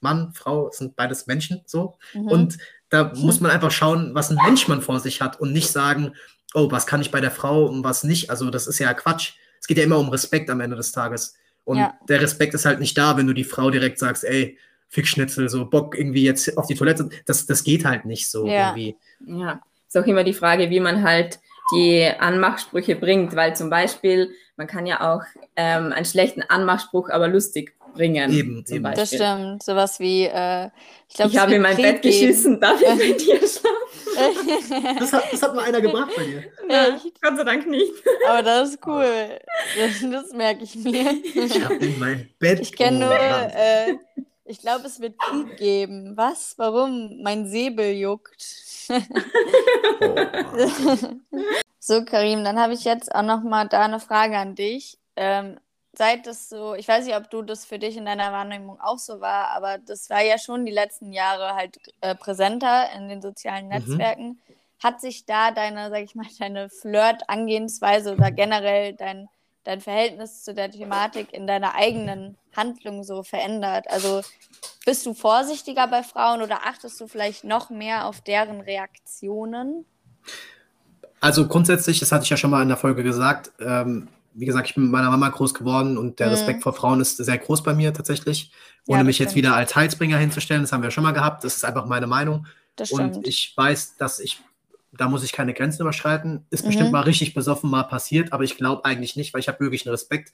Mann, 0.00 0.32
Frau 0.34 0.70
sind 0.72 0.96
beides 0.96 1.26
Menschen 1.26 1.60
so. 1.66 1.96
Mhm. 2.14 2.28
Und 2.28 2.58
da 2.88 3.12
muss 3.16 3.40
man 3.40 3.50
einfach 3.50 3.70
schauen, 3.70 4.14
was 4.14 4.30
ein 4.30 4.38
Mensch 4.44 4.66
man 4.66 4.82
vor 4.82 4.98
sich 5.00 5.20
hat 5.20 5.38
und 5.40 5.52
nicht 5.52 5.70
sagen, 5.70 6.14
oh, 6.54 6.70
was 6.70 6.86
kann 6.86 7.00
ich 7.02 7.10
bei 7.10 7.20
der 7.20 7.30
Frau 7.30 7.66
und 7.66 7.84
was 7.84 8.02
nicht. 8.02 8.30
Also 8.30 8.50
das 8.50 8.66
ist 8.66 8.78
ja 8.78 8.92
Quatsch. 8.94 9.34
Es 9.60 9.66
geht 9.66 9.76
ja 9.78 9.84
immer 9.84 9.98
um 9.98 10.08
Respekt 10.08 10.48
am 10.50 10.60
Ende 10.60 10.76
des 10.76 10.90
Tages. 10.92 11.34
Und 11.64 11.76
Ja. 11.78 11.94
der 12.08 12.20
Respekt 12.22 12.54
ist 12.54 12.64
halt 12.64 12.80
nicht 12.80 12.96
da, 12.98 13.16
wenn 13.16 13.26
du 13.26 13.34
die 13.34 13.44
Frau 13.44 13.70
direkt 13.70 13.98
sagst, 13.98 14.24
ey, 14.24 14.58
Fickschnitzel, 14.88 15.48
so 15.48 15.66
Bock 15.66 15.96
irgendwie 15.96 16.24
jetzt 16.24 16.56
auf 16.58 16.66
die 16.66 16.74
Toilette. 16.74 17.10
Das, 17.26 17.46
das 17.46 17.62
geht 17.62 17.84
halt 17.84 18.06
nicht 18.06 18.28
so 18.28 18.46
Ja. 18.48 18.68
irgendwie. 18.74 18.96
Ja, 19.24 19.60
ist 19.94 20.02
auch 20.02 20.06
immer 20.06 20.24
die 20.24 20.34
Frage, 20.34 20.70
wie 20.70 20.80
man 20.80 21.02
halt 21.02 21.40
die 21.72 22.04
Anmachsprüche 22.18 22.96
bringt, 22.96 23.34
weil 23.36 23.54
zum 23.54 23.70
Beispiel, 23.70 24.30
man 24.56 24.66
kann 24.66 24.86
ja 24.86 25.12
auch 25.14 25.22
ähm, 25.56 25.92
einen 25.92 26.04
schlechten 26.04 26.42
Anmachspruch 26.42 27.10
aber 27.10 27.28
lustig 27.28 27.74
bringen. 27.94 28.32
Eben, 28.32 28.64
zum 28.64 28.76
eben. 28.76 28.82
Beispiel. 28.84 29.18
das 29.18 29.34
stimmt. 29.34 29.62
Sowas 29.62 30.00
wie, 30.00 30.24
äh, 30.24 30.68
ich 31.08 31.14
glaube, 31.16 31.30
Ich 31.32 31.38
habe 31.38 31.54
in 31.54 31.62
mein 31.62 31.76
Bett 31.76 32.02
geschissen, 32.02 32.60
darf 32.60 32.80
ich 32.80 32.86
bei 32.88 33.12
dir 33.12 33.36
schlafen? 33.48 34.98
Das 34.98 35.12
hat, 35.12 35.24
das 35.32 35.42
hat 35.42 35.54
mal 35.54 35.64
einer 35.64 35.80
gebracht 35.80 36.10
bei 36.16 36.24
dir. 36.24 36.44
Ja, 36.68 36.98
Gott 37.22 37.36
sei 37.36 37.44
Dank 37.44 37.66
nicht. 37.68 37.92
Aber 38.28 38.42
das 38.42 38.70
ist 38.70 38.86
cool. 38.86 39.38
Das, 39.76 40.10
das 40.10 40.32
merke 40.32 40.64
ich 40.64 40.74
mir. 40.76 41.14
Ich 41.24 41.64
habe 41.64 41.74
in 41.76 41.98
mein 41.98 42.28
Bett. 42.38 42.60
Ich 42.60 42.72
kenne 42.76 42.96
Oh, 42.96 43.08
nur, 43.08 43.14
äh, 43.14 43.94
ich 44.44 44.60
glaube, 44.60 44.86
es 44.86 45.00
wird 45.00 45.18
Krieg 45.18 45.56
geben. 45.56 46.12
Was? 46.16 46.54
Warum? 46.58 47.22
Mein 47.22 47.48
Säbel 47.48 47.92
juckt. 47.92 48.42
Oh. 50.02 51.44
So, 51.78 52.04
Karim, 52.04 52.44
dann 52.44 52.58
habe 52.58 52.74
ich 52.74 52.84
jetzt 52.84 53.14
auch 53.14 53.22
noch 53.22 53.42
mal 53.42 53.66
da 53.68 53.84
eine 53.84 54.00
Frage 54.00 54.36
an 54.36 54.54
dich. 54.54 54.98
Ähm, 55.16 55.58
seit 55.96 56.26
das 56.26 56.48
so, 56.48 56.74
ich 56.74 56.86
weiß 56.86 57.04
nicht, 57.06 57.16
ob 57.16 57.30
du 57.30 57.42
das 57.42 57.64
für 57.64 57.78
dich 57.78 57.96
in 57.96 58.04
deiner 58.04 58.32
Wahrnehmung 58.32 58.80
auch 58.80 58.98
so 58.98 59.20
war, 59.20 59.48
aber 59.48 59.78
das 59.78 60.08
war 60.10 60.22
ja 60.22 60.38
schon 60.38 60.64
die 60.66 60.72
letzten 60.72 61.12
Jahre 61.12 61.54
halt 61.54 61.76
äh, 62.00 62.14
präsenter 62.14 62.90
in 62.96 63.08
den 63.08 63.22
sozialen 63.22 63.64
Mhm. 63.68 63.70
Netzwerken. 63.72 64.40
hat 64.82 65.00
sich 65.00 65.26
da 65.26 65.50
deine, 65.50 65.90
sag 65.90 66.02
ich 66.02 66.14
mal, 66.14 66.26
deine 66.38 66.68
Flirt-Angehensweise 66.70 68.12
oder 68.12 68.30
generell 68.30 68.94
dein, 68.94 69.28
dein 69.64 69.80
Verhältnis 69.80 70.42
zu 70.42 70.54
der 70.54 70.70
Thematik 70.70 71.32
in 71.32 71.46
deiner 71.46 71.74
eigenen 71.74 72.36
Handlung 72.56 73.04
so 73.04 73.22
verändert? 73.22 73.86
Also 73.88 74.22
bist 74.84 75.04
du 75.06 75.14
vorsichtiger 75.14 75.86
bei 75.88 76.02
Frauen 76.02 76.42
oder 76.42 76.66
achtest 76.66 77.00
du 77.00 77.06
vielleicht 77.06 77.44
noch 77.44 77.70
mehr 77.70 78.06
auf 78.06 78.20
deren 78.20 78.60
Reaktionen? 78.60 79.84
Also 81.20 81.46
grundsätzlich, 81.46 82.00
das 82.00 82.12
hatte 82.12 82.24
ich 82.24 82.30
ja 82.30 82.36
schon 82.36 82.50
mal 82.50 82.62
in 82.62 82.68
der 82.68 82.78
Folge 82.78 83.02
gesagt, 83.02 83.52
ähm, 83.60 84.08
wie 84.32 84.46
gesagt, 84.46 84.68
ich 84.68 84.74
bin 84.74 84.84
mit 84.84 84.92
meiner 84.92 85.10
Mama 85.10 85.28
groß 85.28 85.54
geworden 85.54 85.98
und 85.98 86.18
der 86.18 86.28
mhm. 86.28 86.32
Respekt 86.32 86.62
vor 86.62 86.72
Frauen 86.72 87.00
ist 87.00 87.16
sehr 87.16 87.38
groß 87.38 87.62
bei 87.62 87.74
mir 87.74 87.92
tatsächlich. 87.92 88.52
Ohne 88.86 89.00
ja, 89.00 89.04
mich 89.04 89.18
jetzt 89.18 89.34
wieder 89.34 89.54
als 89.54 89.76
Heilsbringer 89.76 90.16
hinzustellen, 90.16 90.62
das 90.62 90.72
haben 90.72 90.82
wir 90.82 90.90
schon 90.90 91.04
mal 91.04 91.12
gehabt, 91.12 91.44
das 91.44 91.56
ist 91.56 91.64
einfach 91.64 91.86
meine 91.86 92.06
Meinung. 92.06 92.46
Das 92.76 92.90
und 92.92 93.26
ich 93.26 93.52
weiß, 93.54 93.96
dass 93.98 94.20
ich, 94.20 94.40
da 94.92 95.08
muss 95.08 95.24
ich 95.24 95.32
keine 95.32 95.54
Grenzen 95.54 95.82
überschreiten. 95.82 96.46
Ist 96.50 96.64
mhm. 96.64 96.68
bestimmt 96.68 96.92
mal 96.92 97.00
richtig 97.00 97.34
besoffen 97.34 97.70
mal 97.70 97.84
passiert, 97.84 98.32
aber 98.32 98.44
ich 98.44 98.56
glaube 98.56 98.84
eigentlich 98.84 99.16
nicht, 99.16 99.32
weil 99.32 99.40
ich 99.40 99.48
habe 99.48 99.60
wirklich 99.60 99.86
einen 99.86 99.92
Respekt. 99.92 100.32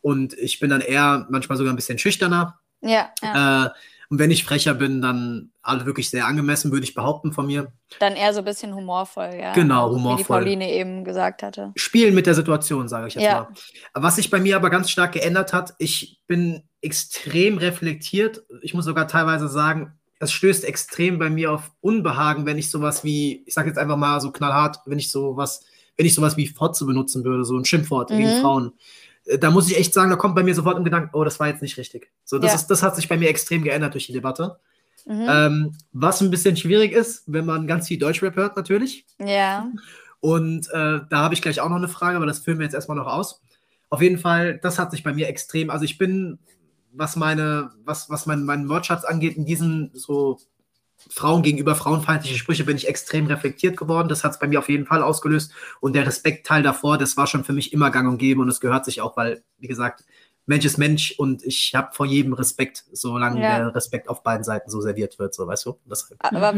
Und 0.00 0.34
ich 0.34 0.60
bin 0.60 0.70
dann 0.70 0.82
eher 0.82 1.26
manchmal 1.30 1.56
sogar 1.56 1.72
ein 1.72 1.76
bisschen 1.76 1.98
schüchterner. 1.98 2.58
Ja. 2.82 3.10
ja. 3.22 3.66
Äh, 3.66 3.70
und 4.10 4.18
wenn 4.18 4.30
ich 4.30 4.44
frecher 4.44 4.74
bin, 4.74 5.00
dann 5.00 5.50
alle 5.62 5.86
wirklich 5.86 6.10
sehr 6.10 6.26
angemessen, 6.26 6.70
würde 6.70 6.84
ich 6.84 6.94
behaupten 6.94 7.32
von 7.32 7.46
mir. 7.46 7.72
Dann 7.98 8.14
eher 8.14 8.34
so 8.34 8.40
ein 8.40 8.44
bisschen 8.44 8.74
humorvoll, 8.74 9.30
ja. 9.40 9.54
Genau, 9.54 9.90
humorvoll. 9.90 10.18
Wie 10.18 10.22
die 10.22 10.28
Pauline 10.28 10.72
eben 10.72 11.04
gesagt 11.04 11.42
hatte. 11.42 11.72
Spielen 11.74 12.14
mit 12.14 12.26
der 12.26 12.34
Situation, 12.34 12.86
sage 12.86 13.08
ich 13.08 13.14
jetzt 13.14 13.24
ja. 13.24 13.48
mal. 13.94 14.02
Was 14.02 14.16
sich 14.16 14.30
bei 14.30 14.40
mir 14.40 14.56
aber 14.56 14.68
ganz 14.68 14.90
stark 14.90 15.12
geändert 15.12 15.52
hat, 15.52 15.74
ich 15.78 16.20
bin 16.26 16.62
extrem 16.82 17.56
reflektiert. 17.56 18.44
Ich 18.60 18.74
muss 18.74 18.84
sogar 18.84 19.08
teilweise 19.08 19.48
sagen, 19.48 19.98
es 20.20 20.32
stößt 20.32 20.64
extrem 20.64 21.18
bei 21.18 21.30
mir 21.30 21.52
auf 21.52 21.72
Unbehagen, 21.80 22.46
wenn 22.46 22.58
ich 22.58 22.70
sowas 22.70 23.04
wie, 23.04 23.42
ich 23.46 23.54
sage 23.54 23.68
jetzt 23.68 23.78
einfach 23.78 23.96
mal 23.96 24.20
so 24.20 24.30
knallhart, 24.30 24.78
wenn 24.86 24.98
ich 24.98 25.10
sowas, 25.10 25.64
wenn 25.96 26.06
ich 26.06 26.14
sowas 26.14 26.36
wie 26.36 26.46
Fotze 26.46 26.84
benutzen 26.84 27.24
würde, 27.24 27.44
so 27.44 27.56
ein 27.56 27.64
Schimpfwort 27.64 28.10
mhm. 28.10 28.18
gegen 28.18 28.40
Frauen. 28.40 28.72
Äh, 29.24 29.38
da 29.38 29.50
muss 29.50 29.70
ich 29.70 29.76
echt 29.76 29.92
sagen, 29.92 30.10
da 30.10 30.16
kommt 30.16 30.34
bei 30.34 30.42
mir 30.42 30.54
sofort 30.54 30.78
im 30.78 30.84
Gedanken, 30.84 31.10
oh, 31.12 31.24
das 31.24 31.40
war 31.40 31.48
jetzt 31.48 31.62
nicht 31.62 31.76
richtig. 31.76 32.10
So, 32.24 32.38
das, 32.38 32.52
ja. 32.52 32.56
ist, 32.56 32.66
das 32.68 32.82
hat 32.82 32.96
sich 32.96 33.08
bei 33.08 33.16
mir 33.16 33.28
extrem 33.28 33.62
geändert 33.62 33.94
durch 33.94 34.06
die 34.06 34.12
Debatte. 34.12 34.58
Mhm. 35.06 35.26
Ähm, 35.28 35.76
was 35.92 36.20
ein 36.20 36.30
bisschen 36.30 36.56
schwierig 36.56 36.92
ist, 36.92 37.24
wenn 37.26 37.44
man 37.44 37.66
ganz 37.66 37.88
viel 37.88 37.98
Deutschrap 37.98 38.36
hört, 38.36 38.56
natürlich. 38.56 39.06
Ja. 39.18 39.70
Und 40.20 40.70
äh, 40.70 41.00
da 41.10 41.18
habe 41.18 41.34
ich 41.34 41.42
gleich 41.42 41.60
auch 41.60 41.68
noch 41.68 41.76
eine 41.76 41.88
Frage, 41.88 42.16
aber 42.16 42.26
das 42.26 42.38
führen 42.38 42.58
wir 42.58 42.64
jetzt 42.64 42.74
erstmal 42.74 42.96
noch 42.96 43.06
aus. 43.06 43.42
Auf 43.90 44.00
jeden 44.00 44.18
Fall, 44.18 44.58
das 44.58 44.78
hat 44.78 44.90
sich 44.90 45.02
bei 45.02 45.12
mir 45.12 45.28
extrem, 45.28 45.68
also 45.68 45.84
ich 45.84 45.98
bin, 45.98 46.38
was 46.94 47.16
meine, 47.16 47.70
was, 47.84 48.08
was 48.10 48.26
mein, 48.26 48.44
meinen 48.44 48.68
Wortschatz 48.68 49.04
angeht, 49.04 49.36
in 49.36 49.44
diesen 49.44 49.90
so 49.94 50.38
Frauen 51.10 51.42
gegenüber 51.42 51.74
frauenfeindliche 51.74 52.36
Sprüche 52.36 52.64
bin 52.64 52.76
ich 52.76 52.88
extrem 52.88 53.26
reflektiert 53.26 53.76
geworden. 53.76 54.08
Das 54.08 54.24
hat 54.24 54.32
es 54.32 54.38
bei 54.38 54.46
mir 54.46 54.58
auf 54.58 54.68
jeden 54.68 54.86
Fall 54.86 55.02
ausgelöst. 55.02 55.52
Und 55.80 55.94
der 55.94 56.06
Respektteil 56.06 56.62
davor, 56.62 56.98
das 56.98 57.16
war 57.16 57.26
schon 57.26 57.44
für 57.44 57.52
mich 57.52 57.72
immer 57.72 57.90
gang 57.90 58.08
und 58.08 58.18
gäbe 58.18 58.40
und 58.40 58.48
es 58.48 58.60
gehört 58.60 58.84
sich 58.84 59.00
auch, 59.00 59.16
weil, 59.16 59.42
wie 59.58 59.66
gesagt, 59.66 60.04
Mensch 60.46 60.64
ist 60.64 60.78
Mensch 60.78 61.14
und 61.18 61.42
ich 61.42 61.74
habe 61.74 61.94
vor 61.94 62.06
jedem 62.06 62.34
Respekt, 62.34 62.84
solange 62.92 63.42
ja. 63.42 63.58
der 63.58 63.74
Respekt 63.74 64.08
auf 64.08 64.22
beiden 64.22 64.44
Seiten 64.44 64.70
so 64.70 64.80
serviert 64.80 65.18
wird, 65.18 65.34
so 65.34 65.46
weißt 65.46 65.66
du. 65.66 65.78
Das, 65.86 66.10
Aber 66.18 66.54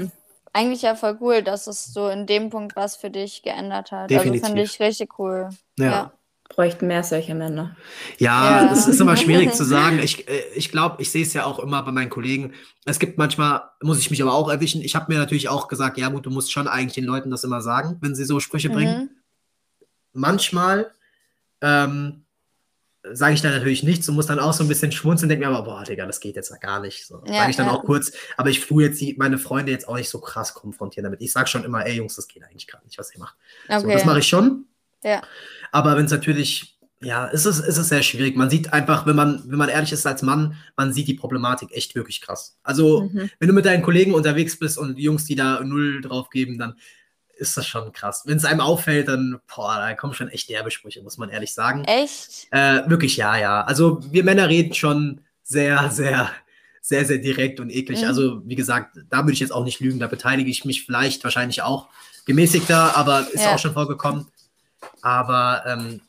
eigentlich 0.52 0.82
ja 0.82 0.96
voll 0.96 1.16
cool, 1.20 1.42
dass 1.42 1.66
es 1.66 1.92
so 1.92 2.08
in 2.08 2.26
dem 2.26 2.50
Punkt 2.50 2.74
was 2.74 2.96
für 2.96 3.10
dich 3.10 3.42
geändert 3.42 3.92
hat. 3.92 4.10
Definitiv. 4.10 4.42
Also 4.42 4.54
finde 4.54 4.62
ich 4.62 4.80
richtig 4.80 5.18
cool. 5.18 5.48
ja. 5.78 5.86
ja 5.86 6.12
bräuchten 6.48 6.86
mehr 6.86 7.02
solche 7.02 7.34
Männer. 7.34 7.76
Ja, 8.18 8.62
ja. 8.62 8.68
das 8.68 8.86
ist 8.86 9.00
immer 9.00 9.16
schwierig 9.16 9.52
zu 9.52 9.64
sagen. 9.64 9.98
Ich, 9.98 10.28
äh, 10.28 10.42
ich 10.54 10.70
glaube, 10.70 11.02
ich 11.02 11.10
sehe 11.10 11.22
es 11.22 11.32
ja 11.32 11.44
auch 11.44 11.58
immer 11.58 11.82
bei 11.82 11.92
meinen 11.92 12.10
Kollegen. 12.10 12.54
Es 12.84 12.98
gibt 12.98 13.18
manchmal, 13.18 13.62
muss 13.82 13.98
ich 13.98 14.10
mich 14.10 14.22
aber 14.22 14.34
auch 14.34 14.48
erwischen, 14.48 14.82
ich 14.82 14.94
habe 14.94 15.12
mir 15.12 15.18
natürlich 15.18 15.48
auch 15.48 15.68
gesagt, 15.68 15.98
ja 15.98 16.08
gut, 16.08 16.26
du 16.26 16.30
musst 16.30 16.52
schon 16.52 16.68
eigentlich 16.68 16.94
den 16.94 17.04
Leuten 17.04 17.30
das 17.30 17.44
immer 17.44 17.60
sagen, 17.60 17.98
wenn 18.00 18.14
sie 18.14 18.24
so 18.24 18.40
Sprüche 18.40 18.68
mhm. 18.68 18.74
bringen. 18.74 19.10
Manchmal 20.12 20.92
ähm, 21.60 22.26
sage 23.12 23.34
ich 23.34 23.42
dann 23.42 23.52
natürlich 23.52 23.82
nichts 23.82 24.08
und 24.08 24.14
muss 24.14 24.26
dann 24.26 24.38
auch 24.38 24.52
so 24.52 24.64
ein 24.64 24.68
bisschen 24.68 24.92
schmunzeln 24.92 25.26
und 25.26 25.30
denke 25.30 25.46
mir 25.46 25.54
aber, 25.54 25.64
boah, 25.64 25.84
Digga, 25.84 26.06
das 26.06 26.20
geht 26.20 26.36
jetzt 26.36 26.50
ja 26.50 26.56
gar 26.56 26.80
nicht. 26.80 27.06
So, 27.06 27.22
ja, 27.26 27.34
sage 27.34 27.50
ich 27.50 27.56
dann 27.56 27.66
ja. 27.66 27.72
auch 27.72 27.84
kurz, 27.84 28.12
aber 28.36 28.50
ich 28.50 28.64
tue 28.66 28.84
jetzt 28.84 29.00
die, 29.00 29.14
meine 29.18 29.38
Freunde 29.38 29.72
jetzt 29.72 29.88
auch 29.88 29.96
nicht 29.96 30.08
so 30.08 30.20
krass 30.20 30.54
konfrontieren 30.54 31.04
damit. 31.04 31.20
Ich 31.20 31.32
sage 31.32 31.48
schon 31.48 31.64
immer, 31.64 31.86
ey 31.86 31.96
Jungs, 31.96 32.16
das 32.16 32.28
geht 32.28 32.42
eigentlich 32.44 32.66
gar 32.66 32.82
nicht, 32.84 32.98
was 32.98 33.12
ihr 33.14 33.20
macht. 33.20 33.36
Okay. 33.68 33.80
So, 33.80 33.88
das 33.88 34.04
mache 34.04 34.18
ich 34.20 34.26
schon. 34.26 34.66
Ja. 35.06 35.22
Aber 35.70 35.96
wenn 35.96 36.06
es 36.06 36.10
natürlich, 36.10 36.78
ja, 37.00 37.28
es 37.32 37.46
ist, 37.46 37.60
es 37.60 37.78
ist 37.78 37.88
sehr 37.88 38.02
schwierig. 38.02 38.36
Man 38.36 38.50
sieht 38.50 38.72
einfach, 38.72 39.06
wenn 39.06 39.16
man, 39.16 39.42
wenn 39.46 39.58
man 39.58 39.68
ehrlich 39.68 39.92
ist 39.92 40.06
als 40.06 40.22
Mann, 40.22 40.56
man 40.76 40.92
sieht 40.92 41.06
die 41.06 41.14
Problematik 41.14 41.70
echt 41.72 41.94
wirklich 41.94 42.20
krass. 42.20 42.58
Also, 42.62 43.02
mhm. 43.02 43.30
wenn 43.38 43.48
du 43.48 43.54
mit 43.54 43.66
deinen 43.66 43.82
Kollegen 43.82 44.14
unterwegs 44.14 44.58
bist 44.58 44.78
und 44.78 44.98
Jungs, 44.98 45.24
die 45.24 45.36
da 45.36 45.60
null 45.62 46.00
drauf 46.00 46.30
geben, 46.30 46.58
dann 46.58 46.74
ist 47.36 47.56
das 47.56 47.66
schon 47.66 47.92
krass. 47.92 48.22
Wenn 48.24 48.38
es 48.38 48.44
einem 48.44 48.60
auffällt, 48.60 49.08
dann, 49.08 49.38
boah, 49.54 49.76
da 49.76 49.94
kommen 49.94 50.14
schon 50.14 50.28
echt 50.28 50.48
derbe 50.48 50.70
Sprüche, 50.70 51.02
muss 51.02 51.18
man 51.18 51.28
ehrlich 51.28 51.52
sagen. 51.54 51.84
Echt? 51.84 52.48
Äh, 52.50 52.88
wirklich, 52.88 53.16
ja, 53.16 53.36
ja. 53.36 53.62
Also, 53.62 54.00
wir 54.10 54.24
Männer 54.24 54.48
reden 54.48 54.74
schon 54.74 55.20
sehr, 55.42 55.90
sehr, 55.90 56.30
sehr, 56.80 57.04
sehr 57.04 57.18
direkt 57.18 57.60
und 57.60 57.70
eklig. 57.70 58.00
Mhm. 58.00 58.08
Also, 58.08 58.42
wie 58.46 58.56
gesagt, 58.56 58.98
da 59.10 59.18
würde 59.18 59.34
ich 59.34 59.40
jetzt 59.40 59.52
auch 59.52 59.64
nicht 59.64 59.80
lügen. 59.80 60.00
Da 60.00 60.06
beteilige 60.06 60.50
ich 60.50 60.64
mich 60.64 60.86
vielleicht 60.86 61.22
wahrscheinlich 61.24 61.60
auch 61.62 61.90
gemäßigter, 62.24 62.96
aber 62.96 63.26
ist 63.32 63.44
ja. 63.44 63.54
auch 63.54 63.58
schon 63.58 63.74
vorgekommen. 63.74 64.26
Aber 65.06 65.62
ähm, 65.66 66.00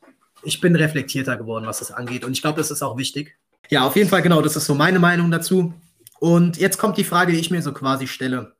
ich 0.42 0.60
bin 0.60 0.76
reflektierter 0.76 1.38
geworden, 1.38 1.68
was 1.68 1.78
das 1.78 1.92
angeht. 1.92 2.26
Und 2.26 2.32
ich 2.32 2.42
glaube, 2.42 2.58
das 2.58 2.72
ist 2.72 2.82
auch 2.82 2.98
wichtig. 2.98 3.38
Ja, 3.70 3.86
auf 3.86 3.96
jeden 3.96 4.10
Fall, 4.10 4.24
genau, 4.24 4.42
das 4.42 4.56
ist 4.56 4.66
so 4.66 4.74
meine 4.74 4.98
Meinung 4.98 5.30
dazu. 5.30 5.72
Und 6.20 6.58
jetzt 6.58 6.80
kommt 6.80 6.98
die 6.98 7.04
Frage, 7.04 7.32
die 7.32 7.40
ich 7.40 7.52
mir 7.52 7.62
so 7.62 7.74
quasi 7.74 8.08
stelle. 8.08 8.56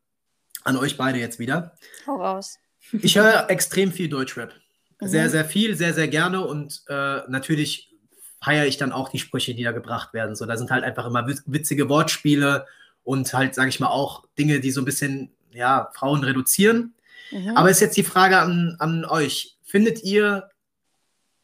An 0.64 0.78
euch 0.78 0.96
beide 0.96 1.18
jetzt 1.18 1.40
wieder. 1.40 1.76
Hau 2.06 2.18
raus. 2.18 2.60
Ich 2.92 3.18
höre 3.18 3.50
extrem 3.50 3.92
viel 3.92 4.10
Deutschrap. 4.10 4.54
Mhm. 5.02 5.08
Sehr, 5.08 5.32
sehr 5.32 5.44
viel, 5.44 5.76
sehr, 5.76 5.96
sehr 5.96 6.08
gerne. 6.08 6.46
Und 6.46 6.84
äh, 6.88 7.22
natürlich 7.28 7.96
feiere 8.40 8.68
ich 8.68 8.78
dann 8.78 8.92
auch 8.92 9.10
die 9.10 9.18
Sprüche, 9.18 9.56
die 9.56 9.64
da 9.64 9.72
gebracht 9.72 10.14
werden. 10.14 10.36
So, 10.36 10.46
da 10.46 10.56
sind 10.56 10.70
halt 10.70 10.84
einfach 10.84 11.08
immer 11.08 11.28
witzige 11.48 11.90
Wortspiele 11.90 12.68
und 13.04 13.34
halt, 13.34 13.56
sage 13.56 13.70
ich 13.70 13.80
mal, 13.80 13.88
auch 13.88 14.28
Dinge, 14.38 14.60
die 14.60 14.70
so 14.70 14.82
ein 14.82 14.86
bisschen 14.86 15.32
ja, 15.52 15.90
Frauen 15.96 16.24
reduzieren. 16.24 16.94
Mhm. 17.32 17.58
Aber 17.58 17.72
ist 17.72 17.82
jetzt 17.82 17.98
die 17.98 18.04
Frage 18.04 18.38
an, 18.38 18.76
an 18.78 19.04
euch 19.04 19.57
findet 19.68 20.04
ihr 20.04 20.50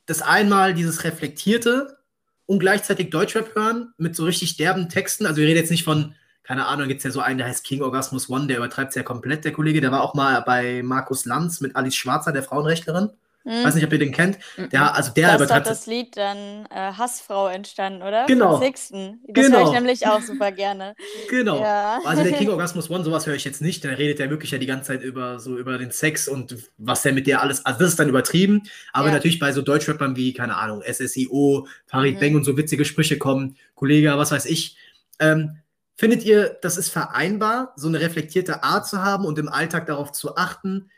das 0.05 0.21
einmal 0.21 0.73
dieses 0.73 1.03
Reflektierte 1.03 1.97
und 2.45 2.59
gleichzeitig 2.59 3.09
Deutschrap 3.09 3.53
hören 3.55 3.93
mit 3.97 4.15
so 4.15 4.25
richtig 4.25 4.57
derben 4.57 4.89
Texten? 4.89 5.25
Also, 5.25 5.41
wir 5.41 5.47
reden 5.47 5.59
jetzt 5.59 5.71
nicht 5.71 5.83
von, 5.83 6.15
keine 6.41 6.65
Ahnung, 6.65 6.87
gibt 6.87 6.99
es 6.99 7.03
ja 7.03 7.11
so 7.11 7.19
einen, 7.19 7.37
der 7.37 7.47
heißt 7.47 7.63
King 7.63 7.83
Orgasmus 7.83 8.29
One, 8.29 8.47
der 8.47 8.57
übertreibt 8.57 8.89
es 8.89 8.95
ja 8.95 9.03
komplett, 9.03 9.45
der 9.45 9.53
Kollege. 9.53 9.81
Der 9.81 9.91
war 9.91 10.01
auch 10.01 10.13
mal 10.13 10.41
bei 10.41 10.81
Markus 10.83 11.25
Lanz 11.25 11.61
mit 11.61 11.75
Alice 11.75 11.95
Schwarzer, 11.95 12.31
der 12.31 12.43
Frauenrechtlerin. 12.43 13.11
Mhm. 13.45 13.63
Weiß 13.63 13.75
nicht, 13.75 13.85
ob 13.85 13.91
ihr 13.91 13.99
den 13.99 14.11
kennt. 14.11 14.37
Mhm. 14.57 14.69
Der, 14.69 14.95
also 14.95 15.11
der 15.11 15.27
das 15.27 15.35
übertreibt 15.35 15.67
ist 15.67 15.79
das 15.81 15.85
Lied 15.87 16.15
dann 16.15 16.65
äh, 16.69 16.93
Hassfrau 16.93 17.47
entstanden, 17.47 18.01
oder? 18.01 18.25
Genau. 18.25 18.57
Von 18.57 18.65
Sixten. 18.65 19.21
Das 19.27 19.45
genau. 19.45 19.59
höre 19.59 19.67
ich 19.67 19.73
nämlich 19.73 20.07
auch 20.07 20.21
super 20.21 20.51
gerne. 20.51 20.95
Genau. 21.29 21.59
Ja. 21.59 21.99
Also 22.05 22.23
der 22.23 22.31
King 22.33 22.49
Orgasmus 22.51 22.89
One, 22.89 23.03
sowas 23.03 23.27
höre 23.27 23.35
ich 23.35 23.43
jetzt 23.43 23.61
nicht. 23.61 23.83
Der 23.83 23.97
redet 23.97 24.19
ja 24.19 24.29
wirklich 24.29 24.51
ja 24.51 24.57
die 24.57 24.65
ganze 24.65 24.87
Zeit 24.87 25.03
über 25.03 25.39
so 25.39 25.57
über 25.57 25.77
den 25.77 25.91
Sex 25.91 26.27
und 26.27 26.55
was 26.77 27.01
der 27.01 27.11
mit 27.11 27.27
der 27.27 27.41
alles. 27.41 27.65
Also 27.65 27.79
das 27.79 27.89
ist 27.89 27.99
dann 27.99 28.09
übertrieben. 28.09 28.63
Aber 28.93 29.07
ja. 29.07 29.13
natürlich 29.13 29.39
bei 29.39 29.51
so 29.51 29.61
Deutschrappern 29.61 30.15
wie, 30.15 30.33
keine 30.33 30.55
Ahnung, 30.55 30.81
SSIO, 30.81 31.67
Farid 31.87 32.15
mhm. 32.15 32.19
Bang 32.19 32.35
und 32.35 32.45
so 32.45 32.55
witzige 32.55 32.85
Sprüche 32.85 33.17
kommen, 33.17 33.57
Kollege, 33.75 34.17
was 34.17 34.31
weiß 34.31 34.45
ich. 34.45 34.77
Ähm, 35.19 35.57
findet 35.95 36.23
ihr, 36.23 36.57
das 36.61 36.77
ist 36.77 36.89
vereinbar, 36.89 37.73
so 37.75 37.89
eine 37.89 37.99
reflektierte 37.99 38.63
Art 38.63 38.87
zu 38.87 39.03
haben 39.03 39.25
und 39.25 39.37
im 39.37 39.49
Alltag 39.49 39.87
darauf 39.87 40.13
zu 40.13 40.37
achten? 40.37 40.89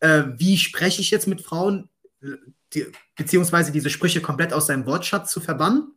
Äh, 0.00 0.24
wie 0.36 0.58
spreche 0.58 1.00
ich 1.00 1.10
jetzt 1.10 1.26
mit 1.26 1.40
Frauen? 1.40 1.88
Die, 2.72 2.86
beziehungsweise 3.16 3.72
diese 3.72 3.90
Sprüche 3.90 4.20
komplett 4.20 4.52
aus 4.52 4.66
seinem 4.66 4.86
Wortschatz 4.86 5.30
zu 5.30 5.40
verbannen 5.40 5.92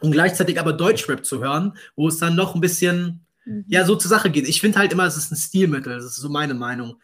und 0.00 0.12
gleichzeitig 0.12 0.58
aber 0.58 0.72
Deutschrap 0.72 1.24
zu 1.24 1.42
hören, 1.42 1.76
wo 1.96 2.08
es 2.08 2.18
dann 2.18 2.36
noch 2.36 2.54
ein 2.54 2.60
bisschen, 2.60 3.26
mhm. 3.44 3.64
ja, 3.68 3.84
so 3.84 3.96
zur 3.96 4.08
Sache 4.08 4.30
geht. 4.30 4.48
Ich 4.48 4.60
finde 4.60 4.78
halt 4.78 4.92
immer, 4.92 5.04
es 5.04 5.16
ist 5.16 5.30
ein 5.30 5.36
Stilmittel, 5.36 5.94
das 5.94 6.04
ist 6.04 6.16
so 6.16 6.28
meine 6.28 6.54
Meinung. 6.54 7.00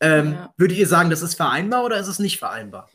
Ähm, 0.00 0.32
ja. 0.32 0.54
Würdet 0.56 0.76
ihr 0.76 0.86
sagen, 0.86 1.10
das 1.10 1.22
ist 1.22 1.34
vereinbar 1.34 1.84
oder 1.84 1.98
ist 1.98 2.08
es 2.08 2.18
nicht 2.18 2.38
vereinbar? 2.38 2.90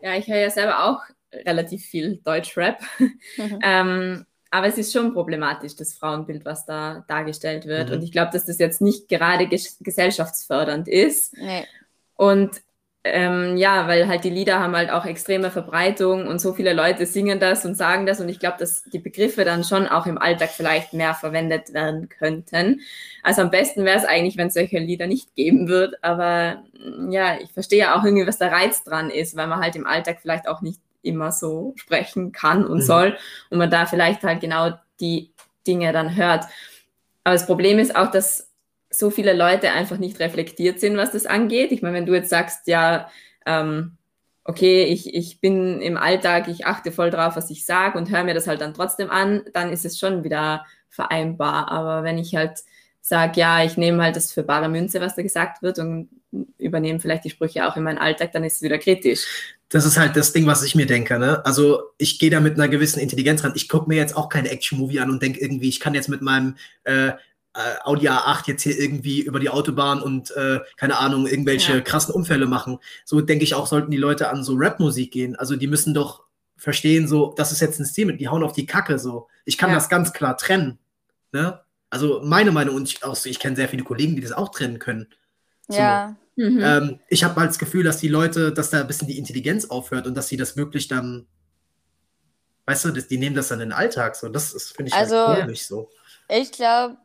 Ja, 0.00 0.14
ich 0.16 0.28
höre 0.28 0.38
ja 0.38 0.50
selber 0.50 0.84
auch 0.84 1.00
relativ 1.32 1.84
viel 1.84 2.20
Deutschrap. 2.24 2.80
Mhm. 2.98 3.58
ähm, 3.62 4.26
aber 4.50 4.68
es 4.68 4.78
ist 4.78 4.92
schon 4.92 5.12
problematisch, 5.12 5.74
das 5.74 5.94
Frauenbild, 5.94 6.44
was 6.44 6.64
da 6.64 7.04
dargestellt 7.08 7.66
wird. 7.66 7.88
Mhm. 7.88 7.96
Und 7.96 8.02
ich 8.02 8.12
glaube, 8.12 8.30
dass 8.32 8.44
das 8.44 8.58
jetzt 8.58 8.80
nicht 8.80 9.08
gerade 9.08 9.48
ges 9.48 9.78
gesellschaftsfördernd 9.80 10.86
ist. 10.86 11.36
Nee. 11.36 11.66
Und 12.14 12.62
ähm, 13.06 13.58
ja, 13.58 13.86
weil 13.86 14.08
halt 14.08 14.24
die 14.24 14.30
Lieder 14.30 14.60
haben 14.60 14.74
halt 14.74 14.90
auch 14.90 15.04
extreme 15.04 15.50
Verbreitung 15.50 16.26
und 16.26 16.40
so 16.40 16.54
viele 16.54 16.72
Leute 16.72 17.04
singen 17.04 17.38
das 17.38 17.66
und 17.66 17.76
sagen 17.76 18.06
das 18.06 18.18
und 18.18 18.30
ich 18.30 18.38
glaube, 18.38 18.56
dass 18.58 18.82
die 18.84 18.98
Begriffe 18.98 19.44
dann 19.44 19.62
schon 19.62 19.86
auch 19.86 20.06
im 20.06 20.16
Alltag 20.16 20.48
vielleicht 20.48 20.94
mehr 20.94 21.12
verwendet 21.12 21.74
werden 21.74 22.08
könnten. 22.08 22.80
Also 23.22 23.42
am 23.42 23.50
besten 23.50 23.84
wäre 23.84 23.98
es 23.98 24.06
eigentlich, 24.06 24.38
wenn 24.38 24.46
es 24.46 24.54
solche 24.54 24.78
Lieder 24.78 25.06
nicht 25.06 25.34
geben 25.34 25.68
wird, 25.68 26.02
aber 26.02 26.62
mm, 26.78 27.12
ja, 27.12 27.38
ich 27.38 27.52
verstehe 27.52 27.80
ja 27.80 27.98
auch 27.98 28.04
irgendwie, 28.04 28.26
was 28.26 28.38
der 28.38 28.52
Reiz 28.52 28.82
dran 28.84 29.10
ist, 29.10 29.36
weil 29.36 29.48
man 29.48 29.60
halt 29.60 29.76
im 29.76 29.86
Alltag 29.86 30.18
vielleicht 30.22 30.48
auch 30.48 30.62
nicht 30.62 30.80
immer 31.02 31.30
so 31.30 31.74
sprechen 31.76 32.32
kann 32.32 32.64
und 32.64 32.78
mhm. 32.78 32.82
soll 32.82 33.18
und 33.50 33.58
man 33.58 33.70
da 33.70 33.84
vielleicht 33.84 34.22
halt 34.22 34.40
genau 34.40 34.70
die 35.00 35.30
Dinge 35.66 35.92
dann 35.92 36.16
hört. 36.16 36.46
Aber 37.22 37.34
das 37.34 37.44
Problem 37.44 37.78
ist 37.78 37.96
auch, 37.96 38.10
dass 38.10 38.48
so 38.98 39.10
viele 39.10 39.32
Leute 39.32 39.72
einfach 39.72 39.98
nicht 39.98 40.20
reflektiert 40.20 40.80
sind, 40.80 40.96
was 40.96 41.12
das 41.12 41.26
angeht. 41.26 41.72
Ich 41.72 41.82
meine, 41.82 41.96
wenn 41.96 42.06
du 42.06 42.14
jetzt 42.14 42.30
sagst, 42.30 42.66
ja, 42.66 43.10
ähm, 43.46 43.96
okay, 44.44 44.84
ich, 44.84 45.14
ich 45.14 45.40
bin 45.40 45.80
im 45.80 45.96
Alltag, 45.96 46.48
ich 46.48 46.66
achte 46.66 46.92
voll 46.92 47.10
drauf, 47.10 47.36
was 47.36 47.50
ich 47.50 47.64
sage 47.64 47.98
und 47.98 48.10
höre 48.10 48.24
mir 48.24 48.34
das 48.34 48.46
halt 48.46 48.60
dann 48.60 48.74
trotzdem 48.74 49.10
an, 49.10 49.42
dann 49.52 49.72
ist 49.72 49.84
es 49.84 49.98
schon 49.98 50.22
wieder 50.22 50.64
vereinbar. 50.90 51.70
Aber 51.70 52.04
wenn 52.04 52.18
ich 52.18 52.36
halt 52.36 52.60
sage, 53.00 53.40
ja, 53.40 53.64
ich 53.64 53.76
nehme 53.76 54.02
halt 54.02 54.16
das 54.16 54.32
für 54.32 54.42
bare 54.42 54.68
Münze, 54.68 55.00
was 55.00 55.16
da 55.16 55.22
gesagt 55.22 55.62
wird 55.62 55.78
und 55.78 56.08
übernehme 56.58 57.00
vielleicht 57.00 57.24
die 57.24 57.30
Sprüche 57.30 57.66
auch 57.66 57.76
in 57.76 57.82
meinen 57.82 57.98
Alltag, 57.98 58.32
dann 58.32 58.44
ist 58.44 58.56
es 58.56 58.62
wieder 58.62 58.78
kritisch. 58.78 59.26
Das 59.68 59.86
ist 59.86 59.98
halt 59.98 60.16
das 60.16 60.32
Ding, 60.32 60.46
was 60.46 60.62
ich 60.62 60.74
mir 60.74 60.86
denke. 60.86 61.18
Ne? 61.18 61.44
Also 61.44 61.82
ich 61.98 62.18
gehe 62.18 62.30
da 62.30 62.40
mit 62.40 62.54
einer 62.54 62.68
gewissen 62.68 63.00
Intelligenz 63.00 63.44
ran. 63.44 63.52
Ich 63.56 63.68
gucke 63.68 63.88
mir 63.88 63.96
jetzt 63.96 64.16
auch 64.16 64.28
keine 64.28 64.50
Action-Movie 64.50 65.00
an 65.00 65.10
und 65.10 65.22
denke 65.22 65.40
irgendwie, 65.40 65.68
ich 65.68 65.80
kann 65.80 65.94
jetzt 65.94 66.08
mit 66.08 66.22
meinem 66.22 66.56
äh, 66.84 67.12
äh, 67.54 67.80
Audi 67.84 68.08
A8 68.08 68.46
jetzt 68.46 68.62
hier 68.62 68.78
irgendwie 68.78 69.22
über 69.22 69.40
die 69.40 69.48
Autobahn 69.48 70.02
und 70.02 70.30
äh, 70.32 70.60
keine 70.76 70.98
Ahnung, 70.98 71.26
irgendwelche 71.26 71.74
ja. 71.74 71.80
krassen 71.80 72.14
Unfälle 72.14 72.46
machen. 72.46 72.78
So 73.04 73.20
denke 73.20 73.44
ich 73.44 73.54
auch, 73.54 73.66
sollten 73.66 73.90
die 73.90 73.96
Leute 73.96 74.28
an 74.28 74.42
so 74.42 74.54
Rap-Musik 74.54 75.12
gehen. 75.12 75.36
Also 75.36 75.56
die 75.56 75.66
müssen 75.66 75.94
doch 75.94 76.24
verstehen, 76.56 77.06
so, 77.06 77.34
das 77.36 77.52
ist 77.52 77.60
jetzt 77.60 77.78
ein 77.78 77.86
Stil 77.86 78.06
mit, 78.06 78.20
die 78.20 78.28
hauen 78.28 78.42
auf 78.42 78.52
die 78.52 78.66
Kacke 78.66 78.98
so. 78.98 79.28
Ich 79.44 79.58
kann 79.58 79.70
ja. 79.70 79.76
das 79.76 79.88
ganz 79.88 80.12
klar 80.12 80.36
trennen. 80.36 80.78
Ne? 81.32 81.60
Also 81.90 82.20
meine 82.24 82.52
Meinung, 82.52 82.74
und 82.74 82.88
ich, 82.88 83.04
auch, 83.04 83.16
ich 83.24 83.38
kenne 83.38 83.56
sehr 83.56 83.68
viele 83.68 83.84
Kollegen, 83.84 84.16
die 84.16 84.22
das 84.22 84.32
auch 84.32 84.50
trennen 84.50 84.78
können. 84.78 85.08
So. 85.68 85.78
Ja. 85.78 86.16
Mhm. 86.36 86.60
Ähm, 86.60 87.00
ich 87.08 87.22
habe 87.22 87.36
halt 87.36 87.50
das 87.50 87.58
Gefühl, 87.58 87.84
dass 87.84 87.98
die 87.98 88.08
Leute, 88.08 88.52
dass 88.52 88.70
da 88.70 88.80
ein 88.80 88.86
bisschen 88.86 89.06
die 89.06 89.18
Intelligenz 89.18 89.66
aufhört 89.66 90.06
und 90.06 90.16
dass 90.16 90.28
sie 90.28 90.36
das 90.36 90.56
wirklich 90.56 90.88
dann, 90.88 91.26
weißt 92.66 92.86
du, 92.86 92.90
die 92.90 93.18
nehmen 93.18 93.36
das 93.36 93.48
dann 93.48 93.60
in 93.60 93.68
den 93.68 93.78
Alltag 93.78 94.16
so. 94.16 94.28
Das 94.28 94.72
finde 94.72 94.88
ich 94.88 94.94
also, 94.94 95.16
halt 95.28 95.42
komisch 95.42 95.66
so. 95.66 95.90
Ich 96.28 96.50
glaube, 96.50 96.96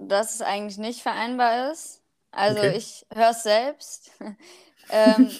dass 0.00 0.34
es 0.34 0.42
eigentlich 0.42 0.78
nicht 0.78 1.02
vereinbar 1.02 1.72
ist. 1.72 2.00
Also 2.30 2.58
okay. 2.58 2.76
ich 2.76 3.06
höre 3.12 3.30
es 3.30 3.42
selbst 3.42 4.10
ähm, 4.90 5.30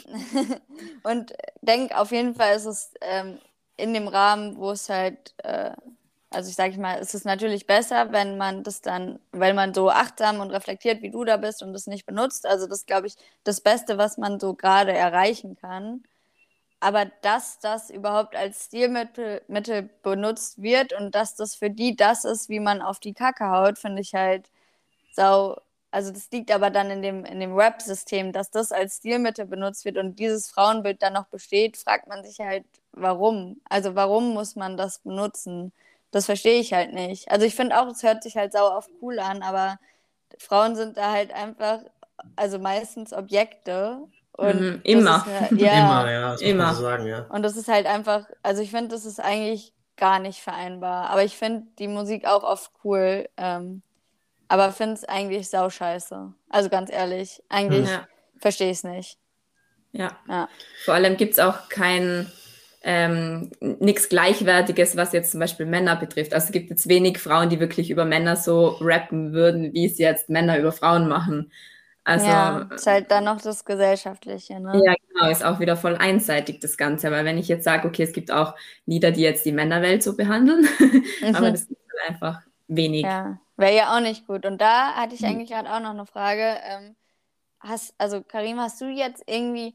und 1.02 1.34
denke 1.60 1.96
auf 1.98 2.10
jeden 2.10 2.34
Fall 2.34 2.56
ist 2.56 2.64
es 2.64 2.92
ähm, 3.00 3.38
in 3.76 3.94
dem 3.94 4.08
Rahmen, 4.08 4.56
wo 4.58 4.70
es 4.72 4.88
halt, 4.88 5.34
äh, 5.44 5.70
also 6.30 6.50
ich 6.50 6.56
sage 6.56 6.78
mal, 6.78 6.98
es 6.98 7.14
ist 7.14 7.24
natürlich 7.24 7.66
besser, 7.66 8.12
wenn 8.12 8.36
man 8.36 8.62
das 8.62 8.80
dann, 8.82 9.18
weil 9.32 9.54
man 9.54 9.72
so 9.72 9.90
achtsam 9.90 10.40
und 10.40 10.50
reflektiert, 10.50 11.02
wie 11.02 11.10
du 11.10 11.24
da 11.24 11.36
bist 11.36 11.62
und 11.62 11.72
das 11.72 11.86
nicht 11.86 12.04
benutzt. 12.04 12.46
Also 12.46 12.66
das 12.66 12.86
glaube 12.86 13.06
ich 13.06 13.16
das 13.44 13.60
Beste, 13.60 13.96
was 13.98 14.18
man 14.18 14.40
so 14.40 14.54
gerade 14.54 14.92
erreichen 14.92 15.56
kann. 15.56 16.02
Aber 16.80 17.06
dass 17.22 17.58
das 17.58 17.90
überhaupt 17.90 18.36
als 18.36 18.66
Stilmittel 18.66 19.42
Mittel 19.48 19.90
benutzt 20.02 20.62
wird 20.62 20.92
und 20.92 21.14
dass 21.14 21.34
das 21.36 21.54
für 21.56 21.70
die 21.70 21.96
das 21.96 22.24
ist, 22.24 22.48
wie 22.48 22.60
man 22.60 22.82
auf 22.82 23.00
die 23.00 23.14
Kacke 23.14 23.50
haut, 23.50 23.78
finde 23.78 24.02
ich 24.02 24.14
halt 24.14 24.50
sau. 25.12 25.56
Also 25.90 26.12
das 26.12 26.30
liegt 26.30 26.52
aber 26.52 26.70
dann 26.70 26.90
in 26.90 27.02
dem, 27.02 27.24
in 27.24 27.40
dem 27.40 27.56
Rap-System, 27.56 28.32
dass 28.32 28.50
das 28.50 28.72
als 28.72 28.98
Stilmittel 28.98 29.46
benutzt 29.46 29.84
wird 29.86 29.96
und 29.98 30.18
dieses 30.18 30.50
Frauenbild 30.50 31.02
dann 31.02 31.14
noch 31.14 31.26
besteht, 31.28 31.76
fragt 31.78 32.08
man 32.08 32.24
sich 32.24 32.40
halt, 32.40 32.64
warum? 32.92 33.60
Also 33.68 33.94
warum 33.94 34.34
muss 34.34 34.56
man 34.56 34.76
das 34.76 35.00
benutzen? 35.00 35.72
Das 36.10 36.26
verstehe 36.26 36.60
ich 36.60 36.72
halt 36.74 36.92
nicht. 36.94 37.30
Also 37.30 37.46
ich 37.46 37.54
finde 37.56 37.80
auch, 37.80 37.88
es 37.88 38.02
hört 38.02 38.22
sich 38.22 38.36
halt 38.36 38.52
sau 38.52 38.68
auf 38.68 38.88
cool 39.02 39.18
an, 39.18 39.42
aber 39.42 39.78
Frauen 40.38 40.76
sind 40.76 40.96
da 40.96 41.12
halt 41.12 41.32
einfach, 41.32 41.80
also 42.36 42.58
meistens 42.58 43.12
Objekte 43.12 44.08
und 44.38 44.60
mhm, 44.60 44.80
immer. 44.84 45.26
Halt, 45.26 45.50
ja, 45.60 45.72
immer, 45.72 46.10
ja, 46.10 46.30
das 46.30 46.42
immer. 46.42 46.72
So 46.72 46.82
sagen, 46.82 47.06
ja. 47.06 47.26
Und 47.28 47.42
das 47.42 47.56
ist 47.56 47.66
halt 47.66 47.86
einfach, 47.86 48.24
also 48.44 48.62
ich 48.62 48.70
finde, 48.70 48.88
das 48.88 49.04
ist 49.04 49.18
eigentlich 49.18 49.72
gar 49.96 50.20
nicht 50.20 50.38
vereinbar. 50.38 51.10
Aber 51.10 51.24
ich 51.24 51.36
finde 51.36 51.66
die 51.80 51.88
Musik 51.88 52.24
auch 52.24 52.44
oft 52.44 52.70
cool, 52.84 53.28
ähm, 53.36 53.82
aber 54.46 54.70
finde 54.70 54.94
es 54.94 55.04
eigentlich 55.04 55.50
sau 55.50 55.68
scheiße. 55.70 56.32
Also 56.48 56.68
ganz 56.68 56.90
ehrlich, 56.90 57.42
eigentlich 57.48 57.90
ja. 57.90 58.06
verstehe 58.38 58.70
ich 58.70 58.78
es 58.78 58.84
nicht. 58.84 59.18
Ja. 59.90 60.16
ja. 60.28 60.48
Vor 60.84 60.94
allem 60.94 61.16
gibt 61.16 61.32
es 61.32 61.40
auch 61.40 61.68
kein 61.68 62.30
ähm, 62.84 63.50
nichts 63.60 64.08
Gleichwertiges, 64.08 64.96
was 64.96 65.12
jetzt 65.12 65.32
zum 65.32 65.40
Beispiel 65.40 65.66
Männer 65.66 65.96
betrifft. 65.96 66.32
Also 66.32 66.46
es 66.46 66.52
gibt 66.52 66.70
jetzt 66.70 66.88
wenig 66.88 67.18
Frauen, 67.18 67.50
die 67.50 67.58
wirklich 67.58 67.90
über 67.90 68.04
Männer 68.04 68.36
so 68.36 68.68
rappen 68.80 69.32
würden, 69.32 69.74
wie 69.74 69.86
es 69.86 69.98
jetzt 69.98 70.28
Männer 70.28 70.60
über 70.60 70.70
Frauen 70.70 71.08
machen. 71.08 71.50
Also, 72.08 72.26
ja, 72.26 72.66
ist 72.74 72.86
halt 72.86 73.10
dann 73.10 73.24
noch 73.24 73.38
das 73.38 73.66
Gesellschaftliche, 73.66 74.58
ne? 74.58 74.80
Ja, 74.82 74.94
genau, 75.12 75.30
ist 75.30 75.44
auch 75.44 75.60
wieder 75.60 75.76
voll 75.76 75.94
einseitig 75.94 76.58
das 76.58 76.78
Ganze. 76.78 77.10
Weil 77.10 77.26
wenn 77.26 77.36
ich 77.36 77.48
jetzt 77.48 77.64
sage, 77.64 77.86
okay, 77.86 78.02
es 78.02 78.14
gibt 78.14 78.30
auch 78.30 78.54
Lieder, 78.86 79.10
die 79.10 79.20
jetzt 79.20 79.44
die 79.44 79.52
Männerwelt 79.52 80.02
so 80.02 80.16
behandeln, 80.16 80.66
mhm. 81.20 81.36
aber 81.36 81.50
das 81.50 81.64
ist 81.64 81.68
halt 81.68 82.08
einfach 82.08 82.40
wenig. 82.66 83.02
Ja, 83.02 83.38
wäre 83.58 83.76
ja 83.76 83.94
auch 83.94 84.00
nicht 84.00 84.26
gut. 84.26 84.46
Und 84.46 84.58
da 84.58 84.94
hatte 84.94 85.14
ich 85.14 85.20
mhm. 85.20 85.28
eigentlich 85.28 85.50
gerade 85.50 85.70
auch 85.70 85.80
noch 85.80 85.90
eine 85.90 86.06
Frage. 86.06 86.56
Ähm, 86.64 86.96
hast, 87.60 87.94
also 87.98 88.22
Karim, 88.22 88.58
hast 88.58 88.80
du 88.80 88.86
jetzt 88.86 89.22
irgendwie 89.26 89.74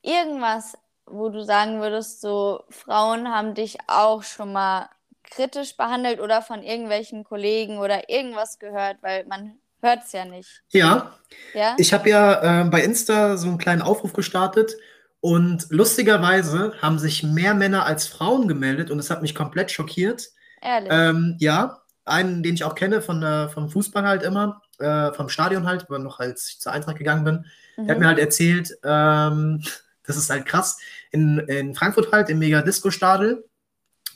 irgendwas, 0.00 0.78
wo 1.04 1.28
du 1.28 1.44
sagen 1.44 1.82
würdest, 1.82 2.22
so 2.22 2.62
Frauen 2.70 3.28
haben 3.28 3.52
dich 3.52 3.76
auch 3.88 4.22
schon 4.22 4.54
mal 4.54 4.88
kritisch 5.22 5.76
behandelt 5.76 6.18
oder 6.20 6.40
von 6.40 6.62
irgendwelchen 6.62 7.24
Kollegen 7.24 7.76
oder 7.76 8.08
irgendwas 8.08 8.58
gehört, 8.58 9.02
weil 9.02 9.26
man 9.26 9.58
Hört 9.80 10.04
es 10.04 10.12
ja 10.12 10.24
nicht. 10.24 10.62
Ja. 10.70 11.14
ja? 11.54 11.76
Ich 11.78 11.92
habe 11.92 12.08
ja 12.08 12.62
äh, 12.62 12.64
bei 12.64 12.82
Insta 12.82 13.36
so 13.36 13.48
einen 13.48 13.58
kleinen 13.58 13.82
Aufruf 13.82 14.12
gestartet 14.12 14.74
und 15.20 15.66
lustigerweise 15.70 16.74
haben 16.80 16.98
sich 16.98 17.22
mehr 17.22 17.54
Männer 17.54 17.86
als 17.86 18.06
Frauen 18.06 18.48
gemeldet 18.48 18.90
und 18.90 18.98
es 18.98 19.10
hat 19.10 19.22
mich 19.22 19.34
komplett 19.34 19.70
schockiert. 19.70 20.30
Ehrlich? 20.60 20.90
Ähm, 20.92 21.36
ja, 21.38 21.82
einen, 22.04 22.42
den 22.42 22.54
ich 22.54 22.64
auch 22.64 22.74
kenne 22.74 23.02
von, 23.02 23.22
äh, 23.22 23.48
vom 23.48 23.68
Fußball 23.68 24.04
halt 24.04 24.22
immer, 24.22 24.62
äh, 24.78 25.12
vom 25.12 25.28
Stadion 25.28 25.66
halt, 25.66 25.84
aber 25.84 25.98
noch 25.98 26.18
als 26.18 26.48
ich 26.48 26.60
zur 26.60 26.72
Eintracht 26.72 26.96
gegangen 26.96 27.24
bin, 27.24 27.46
mhm. 27.76 27.86
der 27.86 27.94
hat 27.94 27.98
mhm. 27.98 28.02
mir 28.02 28.08
halt 28.08 28.18
erzählt, 28.18 28.76
ähm, 28.84 29.62
das 30.04 30.16
ist 30.16 30.30
halt 30.30 30.46
krass, 30.46 30.78
in, 31.10 31.38
in 31.40 31.74
Frankfurt 31.74 32.10
halt, 32.12 32.30
im 32.30 32.38
Mega-Disco-Stadel, 32.38 33.44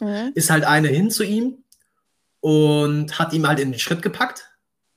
mhm. 0.01 0.33
ist 0.35 0.51
halt 0.51 0.65
eine 0.65 0.89
hin 0.89 1.11
zu 1.11 1.23
ihm 1.23 1.63
und 2.41 3.19
hat 3.19 3.33
ihm 3.33 3.47
halt 3.47 3.61
in 3.61 3.71
den 3.71 3.79
Schritt 3.79 4.03
gepackt 4.03 4.52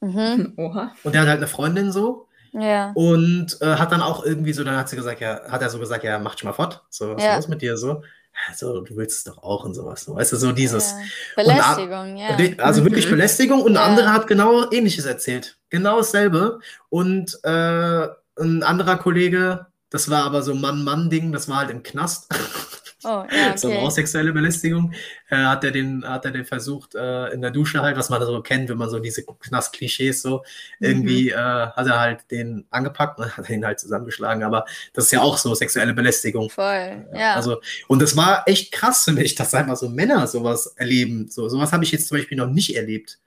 Mhm. 0.06 0.53
Oha. 0.58 0.91
Und 1.03 1.14
der 1.14 1.22
hat 1.22 1.28
halt 1.28 1.38
eine 1.38 1.47
Freundin 1.47 1.91
so. 1.91 2.28
Ja. 2.53 2.91
Und 2.93 3.58
äh, 3.62 3.76
hat 3.76 3.91
dann 3.91 4.01
auch 4.01 4.24
irgendwie 4.24 4.53
so, 4.53 4.64
dann 4.64 4.78
hat 4.78 4.88
sie 4.88 4.95
gesagt, 4.95 5.20
ja, 5.20 5.41
hat 5.49 5.62
er 5.62 5.70
so 5.70 5.80
gesagt, 5.80 6.03
ja, 6.03 6.20
mach 6.20 6.36
dich 6.36 6.45
mal 6.45 6.53
fort. 6.53 6.84
So, 6.89 7.16
was 7.16 7.24
ja. 7.24 7.32
ist 7.32 7.36
los 7.38 7.47
mit 7.49 7.62
dir 7.62 7.76
so? 7.76 8.01
Also, 8.49 8.82
du 8.82 8.95
willst 8.97 9.18
es 9.18 9.24
doch 9.24 9.43
auch 9.43 9.64
und 9.66 9.74
sowas. 9.74 10.03
So, 10.03 10.16
weißt 10.16 10.34
du, 10.34 10.38
so 10.38 10.51
dieses. 10.51 10.91
Ja. 10.91 11.43
Belästigung, 11.43 12.18
ja. 12.18 12.38
Also 12.64 12.84
wirklich 12.84 13.08
mhm. 13.08 13.12
Belästigung. 13.12 13.62
Und 13.62 13.76
ja. 13.76 13.84
ein 13.84 13.91
anderer 13.91 14.14
hat 14.14 14.28
genau 14.28 14.70
ähnliches 14.72 15.06
erzählt. 15.06 15.58
Genau 15.70 15.97
dasselbe. 15.97 16.60
Und 16.89 17.39
äh, 17.43 18.08
ein 18.38 18.64
anderer 18.64 18.97
Kollege, 18.97 19.68
das 19.89 20.10
war 20.10 20.24
aber 20.24 20.41
so 20.41 20.53
Mann-Mann-Ding, 20.53 21.32
das 21.32 21.49
war 21.49 21.58
halt 21.58 21.72
im 21.72 21.84
Knast. 21.84 22.28
Oh, 23.06 23.08
ja, 23.08 23.26
okay. 23.49 23.58
So 23.58 23.72
auch 23.72 23.91
sexuelle 23.91 24.34
Belästigung. 24.34 24.93
Äh, 25.30 25.38
hat 25.38 25.64
er 25.64 25.72
den, 25.72 26.03
hat 26.08 26.26
er 26.26 26.32
den 26.32 26.45
versucht, 26.45 26.95
äh, 26.95 27.28
in 27.30 27.41
der 27.41 27.51
Dusche 27.51 27.82
halt, 27.82 27.97
was 27.97 28.10
man 28.10 28.22
so 28.26 28.41
kennt, 28.41 28.70
wenn 28.70 28.78
man 28.78 28.89
so 28.89 28.99
diese 28.99 29.24
Knast-Klischees 29.24 30.22
so, 30.22 30.43
mhm. 30.80 30.88
irgendwie 30.88 31.30
äh, 31.30 31.36
hat 31.36 31.88
er 31.88 31.99
halt 31.99 32.32
den 32.32 32.66
angepackt 32.72 33.20
und 33.20 33.38
hat 33.38 33.49
ihn 33.49 33.66
halt 33.66 33.80
zusammengeschlagen. 33.80 34.43
Aber 34.43 34.66
das 34.93 35.06
ist 35.06 35.12
ja 35.12 35.22
auch 35.22 35.38
so 35.38 35.53
sexuelle 35.53 35.93
Belästigung. 35.93 36.49
Voll, 36.49 37.08
ja. 37.14 37.36
Also, 37.36 37.62
und 37.88 38.01
das 38.01 38.18
war 38.18 38.43
echt 38.47 38.72
krass 38.72 39.03
für 39.03 39.14
mich, 39.14 39.36
dass 39.36 39.53
einfach 39.53 39.78
so 39.78 39.89
Männer 39.89 40.26
sowas 40.28 40.74
erleben. 40.78 41.30
So, 41.30 41.47
sowas 41.47 41.72
habe 41.72 41.84
ich 41.84 41.91
jetzt 41.91 42.08
zum 42.08 42.18
Beispiel 42.18 42.38
noch 42.38 42.47
nicht 42.47 42.76
erlebt. 42.76 43.20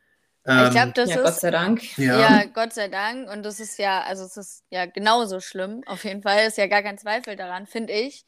Ich 0.51 0.70
glaube, 0.70 0.93
das 0.95 1.11
ja, 1.11 1.16
ist. 1.16 1.22
Gott 1.24 1.41
sei 1.41 1.51
Dank. 1.51 1.99
Ja. 1.99 2.20
ja. 2.20 2.45
Gott 2.45 2.72
sei 2.72 2.89
Dank. 2.89 3.31
Und 3.31 3.43
das 3.43 3.61
ist 3.61 3.79
ja, 3.79 4.03
also 4.05 4.24
es 4.24 4.39
ist 4.39 4.64
ja 4.70 4.87
genauso 4.87 5.41
schlimm. 5.41 5.83
Auf 5.85 6.05
jeden 6.05 6.22
Fall 6.22 6.47
ist 6.47 6.57
ja 6.57 6.66
gar 6.66 6.83
kein 6.83 6.97
Zweifel 6.97 7.37
daran, 7.37 7.66
finde 7.66 7.93
ich. 7.93 8.24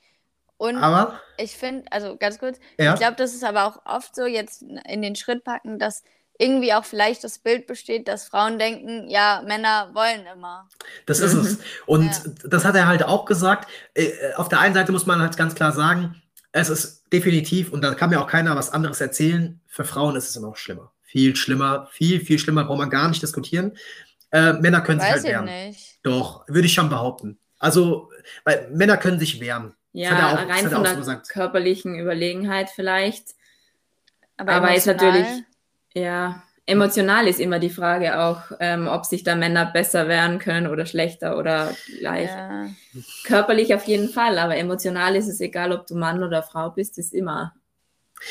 Und 0.61 0.77
aber, 0.77 1.19
ich 1.39 1.53
finde, 1.53 1.91
also 1.91 2.19
ganz 2.19 2.39
kurz, 2.39 2.59
ja. 2.79 2.93
ich 2.93 3.01
glaube, 3.01 3.17
das 3.17 3.33
ist 3.33 3.45
aber 3.45 3.65
auch 3.65 3.81
oft 3.87 4.15
so, 4.15 4.27
jetzt 4.27 4.61
in 4.61 5.01
den 5.01 5.17
Schritt 5.17 5.43
packen, 5.43 5.79
dass 5.79 6.03
irgendwie 6.39 6.75
auch 6.75 6.85
vielleicht 6.85 7.25
das 7.25 7.39
Bild 7.39 7.67
besteht, 7.67 8.09
dass 8.09 8.29
Frauen 8.29 8.59
denken, 8.59 9.09
ja, 9.09 9.43
Männer 9.47 9.89
wollen 9.95 10.27
immer. 10.27 10.69
Das 11.07 11.21
ist 11.21 11.33
es. 11.33 11.61
Und 11.87 12.05
ja. 12.05 12.33
das 12.45 12.67
hat 12.67 12.77
er 12.77 12.89
halt 12.89 13.05
auch 13.05 13.25
gesagt. 13.25 13.71
Äh, 13.95 14.11
auf 14.37 14.51
der 14.51 14.61
einen 14.61 14.75
Seite 14.75 14.93
muss 14.93 15.07
man 15.07 15.23
halt 15.23 15.35
ganz 15.39 15.55
klar 15.55 15.73
sagen, 15.73 16.21
es 16.53 16.69
ist 16.69 17.11
definitiv, 17.11 17.73
und 17.73 17.81
da 17.81 17.95
kann 17.95 18.11
mir 18.11 18.21
auch 18.21 18.27
keiner 18.27 18.55
was 18.55 18.71
anderes 18.71 19.01
erzählen, 19.01 19.63
für 19.67 19.85
Frauen 19.85 20.15
ist 20.15 20.29
es 20.29 20.37
immer 20.37 20.49
noch 20.49 20.57
schlimmer. 20.57 20.93
Viel 21.01 21.37
schlimmer, 21.37 21.89
viel, 21.91 22.21
viel 22.23 22.39
schlimmer, 22.39 22.65
braucht 22.65 22.81
man 22.81 22.91
gar 22.91 23.09
nicht 23.09 23.23
diskutieren. 23.23 23.79
Äh, 24.31 24.53
Männer 24.55 24.83
können 24.83 25.01
Weiß 25.01 25.23
sich 25.23 25.35
halt 25.35 25.47
wehren. 25.47 25.69
Nicht. 25.69 26.01
Doch, 26.03 26.47
würde 26.49 26.67
ich 26.67 26.75
schon 26.75 26.91
behaupten. 26.91 27.39
Also, 27.59 28.11
weil 28.45 28.69
Männer 28.73 28.99
können 28.99 29.19
sich 29.19 29.41
wehren. 29.41 29.75
Ja, 29.93 30.35
auch, 30.35 30.49
rein 30.49 30.71
von 30.71 30.85
der 30.85 31.03
so 31.03 31.13
körperlichen 31.29 31.99
Überlegenheit 31.99 32.71
vielleicht. 32.71 33.35
Aber, 34.37 34.53
Aber 34.53 34.75
ist 34.75 34.87
natürlich, 34.87 35.27
ja, 35.93 36.43
emotional 36.67 37.27
ist 37.27 37.41
immer 37.41 37.59
die 37.59 37.71
Frage 37.71 38.21
auch, 38.21 38.53
ähm, 38.61 38.87
ob 38.87 39.05
sich 39.05 39.25
da 39.25 39.35
Männer 39.35 39.67
besser 39.67 40.09
wehren 40.09 40.39
können 40.39 40.69
oder 40.69 40.87
schlechter 40.87 41.37
oder 41.37 41.75
gleich. 41.99 42.31
Ja. 42.31 42.69
Körperlich 43.25 43.75
auf 43.75 43.85
jeden 43.85 44.09
Fall, 44.09 44.39
aber 44.39 44.57
emotional 44.57 45.17
ist 45.17 45.29
es 45.29 45.41
egal, 45.41 45.73
ob 45.73 45.87
du 45.87 45.97
Mann 45.97 46.23
oder 46.23 46.43
Frau 46.43 46.71
bist, 46.71 46.97
ist 46.99 47.13
immer 47.13 47.55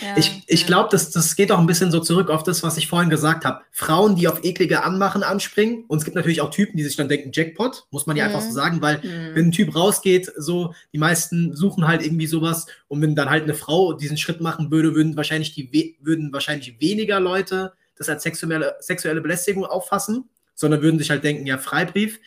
Ja. 0.01 0.15
Ich, 0.17 0.43
ich 0.45 0.67
glaube, 0.67 0.89
das, 0.91 1.09
das 1.09 1.35
geht 1.35 1.51
auch 1.51 1.57
ein 1.59 1.65
bisschen 1.65 1.89
so 1.91 1.99
zurück 1.99 2.29
auf 2.29 2.43
das, 2.43 2.61
was 2.61 2.77
ich 2.77 2.87
vorhin 2.87 3.09
gesagt 3.09 3.43
habe. 3.43 3.61
Frauen, 3.71 4.15
die 4.15 4.27
auf 4.27 4.43
eklige 4.43 4.83
Anmachen 4.83 5.23
anspringen. 5.23 5.85
Und 5.87 5.97
es 5.97 6.05
gibt 6.05 6.15
natürlich 6.15 6.41
auch 6.41 6.51
Typen, 6.51 6.77
die 6.77 6.83
sich 6.83 6.95
dann 6.95 7.09
denken, 7.09 7.31
Jackpot, 7.33 7.85
muss 7.89 8.05
man 8.05 8.15
ja 8.15 8.27
Mhm. 8.27 8.35
einfach 8.35 8.45
so 8.47 8.53
sagen, 8.53 8.81
weil 8.81 8.97
Mhm. 8.99 9.35
wenn 9.35 9.45
ein 9.47 9.51
Typ 9.51 9.75
rausgeht, 9.75 10.31
so, 10.37 10.73
die 10.93 10.99
meisten 10.99 11.55
suchen 11.55 11.87
halt 11.87 12.03
irgendwie 12.03 12.27
sowas. 12.27 12.67
Und 12.87 13.01
wenn 13.01 13.15
dann 13.15 13.29
halt 13.31 13.43
eine 13.43 13.55
Frau 13.55 13.93
diesen 13.93 14.17
Schritt 14.17 14.41
machen 14.41 14.69
würde, 14.69 14.93
würden 14.93 15.17
wahrscheinlich, 15.17 15.53
die, 15.53 15.97
würden 16.01 16.31
wahrscheinlich 16.31 16.79
weniger 16.79 17.19
Leute 17.19 17.73
das 17.95 18.09
als 18.09 18.23
sexuelle, 18.23 18.75
sexuelle 18.79 19.21
Belästigung 19.21 19.65
auffassen, 19.65 20.29
sondern 20.55 20.81
würden 20.81 20.99
sich 20.99 21.09
halt 21.09 21.23
denken, 21.23 21.45
ja, 21.47 21.57
Freibrief. 21.57 22.19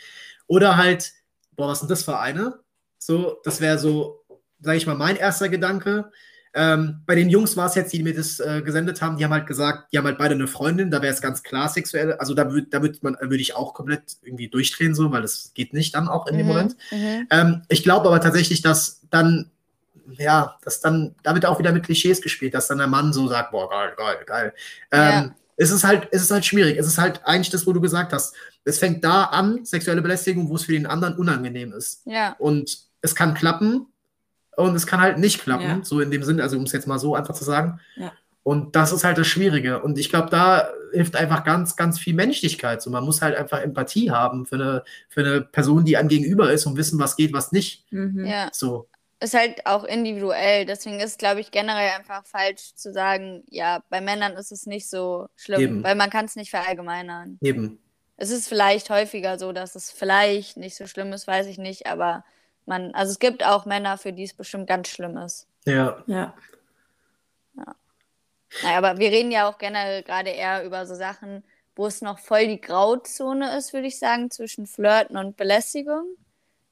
Oder 0.48 0.76
halt, 0.76 1.12
boah, 1.54 1.68
was 1.68 1.78
sind 1.78 1.90
das 1.90 2.02
für 2.02 2.18
eine? 2.18 2.58
So, 2.98 3.38
das 3.44 3.60
wäre 3.60 3.78
so, 3.78 4.24
sage 4.60 4.76
ich 4.78 4.86
mal, 4.86 4.96
mein 4.96 5.16
erster 5.16 5.48
Gedanke. 5.48 6.10
Ähm, 6.54 7.00
bei 7.06 7.14
den 7.14 7.30
Jungs 7.30 7.56
war 7.56 7.66
es 7.66 7.74
jetzt, 7.74 7.92
die 7.92 8.02
mir 8.02 8.14
das 8.14 8.38
äh, 8.38 8.60
gesendet 8.62 9.00
haben, 9.00 9.16
die 9.16 9.24
haben 9.24 9.32
halt 9.32 9.46
gesagt, 9.46 9.92
die 9.92 9.98
haben 9.98 10.04
halt 10.04 10.18
beide 10.18 10.34
eine 10.34 10.46
Freundin, 10.46 10.90
da 10.90 11.00
wäre 11.00 11.12
es 11.14 11.22
ganz 11.22 11.42
klar 11.42 11.68
sexuell, 11.68 12.12
also 12.14 12.34
da 12.34 12.50
würde 12.52 12.66
da 12.68 12.82
würd 12.82 13.02
man, 13.02 13.16
würde 13.20 13.36
ich 13.40 13.56
auch 13.56 13.72
komplett 13.72 14.16
irgendwie 14.22 14.48
durchdrehen, 14.48 14.94
so, 14.94 15.10
weil 15.10 15.22
das 15.22 15.52
geht 15.54 15.72
nicht 15.72 15.94
dann 15.94 16.08
auch 16.08 16.26
in 16.26 16.36
dem 16.36 16.46
Mhm, 16.46 16.52
Moment. 16.52 16.76
Mhm. 16.90 17.26
Ähm, 17.30 17.62
ich 17.68 17.82
glaube 17.82 18.06
aber 18.08 18.20
tatsächlich, 18.20 18.60
dass 18.60 19.00
dann, 19.10 19.50
ja, 20.18 20.56
dass 20.62 20.80
dann, 20.80 21.14
da 21.22 21.34
wird 21.34 21.46
auch 21.46 21.58
wieder 21.58 21.72
mit 21.72 21.84
Klischees 21.84 22.20
gespielt, 22.20 22.52
dass 22.52 22.68
dann 22.68 22.78
der 22.78 22.86
Mann 22.86 23.12
so 23.14 23.28
sagt, 23.28 23.50
boah, 23.52 23.70
geil, 23.70 23.92
geil, 23.96 24.16
geil. 24.26 24.52
Ähm, 24.90 25.00
Ja. 25.00 25.34
Es 25.56 25.70
ist 25.70 25.84
halt, 25.84 26.08
es 26.10 26.22
ist 26.22 26.30
halt 26.30 26.44
schwierig. 26.46 26.78
Es 26.78 26.86
ist 26.86 26.98
halt 26.98 27.20
eigentlich 27.24 27.50
das, 27.50 27.66
wo 27.66 27.72
du 27.72 27.80
gesagt 27.80 28.12
hast. 28.14 28.34
Es 28.64 28.78
fängt 28.78 29.04
da 29.04 29.24
an, 29.24 29.64
sexuelle 29.64 30.00
Belästigung, 30.02 30.48
wo 30.48 30.56
es 30.56 30.64
für 30.64 30.72
den 30.72 30.86
anderen 30.86 31.14
unangenehm 31.16 31.72
ist. 31.72 32.00
Ja. 32.06 32.34
Und 32.38 32.78
es 33.02 33.14
kann 33.14 33.34
klappen 33.34 33.86
und 34.56 34.74
es 34.74 34.86
kann 34.86 35.00
halt 35.00 35.18
nicht 35.18 35.40
klappen, 35.40 35.64
Ja. 35.64 35.80
so 35.82 36.00
in 36.00 36.10
dem 36.10 36.22
Sinne, 36.22 36.42
also 36.42 36.56
um 36.56 36.64
es 36.64 36.72
jetzt 36.72 36.86
mal 36.86 36.98
so 36.98 37.14
einfach 37.14 37.34
zu 37.34 37.44
sagen. 37.44 37.80
Ja. 37.96 38.12
Und 38.44 38.74
das 38.74 38.92
ist 38.92 39.04
halt 39.04 39.18
das 39.18 39.28
Schwierige. 39.28 39.82
Und 39.82 39.98
ich 39.98 40.10
glaube, 40.10 40.28
da 40.28 40.68
hilft 40.92 41.14
einfach 41.14 41.44
ganz, 41.44 41.76
ganz 41.76 42.00
viel 42.00 42.14
Menschlichkeit. 42.14 42.82
So, 42.82 42.90
man 42.90 43.04
muss 43.04 43.22
halt 43.22 43.36
einfach 43.36 43.60
Empathie 43.60 44.10
haben 44.10 44.46
für 44.46 44.56
eine, 44.56 44.84
für 45.08 45.20
eine 45.20 45.40
Person, 45.42 45.84
die 45.84 45.96
einem 45.96 46.08
gegenüber 46.08 46.52
ist 46.52 46.66
und 46.66 46.76
wissen, 46.76 46.98
was 46.98 47.14
geht, 47.16 47.32
was 47.32 47.52
nicht. 47.52 47.84
Mhm. 47.92 48.26
ja. 48.26 48.48
So. 48.52 48.88
Ist 49.20 49.34
halt 49.34 49.64
auch 49.66 49.84
individuell. 49.84 50.66
Deswegen 50.66 50.98
ist, 50.98 51.20
glaube 51.20 51.38
ich, 51.40 51.52
generell 51.52 51.90
einfach 51.96 52.26
falsch 52.26 52.74
zu 52.74 52.92
sagen, 52.92 53.44
ja, 53.48 53.84
bei 53.88 54.00
Männern 54.00 54.32
ist 54.32 54.50
es 54.50 54.66
nicht 54.66 54.90
so 54.90 55.28
schlimm, 55.36 55.60
Eben. 55.60 55.84
weil 55.84 55.94
man 55.94 56.10
kann 56.10 56.24
es 56.24 56.34
nicht 56.34 56.50
verallgemeinern. 56.50 57.38
Eben. 57.40 57.78
Es 58.16 58.30
ist 58.32 58.48
vielleicht 58.48 58.90
häufiger 58.90 59.38
so, 59.38 59.52
dass 59.52 59.76
es 59.76 59.92
vielleicht 59.92 60.56
nicht 60.56 60.76
so 60.76 60.88
schlimm 60.88 61.12
ist, 61.12 61.28
weiß 61.28 61.46
ich 61.46 61.58
nicht, 61.58 61.86
aber 61.86 62.24
man, 62.66 62.94
also 62.94 63.10
es 63.12 63.18
gibt 63.18 63.44
auch 63.44 63.66
Männer, 63.66 63.98
für 63.98 64.12
die 64.12 64.24
es 64.24 64.34
bestimmt 64.34 64.66
ganz 64.68 64.88
schlimm 64.88 65.16
ist. 65.16 65.46
Ja. 65.66 66.02
Ja. 66.06 66.34
Naja, 68.62 68.76
aber 68.78 68.98
wir 68.98 69.10
reden 69.10 69.30
ja 69.30 69.48
auch 69.48 69.56
generell 69.58 70.02
gerade 70.02 70.30
eher 70.30 70.62
über 70.64 70.84
so 70.86 70.94
Sachen, 70.94 71.42
wo 71.74 71.86
es 71.86 72.02
noch 72.02 72.18
voll 72.18 72.46
die 72.46 72.60
Grauzone 72.60 73.56
ist, 73.56 73.72
würde 73.72 73.86
ich 73.86 73.98
sagen, 73.98 74.30
zwischen 74.30 74.66
Flirten 74.66 75.16
und 75.16 75.36
Belästigung. 75.38 76.04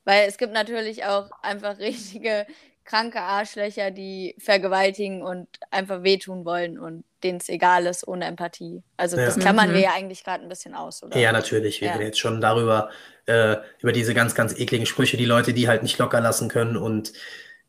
Weil 0.05 0.29
es 0.29 0.37
gibt 0.37 0.53
natürlich 0.53 1.05
auch 1.07 1.31
einfach 1.43 1.79
richtige 1.79 2.47
kranke 2.85 3.21
Arschlöcher, 3.21 3.91
die 3.91 4.35
vergewaltigen 4.39 5.23
und 5.23 5.49
einfach 5.71 6.03
wehtun 6.03 6.45
wollen 6.45 6.79
und 6.79 7.05
denen 7.23 7.39
es 7.39 7.49
egal 7.49 7.87
ist, 7.87 8.07
ohne 8.07 8.25
Empathie. 8.27 8.83
Also 8.97 9.17
Ja. 9.17 9.27
das 9.27 9.39
klammern 9.39 9.71
Mhm. 9.71 9.75
wir 9.75 9.81
ja 9.81 9.93
eigentlich 9.95 10.25
gerade 10.25 10.43
ein 10.43 10.49
bisschen 10.49 10.75
aus, 10.75 11.03
oder? 11.03 11.17
Ja, 11.19 11.33
natürlich. 11.33 11.81
Wir 11.81 11.89
Ja. 11.89 11.93
reden 11.95 12.07
jetzt 12.07 12.19
schon 12.19 12.41
darüber, 12.41 12.91
äh, 13.31 13.63
über 13.81 13.93
diese 13.93 14.13
ganz, 14.13 14.35
ganz 14.35 14.59
ekligen 14.59 14.87
Sprüche, 14.87 15.17
die 15.17 15.25
Leute, 15.25 15.55
die 15.55 15.69
halt 15.69 15.83
nicht 15.83 15.99
locker 15.99 16.21
lassen 16.21 16.49
können. 16.49 16.77
Und 16.77 17.13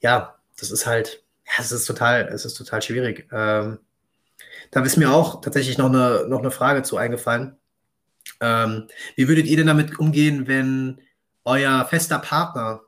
ja, 0.02 0.36
das 0.60 0.72
ist 0.72 0.88
halt, 0.88 1.24
es 1.60 1.72
ist 1.72 1.86
total, 1.86 2.28
es 2.34 2.46
ist 2.46 2.56
total 2.56 2.82
schwierig. 2.82 3.28
Ähm, 3.32 3.80
da 4.72 4.82
ist 4.84 4.98
mir 4.98 5.12
auch 5.12 5.42
tatsächlich 5.42 5.78
noch 5.78 5.90
eine, 5.90 6.26
noch 6.28 6.40
eine 6.40 6.52
Frage 6.52 6.82
zu 6.82 6.98
eingefallen. 6.98 7.58
Ähm, 8.40 8.88
wie 9.16 9.28
würdet 9.28 9.46
ihr 9.46 9.58
denn 9.58 9.68
damit 9.68 10.00
umgehen, 10.00 10.48
wenn 10.48 11.02
euer 11.44 11.86
fester 11.86 12.20
Partner 12.20 12.82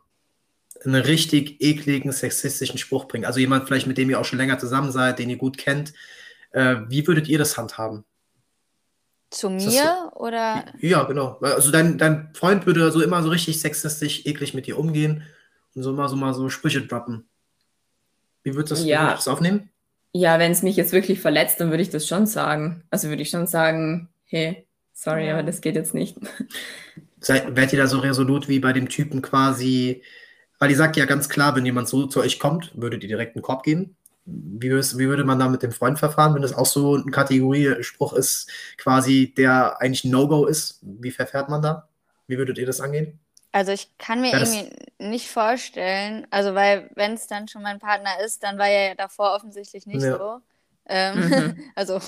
einen 0.84 1.02
richtig 1.02 1.62
ekligen, 1.62 2.12
sexistischen 2.12 2.80
Spruch 2.80 3.06
bringt? 3.06 3.26
Also 3.26 3.40
jemand 3.40 3.68
vielleicht, 3.68 3.88
mit 3.88 3.98
dem 3.98 4.10
ihr 4.10 4.20
auch 4.20 4.26
schon 4.26 4.40
länger 4.40 4.58
zusammen 4.58 4.92
seid, 4.92 5.20
den 5.20 5.30
ihr 5.30 5.38
gut 5.38 5.58
kennt. 5.58 5.94
Äh, 6.52 6.78
wie 6.88 7.06
würdet 7.06 7.28
ihr 7.28 7.38
das 7.38 7.58
handhaben? 7.58 8.04
Zu 9.34 9.50
mir 9.50 10.12
oder? 10.16 10.64
Ja, 10.80 11.04
genau. 11.04 11.40
Also 11.42 11.72
dein, 11.72 11.98
dein 11.98 12.30
Freund 12.34 12.66
würde 12.68 12.92
so 12.92 13.02
immer 13.02 13.24
so 13.24 13.30
richtig 13.30 13.60
sexistisch, 13.60 14.26
eklig 14.26 14.54
mit 14.54 14.68
dir 14.68 14.78
umgehen 14.78 15.24
und 15.76 15.82
so 15.84 15.92
mal 15.92 16.08
so 16.08 16.16
mal 16.16 16.34
so 16.36 16.50
Sprüche 16.50 16.82
droppen. 16.86 17.26
Wie 18.44 18.54
würdest 18.56 18.84
du 18.84 18.88
Ja. 18.88 19.12
das 19.16 19.28
aufnehmen? 19.28 19.70
Ja, 20.12 20.38
wenn 20.38 20.52
es 20.52 20.62
mich 20.62 20.76
jetzt 20.76 20.92
wirklich 20.94 21.20
verletzt, 21.20 21.60
dann 21.60 21.72
würde 21.72 21.82
ich 21.82 21.90
das 21.90 22.08
schon 22.08 22.28
sagen. 22.28 22.84
Also 22.92 23.10
würde 23.10 23.24
ich 23.24 23.30
schon 23.32 23.48
sagen, 23.48 24.10
hey, 24.26 24.68
sorry, 24.94 25.26
Ja. 25.28 25.34
aber 25.34 25.44
das 25.44 25.62
geht 25.62 25.74
jetzt 25.76 25.96
nicht. 25.96 26.16
Seid, 27.20 27.56
werdet 27.56 27.74
ihr 27.74 27.80
da 27.80 27.88
so 27.88 28.00
resolut 28.00 28.48
wie 28.48 28.60
bei 28.60 28.74
dem 28.74 28.90
Typen 28.90 29.22
quasi, 29.24 30.04
weil 30.60 30.70
die 30.70 30.76
sagt 30.76 30.96
ja 30.98 31.06
ganz 31.06 31.28
klar, 31.30 31.56
wenn 31.56 31.66
jemand 31.66 31.88
so 31.88 32.06
zu 32.06 32.20
euch 32.20 32.38
kommt, 32.38 32.72
würdet 32.76 33.02
ihr 33.02 33.10
direkt 33.10 33.36
einen 33.36 33.42
Korb 33.42 33.64
geben? 33.64 33.96
Wie, 34.26 34.70
wie 34.72 35.08
würde 35.08 35.26
man 35.26 35.40
da 35.40 35.50
mit 35.50 35.64
dem 35.64 35.72
Freund 35.72 36.00
verfahren, 36.00 36.34
wenn 36.36 36.42
das 36.42 36.54
auch 36.54 36.66
so 36.66 36.96
ein 36.96 37.12
Kategoriespruch 37.12 38.14
ist, 38.14 38.50
quasi, 38.78 39.34
der 39.36 39.82
eigentlich 39.82 40.06
ein 40.06 40.12
No-Go 40.12 40.46
ist? 40.46 40.80
Wie 40.82 41.12
verfährt 41.12 41.50
man 41.50 41.62
da? 41.62 41.90
Wie 42.28 42.38
würdet 42.38 42.58
ihr 42.58 42.66
das 42.66 42.80
angehen? 42.80 43.20
Also 43.52 43.72
ich 43.72 43.96
kann 44.00 44.22
mir 44.22 44.32
Ja, 44.32 44.40
irgendwie 44.40 44.76
nicht 44.98 45.30
vorstellen, 45.30 46.26
also 46.32 46.56
weil 46.56 46.90
wenn 46.96 47.14
es 47.14 47.28
dann 47.28 47.48
schon 47.48 47.62
mein 47.62 47.80
Partner 47.80 48.20
ist, 48.26 48.42
dann 48.44 48.58
war 48.58 48.68
er 48.68 48.90
ja 48.90 48.96
davor 48.96 49.36
offensichtlich 49.36 49.86
nicht 49.86 50.04
Ja. 50.04 50.18
so. 50.18 50.40
Ähm, 50.88 51.20
Mhm. 51.20 51.64
also 51.76 52.00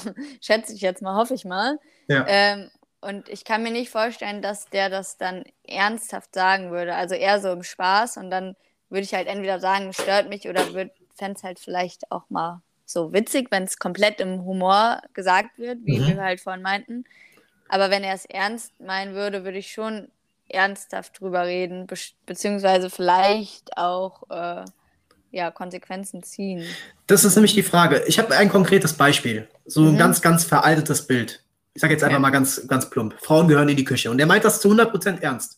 schätze 0.42 0.74
ich 0.74 0.82
jetzt 0.82 1.02
mal, 1.02 1.16
hoffe 1.16 1.36
ich 1.36 1.46
mal. 1.46 1.80
Ja. 2.08 2.26
Ähm, 2.28 2.70
und 3.02 3.30
ich 3.30 3.44
kann 3.46 3.62
mir 3.62 3.72
nicht 3.72 3.92
vorstellen, 3.92 4.42
dass 4.42 4.66
der 4.70 4.90
das 4.90 5.18
dann 5.18 5.44
ernsthaft 5.64 6.34
sagen 6.34 6.72
würde. 6.72 6.96
Also 6.96 7.14
eher 7.14 7.40
so 7.40 7.52
im 7.52 7.62
Spaß 7.64 8.18
und 8.18 8.32
dann 8.32 8.56
würde 8.90 9.04
ich 9.04 9.14
halt 9.14 9.28
entweder 9.28 9.60
sagen, 9.60 9.90
es 9.90 9.98
stört 10.02 10.30
mich 10.30 10.48
oder 10.50 10.64
fände 11.16 11.36
es 11.38 11.44
halt 11.44 11.60
vielleicht 11.60 12.12
auch 12.12 12.30
mal 12.30 12.62
so 12.86 13.14
witzig, 13.14 13.48
wenn 13.52 13.64
es 13.64 13.80
komplett 13.80 14.20
im 14.20 14.46
Humor 14.46 15.02
gesagt 15.14 15.58
wird, 15.58 15.80
wie 15.84 16.00
Mhm. 16.00 16.08
wir 16.08 16.22
halt 16.22 16.40
vorhin 16.42 16.62
meinten. 16.62 17.04
Aber 17.68 17.90
wenn 17.90 18.04
er 18.04 18.14
es 18.14 18.26
ernst 18.26 18.80
meinen 18.80 19.16
würde, 19.16 19.44
würde 19.44 19.58
ich 19.58 19.72
schon 19.72 20.10
ernsthaft 20.48 21.20
drüber 21.20 21.46
reden, 21.46 21.88
be 21.88 21.96
beziehungsweise 22.28 22.90
vielleicht 22.92 23.76
auch 23.78 24.30
äh, 24.30 24.66
ja, 25.32 25.50
Konsequenzen 25.52 26.22
ziehen. 26.22 26.64
Das 27.08 27.26
ist 27.26 27.36
nämlich 27.36 27.54
die 27.56 27.64
Frage. 27.64 28.04
Ich 28.08 28.20
habe 28.20 28.36
ein 28.36 28.50
konkretes 28.50 28.94
Beispiel. 28.94 29.48
So 29.66 29.82
ein 29.82 29.94
Mhm. 29.94 29.98
ganz, 29.98 30.22
ganz 30.22 30.44
veraltetes 30.44 31.08
Bild. 31.08 31.44
Ich 31.74 31.82
sage 31.82 31.94
jetzt 31.94 32.04
einfach 32.04 32.18
Okay. 32.18 32.22
mal 32.22 32.30
ganz, 32.30 32.68
ganz 32.68 32.90
plump. 32.90 33.16
Frauen 33.20 33.48
gehören 33.48 33.68
in 33.68 33.76
die 33.78 33.84
Küche. 33.84 34.12
Und 34.12 34.20
er 34.20 34.28
meint 34.28 34.46
das 34.46 34.62
zu 34.62 34.70
100% 34.70 35.22
ernst. 35.24 35.58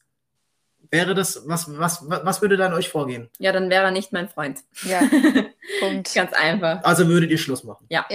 Wäre 0.89 1.13
das, 1.13 1.47
was, 1.47 1.77
was, 1.77 2.03
was 2.07 2.41
würde 2.41 2.57
dann 2.57 2.73
euch 2.73 2.89
vorgehen? 2.89 3.29
Ja, 3.39 3.51
dann 3.51 3.69
wäre 3.69 3.85
er 3.85 3.91
nicht 3.91 4.13
mein 4.13 4.29
Freund. 4.29 4.59
Ja, 4.83 5.01
Punkt. 5.79 6.13
Ganz 6.13 6.33
einfach. 6.33 6.83
Also 6.83 7.07
würdet 7.07 7.31
ihr 7.31 7.37
Schluss 7.37 7.63
machen? 7.63 7.85
Ja, 7.89 8.05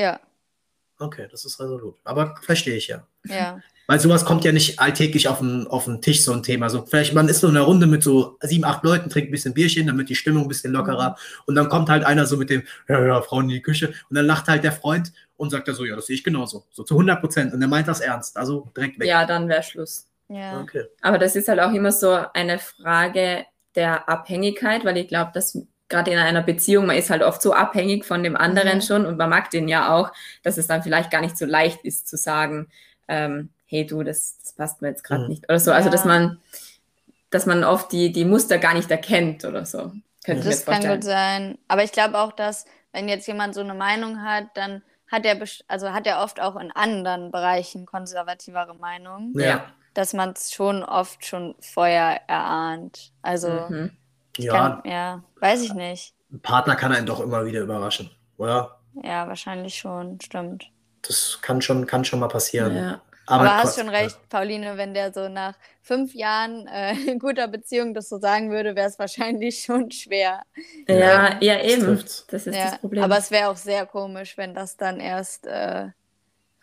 Okay, 0.99 1.27
das 1.31 1.45
ist 1.45 1.59
resolut. 1.59 1.97
Aber 2.05 2.37
verstehe 2.43 2.77
ich 2.77 2.87
ja. 2.87 3.07
ja. 3.27 3.61
Weil 3.89 3.99
sowas 3.99 4.25
kommt 4.25 4.45
ja 4.45 4.53
nicht 4.53 4.79
alltäglich 4.79 5.27
auf 5.27 5.41
den, 5.41 5.67
auf 5.67 5.87
den 5.87 6.01
Tisch, 6.01 6.23
so 6.23 6.33
ein 6.33 6.45
Thema. 6.45 6.71
So, 6.71 6.87
vielleicht, 6.87 7.15
man 7.15 7.29
ist 7.29 7.41
so 7.41 7.49
in 7.49 7.57
einer 7.57 7.67
Runde 7.67 7.87
mit 7.87 8.03
so 8.05 8.39
sieben, 8.41 8.65
acht 8.65 8.85
Leuten, 8.85 9.11
trinkt 9.11 9.29
ein 9.29 9.33
bisschen 9.33 9.53
Bierchen, 9.55 9.89
damit 9.89 10.09
die 10.09 10.15
Stimmung 10.15 10.45
ein 10.45 10.49
bisschen 10.49 10.73
lockerer. 10.73 11.17
Und 11.47 11.57
dann 11.57 11.69
kommt 11.69 11.89
halt 11.89 12.05
einer 12.05 12.27
so 12.27 12.37
mit 12.37 12.51
dem, 12.51 12.63
ja, 12.89 13.05
ja, 13.05 13.21
Frauen 13.23 13.45
in 13.45 13.57
die 13.57 13.63
Küche. 13.63 13.93
Und 14.09 14.17
dann 14.17 14.27
lacht 14.27 14.47
halt 14.47 14.63
der 14.63 14.73
Freund 14.73 15.13
und 15.37 15.51
sagt 15.51 15.67
er 15.67 15.75
so, 15.75 15.85
ja, 15.85 15.97
das 15.97 16.07
sehe 16.07 16.15
ich 16.15 16.23
genauso. 16.23 16.65
So 16.71 16.85
zu 16.85 16.95
100 16.95 17.21
Prozent. 17.21 17.53
Und 17.53 17.61
er 17.61 17.69
meint 17.69 17.89
das 17.89 18.01
ernst. 18.01 18.37
Also 18.37 18.71
direkt 18.77 19.01
weg. 19.01 19.09
Ja, 19.09 19.27
dann 19.27 19.49
wäre 19.49 19.63
Schluss. 19.65 20.07
Ja. 20.35 20.61
Okay. 20.61 20.85
Aber 21.01 21.19
das 21.19 21.37
ist 21.37 21.49
halt 21.49 21.61
auch 21.61 21.73
immer 21.73 21.93
so 21.93 22.13
eine 22.35 22.59
Frage 22.59 23.45
der 23.75 24.09
Abhängigkeit, 24.09 24.85
weil 24.85 24.97
ich 24.97 25.09
glaube, 25.09 25.31
dass 25.35 25.59
gerade 25.89 26.11
in 26.11 26.19
einer 26.19 26.43
Beziehung, 26.43 26.87
man 26.87 26.97
ist 26.97 27.11
halt 27.11 27.23
oft 27.23 27.43
so 27.43 27.53
abhängig 27.53 28.05
von 28.05 28.23
dem 28.23 28.37
anderen 28.37 28.79
Mhm. 28.79 28.83
schon 28.83 29.07
und 29.07 29.19
man 29.19 29.29
mag 29.31 29.51
den 29.51 29.69
ja 29.69 29.95
auch, 29.95 30.11
dass 30.43 30.57
es 30.59 30.67
dann 30.67 30.83
vielleicht 30.83 31.11
gar 31.11 31.21
nicht 31.21 31.37
so 31.37 31.45
leicht 31.45 31.85
ist 31.85 32.09
zu 32.09 32.17
sagen, 32.17 32.69
ähm, 33.09 33.51
hey 33.67 33.87
du, 33.87 34.03
das, 34.03 34.39
das 34.43 34.53
passt 34.55 34.81
mir 34.83 34.89
jetzt 34.89 35.05
gerade 35.05 35.23
Mhm. 35.25 35.29
nicht 35.29 35.45
oder 35.49 35.59
so. 35.61 35.71
Also 35.73 35.89
Ja. 35.89 35.93
dass 35.93 36.05
man, 36.05 36.41
dass 37.31 37.47
man 37.47 37.65
oft 37.65 37.93
die, 37.93 38.13
die 38.13 38.25
Muster 38.25 38.59
gar 38.59 38.75
nicht 38.75 38.91
erkennt 38.91 39.45
oder 39.45 39.65
so. 39.65 39.93
Könnte 40.25 40.45
Das 40.49 40.65
kann 40.65 40.75
vorstellen. 40.77 40.95
gut 40.95 41.05
sein. 41.05 41.59
Aber 41.69 41.83
ich 41.83 41.93
glaube 41.93 42.19
auch, 42.19 42.33
dass, 42.33 42.65
wenn 42.93 43.09
jetzt 43.09 43.27
jemand 43.27 43.55
so 43.55 43.61
eine 43.61 43.75
Meinung 43.75 44.23
hat, 44.23 44.47
dann 44.55 44.83
hat 45.11 45.25
er, 45.27 45.37
also 45.69 45.93
hat 45.93 46.07
er 46.07 46.23
oft 46.23 46.41
auch 46.41 46.57
in 46.57 46.71
anderen 46.71 47.31
Bereichen 47.33 47.85
konservativere 47.87 48.75
Meinungen, 48.77 49.33
Ja. 49.39 49.67
Dass 49.95 50.13
man 50.13 50.31
es 50.31 50.53
schon 50.53 50.83
oft 50.83 51.25
schon 51.25 51.55
vorher 51.61 52.29
erahnt. 52.29 53.13
Also, 53.23 53.49
Mhm. 53.49 53.91
Ja, 54.39 54.53
kann, 54.53 54.91
ja, 54.91 55.23
weiß 55.41 55.63
ich 55.63 55.75
nicht. 55.75 56.15
ein 56.33 56.41
Partner 56.41 56.75
kann 56.75 56.93
einen 56.93 57.07
doch 57.07 57.21
immer 57.21 57.45
wieder 57.45 57.61
überraschen, 57.61 58.11
oder? 58.39 58.79
Ja, 59.03 59.29
wahrscheinlich 59.29 59.75
schon, 59.77 60.19
stimmt. 60.21 60.71
Das 61.03 61.39
kann 61.43 61.61
schon, 61.61 61.87
kann 61.87 62.05
schon 62.05 62.21
mal 62.21 62.29
passieren. 62.29 62.75
Ja. 62.75 63.01
Aber, 63.27 63.45
Aber 63.45 63.57
hast 63.59 63.79
schon 63.79 63.89
recht, 63.89 64.19
Pauline, 64.29 64.77
wenn 64.77 64.95
der 64.95 65.13
so 65.13 65.29
nach 65.29 65.55
fünf 65.81 66.15
Jahren 66.15 66.67
äh, 66.67 67.17
guter 67.19 67.47
Beziehung 67.49 67.95
das 67.95 68.09
so 68.09 68.19
sagen 68.19 68.51
würde, 68.51 68.75
wäre 68.75 68.89
es 68.89 68.99
wahrscheinlich 68.99 69.63
schon 69.65 69.91
schwer. 69.91 70.43
Ja, 70.89 71.39
ja, 71.41 71.61
eben. 71.61 71.87
Das, 71.87 72.27
das 72.27 72.47
ist 72.47 72.57
ja. 72.57 72.71
das 72.71 72.79
Problem. 72.79 73.03
Aber 73.05 73.19
es 73.19 73.31
wäre 73.31 73.49
auch 73.49 73.57
sehr 73.57 73.87
komisch, 73.87 74.37
wenn 74.37 74.55
das 74.55 74.77
dann 74.77 74.99
erst 74.99 75.47
äh, 75.47 75.89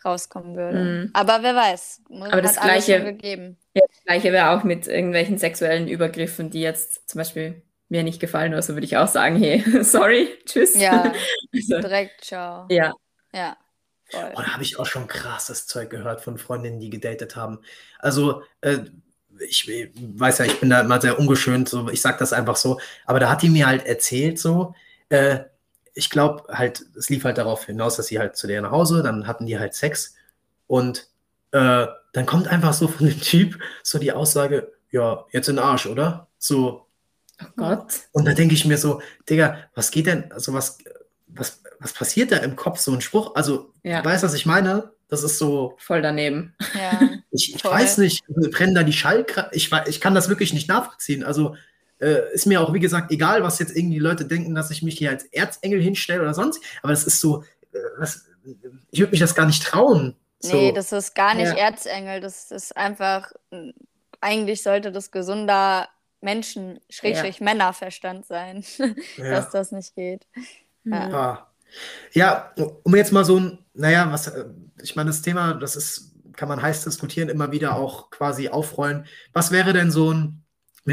rauskommen 0.04 0.56
würde. 0.56 0.78
Mhm. 0.78 1.10
Aber 1.12 1.42
wer 1.42 1.54
weiß. 1.54 2.02
Aber 2.10 2.42
das 2.42 2.60
Gleiche, 2.60 3.02
gegeben. 3.02 3.58
Ja, 3.74 3.82
das 3.88 4.02
Gleiche 4.04 4.32
wäre 4.32 4.50
auch 4.50 4.64
mit 4.64 4.86
irgendwelchen 4.86 5.38
sexuellen 5.38 5.88
Übergriffen, 5.88 6.50
die 6.50 6.60
jetzt 6.60 7.08
zum 7.08 7.18
Beispiel 7.18 7.62
mir 7.88 8.02
nicht 8.04 8.20
gefallen 8.20 8.52
oder 8.52 8.62
so, 8.62 8.74
würde 8.74 8.86
ich 8.86 8.96
auch 8.96 9.08
sagen, 9.08 9.36
hey, 9.36 9.64
sorry, 9.82 10.28
tschüss. 10.46 10.74
Ja, 10.80 11.12
also, 11.54 11.80
direkt 11.80 12.24
ciao. 12.24 12.66
Ja. 12.70 12.92
Ja. 13.34 13.56
Voll. 14.10 14.32
Oh, 14.34 14.40
da 14.40 14.52
habe 14.54 14.62
ich 14.62 14.78
auch 14.78 14.86
schon 14.86 15.06
krasses 15.06 15.66
Zeug 15.66 15.90
gehört 15.90 16.20
von 16.20 16.38
Freundinnen, 16.38 16.80
die 16.80 16.90
gedatet 16.90 17.36
haben. 17.36 17.60
Also, 17.98 18.42
äh, 18.60 18.78
ich 19.48 19.68
weiß 19.68 20.38
ja, 20.38 20.44
ich 20.44 20.60
bin 20.60 20.70
da 20.70 20.80
immer 20.80 21.00
sehr 21.00 21.18
ungeschönt, 21.18 21.68
so, 21.68 21.88
ich 21.88 22.00
sage 22.00 22.18
das 22.18 22.32
einfach 22.32 22.56
so, 22.56 22.80
aber 23.06 23.20
da 23.20 23.30
hat 23.30 23.42
die 23.42 23.48
mir 23.48 23.66
halt 23.66 23.86
erzählt, 23.86 24.38
so, 24.38 24.74
äh, 25.08 25.40
ich 25.94 26.10
glaube 26.10 26.44
halt, 26.52 26.84
es 26.96 27.08
lief 27.08 27.24
halt 27.24 27.38
darauf 27.38 27.66
hinaus, 27.66 27.96
dass 27.96 28.06
sie 28.06 28.18
halt 28.18 28.36
zu 28.36 28.46
der 28.46 28.62
nach 28.62 28.70
Hause, 28.70 29.02
dann 29.02 29.26
hatten 29.26 29.46
die 29.46 29.58
halt 29.58 29.74
Sex 29.74 30.14
und 30.66 31.08
äh, 31.52 31.86
dann 32.12 32.26
kommt 32.26 32.48
einfach 32.48 32.72
so 32.72 32.88
von 32.88 33.06
dem 33.06 33.20
Typ 33.22 33.58
so 33.82 33.98
die 33.98 34.12
Aussage, 34.12 34.72
ja, 34.90 35.24
jetzt 35.32 35.48
in 35.48 35.56
den 35.56 35.64
Arsch, 35.64 35.86
oder? 35.86 36.28
So. 36.38 36.86
Oh 37.42 37.46
Gott. 37.56 37.94
Und 38.12 38.26
da 38.26 38.32
denke 38.32 38.54
ich 38.54 38.64
mir 38.66 38.76
so, 38.76 39.00
Digga, 39.28 39.58
was 39.74 39.90
geht 39.90 40.06
denn, 40.06 40.30
also 40.32 40.52
was, 40.52 40.78
was, 41.28 41.62
was 41.78 41.92
passiert 41.92 42.32
da 42.32 42.38
im 42.38 42.56
Kopf, 42.56 42.78
so 42.78 42.92
ein 42.92 43.00
Spruch? 43.00 43.34
Also, 43.34 43.72
ja. 43.82 44.04
weißt 44.04 44.22
du, 44.22 44.26
was 44.26 44.34
ich 44.34 44.46
meine? 44.46 44.92
Das 45.08 45.22
ist 45.22 45.38
so. 45.38 45.74
Voll 45.78 46.02
daneben. 46.02 46.54
Ja, 46.74 47.00
ich, 47.30 47.54
ich 47.54 47.64
weiß 47.64 47.98
nicht, 47.98 48.24
brennen 48.28 48.74
da 48.74 48.82
die 48.82 48.92
Schallkreise. 48.92 49.48
Ich, 49.52 49.72
ich 49.86 50.00
kann 50.00 50.14
das 50.14 50.28
wirklich 50.28 50.52
nicht 50.52 50.68
nachvollziehen. 50.68 51.24
Also, 51.24 51.56
äh, 52.00 52.32
ist 52.32 52.46
mir 52.46 52.60
auch, 52.60 52.72
wie 52.72 52.80
gesagt, 52.80 53.10
egal, 53.10 53.42
was 53.42 53.58
jetzt 53.58 53.76
irgendwie 53.76 53.98
Leute 53.98 54.24
denken, 54.24 54.54
dass 54.54 54.70
ich 54.70 54.82
mich 54.82 54.98
hier 54.98 55.10
als 55.10 55.24
Erzengel 55.26 55.80
hinstelle 55.80 56.22
oder 56.22 56.34
sonst. 56.34 56.62
Aber 56.82 56.92
das 56.92 57.04
ist 57.04 57.20
so, 57.20 57.42
äh, 57.72 57.78
was, 57.98 58.26
ich 58.90 59.00
würde 59.00 59.10
mich 59.10 59.20
das 59.20 59.34
gar 59.34 59.46
nicht 59.46 59.62
trauen. 59.62 60.16
So. 60.40 60.56
Nee, 60.56 60.72
das 60.72 60.92
ist 60.92 61.14
gar 61.14 61.34
nicht 61.34 61.52
ja. 61.52 61.68
Erzengel. 61.68 62.20
Das 62.20 62.50
ist 62.50 62.76
einfach, 62.76 63.32
eigentlich 64.20 64.62
sollte 64.62 64.90
das 64.90 65.10
gesunder 65.10 65.88
Menschen, 66.20 66.80
Schrägstrich 66.88 67.38
ja. 67.38 67.44
Männerverstand 67.44 68.26
sein, 68.26 68.64
ja. 69.16 69.30
dass 69.30 69.50
das 69.50 69.72
nicht 69.72 69.94
geht. 69.94 70.26
Ja. 70.84 71.10
Ah. 71.12 71.46
ja, 72.12 72.54
um 72.82 72.96
jetzt 72.96 73.12
mal 73.12 73.24
so 73.24 73.38
ein, 73.38 73.58
naja, 73.74 74.10
was, 74.10 74.28
äh, 74.28 74.46
ich 74.82 74.96
meine, 74.96 75.10
das 75.10 75.22
Thema, 75.22 75.54
das 75.54 75.76
ist, 75.76 76.14
kann 76.34 76.48
man 76.48 76.62
heiß 76.62 76.84
diskutieren, 76.84 77.28
immer 77.28 77.52
wieder 77.52 77.76
auch 77.76 78.10
quasi 78.10 78.48
aufrollen. 78.48 79.06
Was 79.32 79.50
wäre 79.50 79.74
denn 79.74 79.90
so 79.90 80.12
ein, 80.12 80.42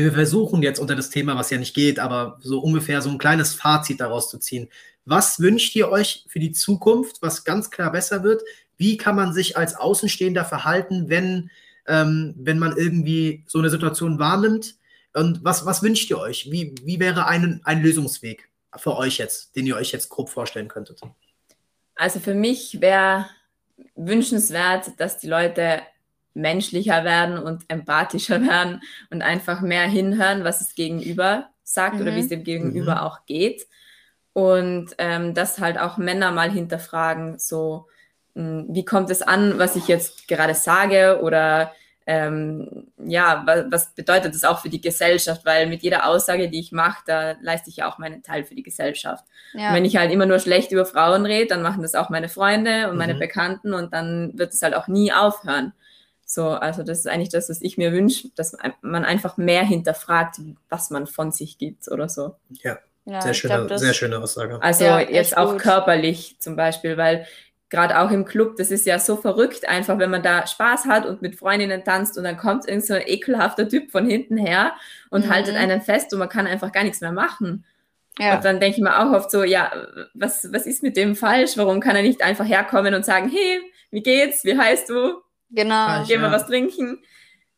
wir 0.03 0.13
versuchen 0.13 0.61
jetzt 0.63 0.79
unter 0.79 0.95
das 0.95 1.09
Thema, 1.09 1.35
was 1.35 1.49
ja 1.49 1.57
nicht 1.57 1.75
geht, 1.75 1.99
aber 1.99 2.37
so 2.41 2.59
ungefähr 2.59 3.01
so 3.01 3.09
ein 3.09 3.17
kleines 3.17 3.53
Fazit 3.53 3.99
daraus 3.99 4.29
zu 4.29 4.37
ziehen. 4.37 4.69
Was 5.05 5.39
wünscht 5.39 5.75
ihr 5.75 5.89
euch 5.89 6.25
für 6.27 6.39
die 6.39 6.51
Zukunft, 6.51 7.21
was 7.21 7.43
ganz 7.43 7.71
klar 7.71 7.91
besser 7.91 8.23
wird? 8.23 8.43
Wie 8.77 8.97
kann 8.97 9.15
man 9.15 9.33
sich 9.33 9.57
als 9.57 9.75
Außenstehender 9.75 10.45
verhalten, 10.45 11.09
wenn, 11.09 11.49
ähm, 11.87 12.35
wenn 12.37 12.59
man 12.59 12.75
irgendwie 12.75 13.43
so 13.47 13.59
eine 13.59 13.69
Situation 13.69 14.19
wahrnimmt? 14.19 14.75
Und 15.13 15.43
was, 15.43 15.65
was 15.65 15.81
wünscht 15.81 16.09
ihr 16.09 16.19
euch? 16.19 16.51
Wie, 16.51 16.75
wie 16.83 16.99
wäre 16.99 17.25
ein, 17.25 17.61
ein 17.63 17.81
Lösungsweg 17.81 18.49
für 18.75 18.97
euch 18.97 19.17
jetzt, 19.17 19.55
den 19.55 19.65
ihr 19.65 19.75
euch 19.75 19.91
jetzt 19.91 20.09
grob 20.09 20.29
vorstellen 20.29 20.67
könntet? 20.67 21.01
Also 21.95 22.19
für 22.19 22.35
mich 22.35 22.81
wäre 22.81 23.27
wünschenswert, 23.95 24.91
dass 24.97 25.17
die 25.17 25.27
Leute 25.27 25.81
menschlicher 26.37 27.03
werden 27.03 27.37
und 27.37 27.63
empathischer 27.67 28.41
werden 28.47 28.81
und 29.09 29.21
einfach 29.21 29.61
mehr 29.61 29.87
hinhören, 29.87 30.43
was 30.43 30.61
es 30.61 30.75
gegenüber 30.75 31.49
sagt 31.63 31.95
mhm. 31.95 32.01
oder 32.01 32.15
wie 32.15 32.21
es 32.21 32.29
dem 32.29 32.43
Gegenüber 32.43 32.95
mhm. 32.95 33.01
auch 33.01 33.25
geht. 33.25 33.67
Und 34.33 34.91
ähm, 34.99 35.33
dass 35.33 35.59
halt 35.59 35.79
auch 35.79 35.97
Männer 35.97 36.31
mal 36.31 36.51
hinterfragen, 36.51 37.39
so, 37.39 37.87
mh, 38.35 38.43
hm, 38.43 38.65
wie 38.69 38.85
kommt 38.85 39.09
es 39.09 39.21
an, 39.21 39.57
was 39.57 39.75
ich 39.75 39.87
jetzt 39.87 40.27
gerade 40.27 40.53
sage 40.53 41.19
oder 41.21 41.73
ähm, 42.09 42.87
ja, 43.05 43.43
was, 43.45 43.65
was, 43.69 43.95
bedeutet 43.95 44.33
das 44.33 44.45
auch 44.45 44.59
für 44.59 44.69
die 44.69 44.79
Gesellschaft? 44.79 45.43
Weil 45.43 45.67
mit 45.67 45.81
jeder 45.81 46.07
Aussage, 46.07 46.49
die 46.49 46.59
ich 46.59 46.71
mache, 46.71 47.03
da 47.05 47.35
leiste 47.41 47.69
ich 47.69 47.77
ja 47.77 47.89
auch 47.89 47.97
meinen 47.97 48.23
Teil 48.23 48.45
für 48.45 48.55
die 48.55 48.63
Gesellschaft. 48.63 49.25
Ja. 49.53 49.69
Und 49.69 49.75
wenn 49.75 49.85
ich 49.85 49.97
halt 49.97 50.11
immer 50.11 50.25
nur 50.25 50.39
schlecht 50.39 50.71
über 50.71 50.85
Frauen 50.85 51.25
rede, 51.25 51.47
dann 51.47 51.61
machen 51.61 51.81
das 51.81 51.95
auch 51.95 52.09
meine 52.09 52.29
Freunde 52.29 52.85
und 52.85 52.93
mhm. 52.93 52.97
meine 52.99 53.15
Bekannten 53.15 53.73
und 53.73 53.91
dann 53.91 54.37
wird 54.37 54.53
es 54.53 54.61
halt 54.61 54.73
auch 54.73 54.87
nie 54.87 55.11
aufhören. 55.11 55.73
So, 56.29 56.49
also 56.49 56.83
das 56.83 56.99
ist 56.99 57.07
eigentlich 57.07 57.29
das, 57.29 57.49
was 57.49 57.61
ich 57.61 57.77
mir 57.77 57.93
wünsche, 57.93 58.27
dass 58.35 58.57
man 58.81 59.05
einfach 59.05 59.37
mehr 59.37 59.63
hinterfragt, 59.63 60.41
was 60.67 60.89
man 60.89 61.07
von 61.07 61.31
sich 61.31 61.57
gibt 61.57 61.89
oder 61.89 62.09
so. 62.09 62.35
Ja, 62.61 62.77
ja 63.05 63.21
sehr, 63.21 63.33
schöne, 63.33 63.65
glaub, 63.65 63.79
sehr 63.79 63.93
schöne 63.93 64.19
Aussage. 64.21 64.61
Also 64.61 64.83
ja, 64.83 64.99
jetzt 64.99 65.37
auch 65.37 65.53
gut. 65.53 65.61
körperlich 65.61 66.35
zum 66.39 66.57
Beispiel, 66.57 66.97
weil 66.97 67.25
gerade 67.69 67.97
auch 67.97 68.11
im 68.11 68.25
Club, 68.25 68.57
das 68.57 68.71
ist 68.71 68.85
ja 68.85 68.99
so 68.99 69.15
verrückt, 69.15 69.69
einfach 69.69 69.99
wenn 69.99 70.09
man 70.09 70.21
da 70.21 70.45
Spaß 70.45 70.83
hat 70.83 71.05
und 71.05 71.21
mit 71.21 71.37
Freundinnen 71.37 71.85
tanzt 71.85 72.17
und 72.17 72.25
dann 72.25 72.35
kommt 72.35 72.67
irgend 72.67 72.85
so 72.85 72.95
ein 72.95 73.03
ekelhafter 73.05 73.69
Typ 73.69 73.89
von 73.89 74.05
hinten 74.05 74.35
her 74.35 74.73
und 75.09 75.27
mhm. 75.27 75.33
haltet 75.33 75.55
einen 75.55 75.81
fest 75.81 76.11
und 76.11 76.19
man 76.19 76.29
kann 76.29 76.45
einfach 76.45 76.73
gar 76.73 76.83
nichts 76.83 76.99
mehr 76.99 77.13
machen. 77.13 77.63
Ja. 78.19 78.35
Und 78.35 78.43
dann 78.43 78.59
denke 78.59 78.75
ich 78.77 78.83
mir 78.83 78.99
auch 78.99 79.13
oft 79.13 79.31
so, 79.31 79.45
ja, 79.45 79.71
was, 80.13 80.51
was 80.51 80.65
ist 80.65 80.83
mit 80.83 80.97
dem 80.97 81.15
falsch? 81.15 81.55
Warum 81.55 81.79
kann 81.79 81.95
er 81.95 82.01
nicht 82.01 82.21
einfach 82.21 82.45
herkommen 82.45 82.93
und 82.93 83.05
sagen, 83.05 83.29
hey, 83.29 83.61
wie 83.91 84.03
geht's? 84.03 84.43
Wie 84.43 84.57
heißt 84.57 84.89
du? 84.89 85.21
Genau. 85.49 86.03
Gehen 86.05 86.21
wir 86.21 86.27
ja. 86.27 86.31
was 86.31 86.47
trinken? 86.47 86.99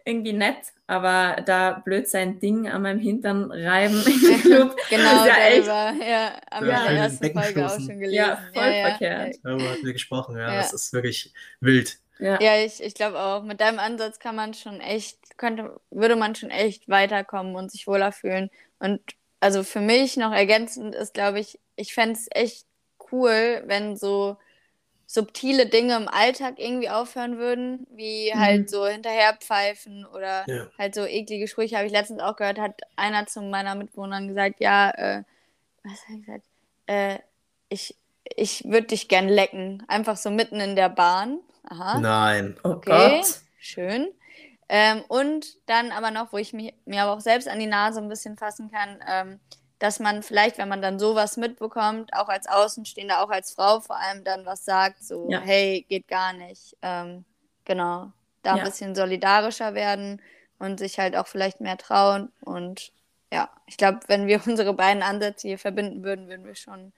Irgendwie 0.06 0.34
nett 0.34 0.74
aber 0.90 1.40
da 1.44 1.74
blöd 1.86 2.10
sein 2.10 2.40
Ding 2.40 2.68
an 2.68 2.82
meinem 2.82 3.00
Hintern 3.00 3.52
reiben 3.52 4.04
im 4.08 4.42
Club. 4.42 4.76
genau, 4.90 5.24
ja 5.24 5.38
echt, 5.48 5.68
ja, 5.68 6.42
haben 6.50 6.66
wir 6.66 6.74
ja, 6.74 6.86
in 6.86 6.96
der 6.96 7.04
ersten 7.04 7.32
Folge 7.32 7.66
auch 7.68 7.76
schon 7.76 8.00
gelesen. 8.00 8.14
Ja, 8.16 8.44
voll 8.52 8.72
ja, 8.72 8.90
verkehrt. 8.90 9.36
Darüber 9.44 9.70
hatten 9.70 9.86
wir 9.86 9.94
gesprochen, 9.94 10.36
ja, 10.36 10.56
das 10.56 10.74
ist 10.74 10.92
wirklich 10.94 11.32
wild. 11.60 12.00
Ja, 12.18 12.42
ja 12.42 12.66
ich, 12.66 12.82
ich 12.82 12.96
glaube 12.96 13.20
auch, 13.20 13.44
mit 13.44 13.62
deinem 13.62 13.78
Ansatz 13.78 14.18
kann 14.18 14.36
man 14.36 14.56
schon 14.56 14.82
echt, 14.82 15.38
könnte, 15.38 15.80
würde 15.92 16.16
man 16.16 16.34
schon 16.34 16.50
echt 16.50 16.90
weiterkommen 16.90 17.56
und 17.56 17.72
sich 17.72 17.86
wohler 17.86 18.12
fühlen. 18.12 18.50
Und 18.80 19.00
also 19.42 19.64
für 19.64 19.82
mich 19.82 20.18
noch 20.18 20.34
ergänzend 20.34 20.96
ist, 20.96 21.14
glaube 21.14 21.40
ich, 21.40 21.60
ich 21.76 21.94
fände 21.94 22.14
es 22.14 22.28
echt 22.32 22.66
cool, 23.12 23.62
wenn 23.68 23.96
so 23.96 24.38
subtile 25.12 25.66
Dinge 25.66 25.96
im 25.96 26.08
Alltag 26.08 26.60
irgendwie 26.60 26.88
aufhören 26.88 27.40
würden, 27.40 27.88
wie 27.90 28.32
mhm. 28.32 28.40
halt 28.40 28.70
so 28.70 28.86
hinterherpfeifen 28.86 30.06
oder 30.06 30.46
ja. 30.48 30.68
halt 30.78 30.94
so 30.94 31.04
eklige 31.04 31.48
Sprüche. 31.48 31.78
Habe 31.78 31.88
ich 31.88 31.92
letztens 31.92 32.22
auch 32.22 32.36
gehört, 32.36 32.60
hat 32.60 32.82
einer 32.96 33.26
zu 33.26 33.42
meiner 33.42 33.74
Mitwohnerin 33.74 34.28
gesagt, 34.28 34.60
ja, 34.60 34.92
äh, 34.92 35.24
was 35.84 35.94
hat 35.94 36.10
er 36.10 36.18
gesagt? 36.18 36.46
Äh, 36.86 37.18
ich 37.70 37.96
ich 38.36 38.66
würde 38.66 38.88
dich 38.88 39.08
gern 39.08 39.28
lecken. 39.28 39.84
Einfach 39.88 40.16
so 40.16 40.30
mitten 40.30 40.60
in 40.60 40.76
der 40.76 40.90
Bahn. 40.90 41.40
Aha. 41.64 42.00
Nein. 42.00 42.56
Oh 42.64 42.74
okay. 42.74 43.22
Gott. 43.22 43.40
Schön. 43.60 44.10
Ähm, 44.70 45.04
und 45.08 45.58
dann 45.66 45.92
aber 45.92 46.12
noch, 46.12 46.32
wo 46.32 46.38
ich 46.38 46.54
mich, 46.54 46.76
mir 46.86 47.02
aber 47.02 47.14
auch 47.14 47.22
selbst 47.22 47.48
an 47.48 47.58
die 47.58 47.66
Nase 47.66 48.00
ein 48.00 48.10
bisschen 48.10 48.38
fassen 48.38 48.70
kann, 48.70 49.00
ähm, 49.10 49.40
dass 49.80 50.00
man 50.00 50.24
vielleicht, 50.24 50.58
wenn 50.58 50.68
man 50.68 50.82
dann 50.82 51.00
sowas 51.00 51.38
mitbekommt, 51.38 52.14
auch 52.14 52.28
als 52.28 52.48
Außenstehender, 52.48 53.24
auch 53.24 53.30
als 53.30 53.54
Frau 53.54 53.80
vor 53.80 53.98
allem 53.98 54.26
dann 54.26 54.46
was 54.46 54.66
sagt, 54.66 55.04
so, 55.04 55.30
ja. 55.32 55.40
hey, 55.40 55.86
geht 55.88 56.08
gar 56.10 56.34
nicht. 56.34 56.76
Ähm, 56.82 57.24
genau, 57.64 58.12
da 58.44 58.52
ja. 58.52 58.56
ein 58.58 58.70
bisschen 58.70 58.94
solidarischer 58.94 59.74
werden 59.74 60.22
und 60.60 60.80
sich 60.80 61.00
halt 61.00 61.16
auch 61.16 61.28
vielleicht 61.28 61.62
mehr 61.62 61.78
trauen. 61.78 62.30
Und 62.42 62.92
ja, 63.32 63.50
ich 63.68 63.78
glaube, 63.78 64.00
wenn 64.08 64.28
wir 64.28 64.42
unsere 64.46 64.74
beiden 64.74 65.02
Ansätze 65.02 65.48
hier 65.48 65.58
verbinden 65.58 66.04
würden, 66.04 66.28
würden 66.28 66.46
wir 66.46 66.56
schon, 66.56 66.92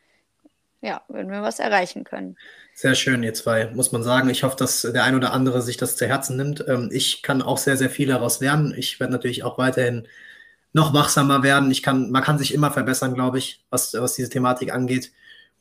ja, 0.82 1.03
würden 1.07 1.32
wir 1.32 1.43
was 1.43 1.59
erreichen 1.59 2.03
können. 2.03 2.36
Sehr 2.73 2.95
schön, 2.95 3.21
ihr 3.21 3.36
zwei, 3.36 3.67
muss 3.67 3.91
man 3.91 4.01
sagen. 4.01 4.27
Ich 4.32 4.41
hoffe, 4.41 4.55
dass 4.55 4.82
der 4.82 5.03
ein 5.03 5.15
oder 5.15 5.34
andere 5.34 5.61
sich 5.61 5.77
das 5.77 5.97
zu 5.97 6.07
Herzen 6.07 6.36
nimmt. 6.36 6.65
Ähm, 6.67 6.89
ich 6.91 7.21
kann 7.21 7.43
auch 7.43 7.59
sehr, 7.59 7.77
sehr 7.77 7.91
viel 7.91 8.07
daraus 8.07 8.39
lernen. 8.39 8.73
Ich 8.75 8.99
werde 8.99 9.13
natürlich 9.13 9.43
auch 9.43 9.59
weiterhin 9.59 10.07
noch 10.74 10.93
wachsamer 10.93 11.43
werden. 11.43 11.72
Ich 11.72 11.84
kann, 11.84 12.11
man 12.11 12.24
kann 12.24 12.38
sich 12.38 12.53
immer 12.53 12.72
verbessern, 12.72 13.13
glaube 13.13 13.38
ich, 13.38 13.63
was, 13.69 13.93
was 13.93 14.13
diese 14.13 14.30
Thematik 14.30 14.74
angeht. 14.74 15.11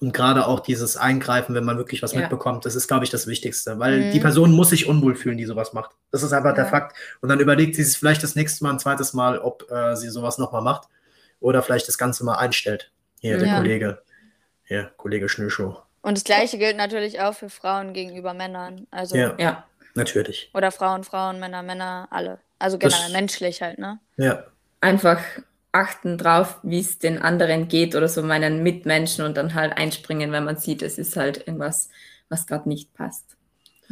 Und 0.01 0.15
gerade 0.15 0.47
auch 0.47 0.61
dieses 0.61 0.97
Eingreifen, 0.97 1.55
wenn 1.55 1.65
man 1.65 1.77
wirklich 1.77 2.03
was 2.03 2.13
ja. 2.13 2.21
mitbekommt, 2.21 2.65
das 2.65 2.75
ist, 2.75 2.89
glaube 2.89 3.05
ich, 3.05 3.11
das 3.11 3.27
Wichtigste. 3.27 3.79
Weil 3.79 4.01
mhm. 4.01 4.13
die 4.13 4.21
Person 4.21 4.53
muss 4.53 4.71
sich 4.71 4.87
unwohl 4.87 5.15
fühlen, 5.15 5.37
die 5.37 5.45
sowas 5.45 5.75
macht. 5.75 5.91
Das 6.11 6.23
ist 6.23 6.33
einfach 6.33 6.51
ja. 6.51 6.57
der 6.57 6.67
Fakt. 6.67 6.97
Und 7.21 7.29
dann 7.29 7.39
überlegt 7.39 7.75
sie 7.75 7.83
sich 7.83 7.99
vielleicht 7.99 8.23
das 8.23 8.35
nächste 8.35 8.65
Mal, 8.65 8.71
ein 8.71 8.79
zweites 8.79 9.13
Mal, 9.13 9.39
ob 9.39 9.71
äh, 9.71 9.97
sie 9.97 10.09
sowas 10.09 10.39
nochmal 10.39 10.63
macht. 10.63 10.89
Oder 11.39 11.63
vielleicht 11.63 11.87
das 11.87 11.99
Ganze 11.99 12.25
mal 12.25 12.37
einstellt. 12.37 12.91
Hier, 13.21 13.37
der 13.37 13.49
ja. 13.49 13.57
Kollege. 13.57 14.03
Hier, 14.65 14.91
Kollege 14.97 15.29
Schnürschuh. 15.29 15.75
Und 16.01 16.17
das 16.17 16.25
Gleiche 16.25 16.57
gilt 16.57 16.79
natürlich 16.79 17.21
auch 17.21 17.35
für 17.35 17.51
Frauen 17.51 17.93
gegenüber 17.93 18.33
Männern. 18.33 18.87
Also, 18.91 19.17
ja, 19.17 19.35
ja. 19.39 19.65
natürlich. 19.95 20.51
Oder 20.55 20.71
Frauen, 20.71 21.05
Frauen, 21.05 21.41
Männer, 21.41 21.63
Männer, 21.63 22.09
alle. 22.11 22.39
Also 22.59 22.79
generell 22.79 23.03
das, 23.03 23.13
menschlich 23.13 23.61
halt, 23.61 23.79
ne? 23.79 23.99
Ja 24.17 24.45
einfach 24.81 25.23
achten 25.73 26.19
drauf, 26.19 26.59
wie 26.63 26.81
es 26.81 26.99
den 26.99 27.19
anderen 27.23 27.69
geht 27.69 27.95
oder 27.95 28.09
so 28.09 28.23
meinen 28.23 28.63
Mitmenschen 28.63 29.25
und 29.25 29.37
dann 29.37 29.55
halt 29.55 29.73
einspringen, 29.77 30.33
wenn 30.33 30.45
man 30.45 30.57
sieht, 30.59 30.83
es 30.83 30.99
ist 30.99 31.17
halt 31.17 31.39
irgendwas, 31.47 31.91
was 32.29 32.47
gerade 32.47 32.69
nicht 32.69 32.93
passt. 32.95 33.37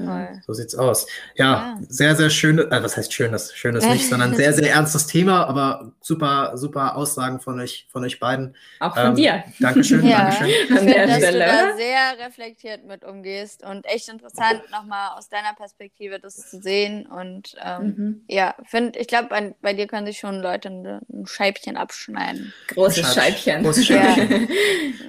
Voll. 0.06 0.28
So 0.46 0.52
sieht's 0.52 0.74
aus. 0.74 1.06
Ja, 1.36 1.44
Ja. 1.46 1.78
sehr, 1.88 2.14
sehr 2.16 2.30
schön. 2.30 2.58
Äh, 2.58 2.82
was 2.82 2.96
heißt 2.96 3.12
schönes? 3.12 3.54
Schönes 3.54 3.84
nicht, 3.84 4.08
sondern 4.10 4.34
sehr, 4.34 4.52
sehr 4.52 4.70
ernstes 4.72 5.06
Thema, 5.06 5.46
aber 5.46 5.92
super, 6.00 6.52
super 6.56 6.96
Aussagen 6.96 7.40
von 7.40 7.58
euch, 7.60 7.86
von 7.90 8.04
euch 8.04 8.20
beiden. 8.20 8.54
Auch 8.80 8.94
von 8.94 9.06
Ähm, 9.06 9.14
dir. 9.16 9.44
Dankeschön, 9.60 10.04
Ja. 10.08 10.30
Dankeschön. 10.30 10.48
Ich 10.48 10.70
An 10.70 10.76
finde, 10.78 10.92
der 10.92 11.06
dass 11.06 11.16
Stelle, 11.16 11.38
du 11.44 11.50
da 11.50 11.76
sehr 11.76 12.26
reflektiert 12.26 12.84
mit 12.86 13.04
umgehst 13.04 13.64
und 13.64 13.86
echt 13.86 14.08
interessant, 14.08 14.62
nochmal 14.70 15.16
aus 15.18 15.28
deiner 15.28 15.54
Perspektive 15.54 16.18
das 16.20 16.36
zu 16.50 16.60
sehen. 16.60 17.06
Und 17.06 17.54
ähm, 17.64 17.78
Mhm. 17.96 18.22
ja, 18.28 18.54
finde, 18.64 18.98
ich 18.98 19.06
glaube, 19.08 19.28
bei, 19.28 19.54
bei 19.62 19.72
dir 19.74 19.86
können 19.86 20.06
sich 20.06 20.18
schon 20.18 20.40
Leute 20.40 20.68
ein, 20.68 20.86
ein 21.12 21.26
Scheibchen 21.26 21.76
abschneiden. 21.76 22.52
Großes 22.68 23.14
Scheib- 23.14 23.14
Scheibchen. 23.14 23.62
Großes 23.64 23.88
Ja. 23.88 24.02
Scheibchen. 24.14 24.48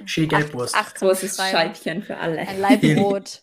Schön 0.06 0.28
Gelbwurst. 0.28 0.74
Acht 0.74 0.94
Großes 0.96 1.36
Schreiben. 1.36 1.50
Scheibchen 1.74 2.02
für 2.02 2.16
alle. 2.16 2.38
Ein 2.40 2.60
Leibbrot. 2.60 3.40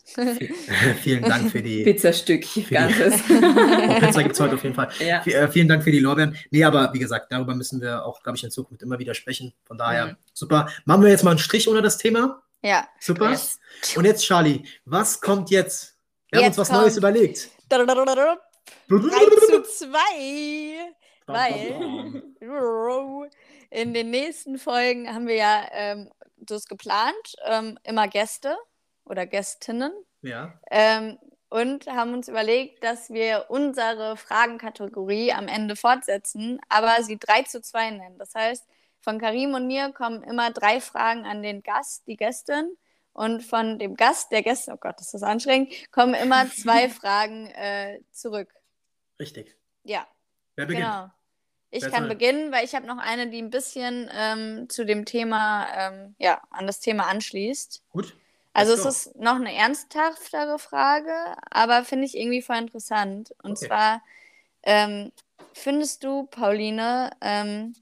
Vielen 1.01 1.23
Dank 1.29 1.36
für 1.49 1.61
die. 1.61 1.83
Pizzastück, 1.83 2.45
die- 2.53 2.63
ganzes. 2.63 3.15
Oh, 3.29 3.99
Pizza 3.99 4.23
gibt 4.23 4.33
es 4.35 4.39
heute 4.39 4.55
auf 4.55 4.63
jeden 4.63 4.75
Fall. 4.75 4.89
ja. 4.99 5.21
V- 5.21 5.29
äh, 5.29 5.47
vielen 5.49 5.67
Dank 5.67 5.83
für 5.83 5.91
die 5.91 5.99
Lorbeeren. 5.99 6.35
Nee, 6.51 6.63
aber 6.63 6.93
wie 6.93 6.99
gesagt, 6.99 7.31
darüber 7.31 7.55
müssen 7.55 7.81
wir 7.81 8.05
auch, 8.05 8.21
glaube 8.23 8.37
ich, 8.37 8.43
in 8.43 8.51
Zukunft 8.51 8.81
immer 8.83 8.99
wieder 8.99 9.13
sprechen. 9.13 9.53
Von 9.65 9.77
daher, 9.77 10.05
Mhm. 10.07 10.15
super. 10.33 10.69
Machen 10.85 11.03
wir 11.03 11.09
jetzt 11.09 11.23
mal 11.23 11.31
einen 11.31 11.39
Strich 11.39 11.67
unter 11.67 11.81
das 11.81 11.97
Thema. 11.97 12.41
ja. 12.61 12.87
Super. 12.99 13.29
Yes. 13.31 13.59
Und 13.95 14.05
jetzt, 14.05 14.23
Charlie, 14.25 14.63
was 14.85 15.21
kommt 15.21 15.49
jetzt? 15.51 15.95
Wir 16.29 16.39
haben 16.39 16.45
Jetzt 16.45 16.57
uns 16.57 16.69
was 16.69 16.69
kommt- 16.69 16.81
Neues 16.81 16.97
überlegt. 16.97 17.49
3 17.69 17.85
zu 17.85 19.63
2. 19.63 20.93
Weil 21.25 22.21
in 23.69 23.93
den 23.93 24.09
nächsten 24.11 24.57
Folgen 24.57 25.13
haben 25.13 25.27
wir 25.27 25.35
ja 25.35 25.67
ähm, 25.71 26.09
das 26.37 26.65
geplant, 26.67 27.35
ähm, 27.45 27.77
immer 27.83 28.07
Gäste 28.07 28.55
oder 29.05 29.25
Gästinnen. 29.25 29.91
Ja. 30.21 30.53
Ähm, 30.71 31.17
und 31.49 31.87
haben 31.87 32.13
uns 32.13 32.27
überlegt, 32.27 32.83
dass 32.83 33.09
wir 33.09 33.45
unsere 33.49 34.17
Fragenkategorie 34.17 35.31
am 35.33 35.47
Ende 35.47 35.75
fortsetzen, 35.75 36.59
aber 36.69 37.01
sie 37.03 37.17
3 37.17 37.43
zu 37.43 37.61
2 37.61 37.91
nennen. 37.91 38.17
Das 38.17 38.35
heißt, 38.35 38.65
von 38.99 39.19
Karim 39.19 39.53
und 39.53 39.67
mir 39.67 39.91
kommen 39.93 40.23
immer 40.23 40.51
drei 40.51 40.81
Fragen 40.81 41.25
an 41.25 41.41
den 41.41 41.63
Gast, 41.63 42.07
die 42.07 42.17
Gästin. 42.17 42.75
Und 43.13 43.41
von 43.41 43.79
dem 43.79 43.95
Gast, 43.95 44.31
der 44.31 44.43
Gäste, 44.43 44.73
oh 44.73 44.77
Gott, 44.77 45.01
ist 45.01 45.13
das 45.13 45.23
anstrengend, 45.23 45.73
kommen 45.91 46.13
immer 46.13 46.49
zwei 46.51 46.87
Fragen 46.89 47.47
äh, 47.47 47.99
zurück. 48.11 48.49
Richtig. 49.19 49.55
Ja, 49.83 50.05
Wer 50.55 50.65
beginnt? 50.67 50.85
genau. 50.85 51.09
Ich 51.69 51.83
Wer 51.83 51.89
kann 51.89 52.03
soll? 52.03 52.09
beginnen, 52.09 52.51
weil 52.51 52.63
ich 52.63 52.75
habe 52.75 52.85
noch 52.85 52.99
eine, 52.99 53.29
die 53.29 53.41
ein 53.41 53.49
bisschen 53.49 54.09
ähm, 54.13 54.69
zu 54.69 54.85
dem 54.85 55.05
Thema, 55.05 55.67
ähm, 55.75 56.15
ja, 56.19 56.41
an 56.51 56.67
das 56.67 56.79
Thema 56.79 57.07
anschließt. 57.07 57.83
Gut. 57.89 58.15
Also 58.53 58.73
es 58.73 58.85
ist 58.85 59.15
noch 59.17 59.35
eine 59.35 59.53
ernsthaftere 59.53 60.57
Frage, 60.59 61.13
aber 61.51 61.83
finde 61.83 62.05
ich 62.05 62.17
irgendwie 62.17 62.41
voll 62.41 62.57
interessant. 62.57 63.33
Und 63.43 63.57
Okay. 63.57 63.67
zwar, 63.67 64.01
ähm, 64.63 65.11
findest 65.53 66.03
du, 66.03 66.25
Pauline, 66.25 67.11
ähm, 67.21 67.73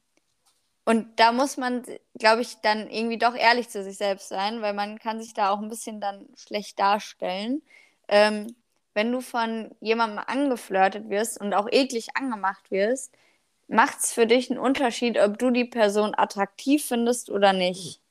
und 0.85 1.19
da 1.19 1.31
muss 1.31 1.57
man, 1.57 1.83
glaube 2.19 2.41
ich, 2.41 2.57
dann 2.61 2.89
irgendwie 2.89 3.17
doch 3.17 3.35
ehrlich 3.35 3.69
zu 3.69 3.83
sich 3.83 3.97
selbst 3.97 4.29
sein, 4.29 4.61
weil 4.61 4.73
man 4.73 4.99
kann 4.99 5.19
sich 5.21 5.33
da 5.33 5.49
auch 5.49 5.59
ein 5.59 5.69
bisschen 5.69 5.99
dann 6.01 6.27
schlecht 6.37 6.79
darstellen. 6.79 7.63
Ähm, 8.07 8.55
wenn 8.93 9.11
du 9.11 9.21
von 9.21 9.71
jemandem 9.81 10.19
angeflirtet 10.25 11.09
wirst 11.09 11.41
und 11.41 11.53
auch 11.53 11.67
eklig 11.71 12.09
angemacht 12.15 12.71
wirst, 12.71 13.13
macht 13.67 13.99
es 13.99 14.13
für 14.13 14.27
dich 14.27 14.51
einen 14.51 14.59
Unterschied, 14.59 15.19
ob 15.19 15.39
du 15.39 15.51
die 15.51 15.65
Person 15.65 16.13
attraktiv 16.15 16.85
findest 16.85 17.29
oder 17.31 17.53
nicht? 17.53 18.01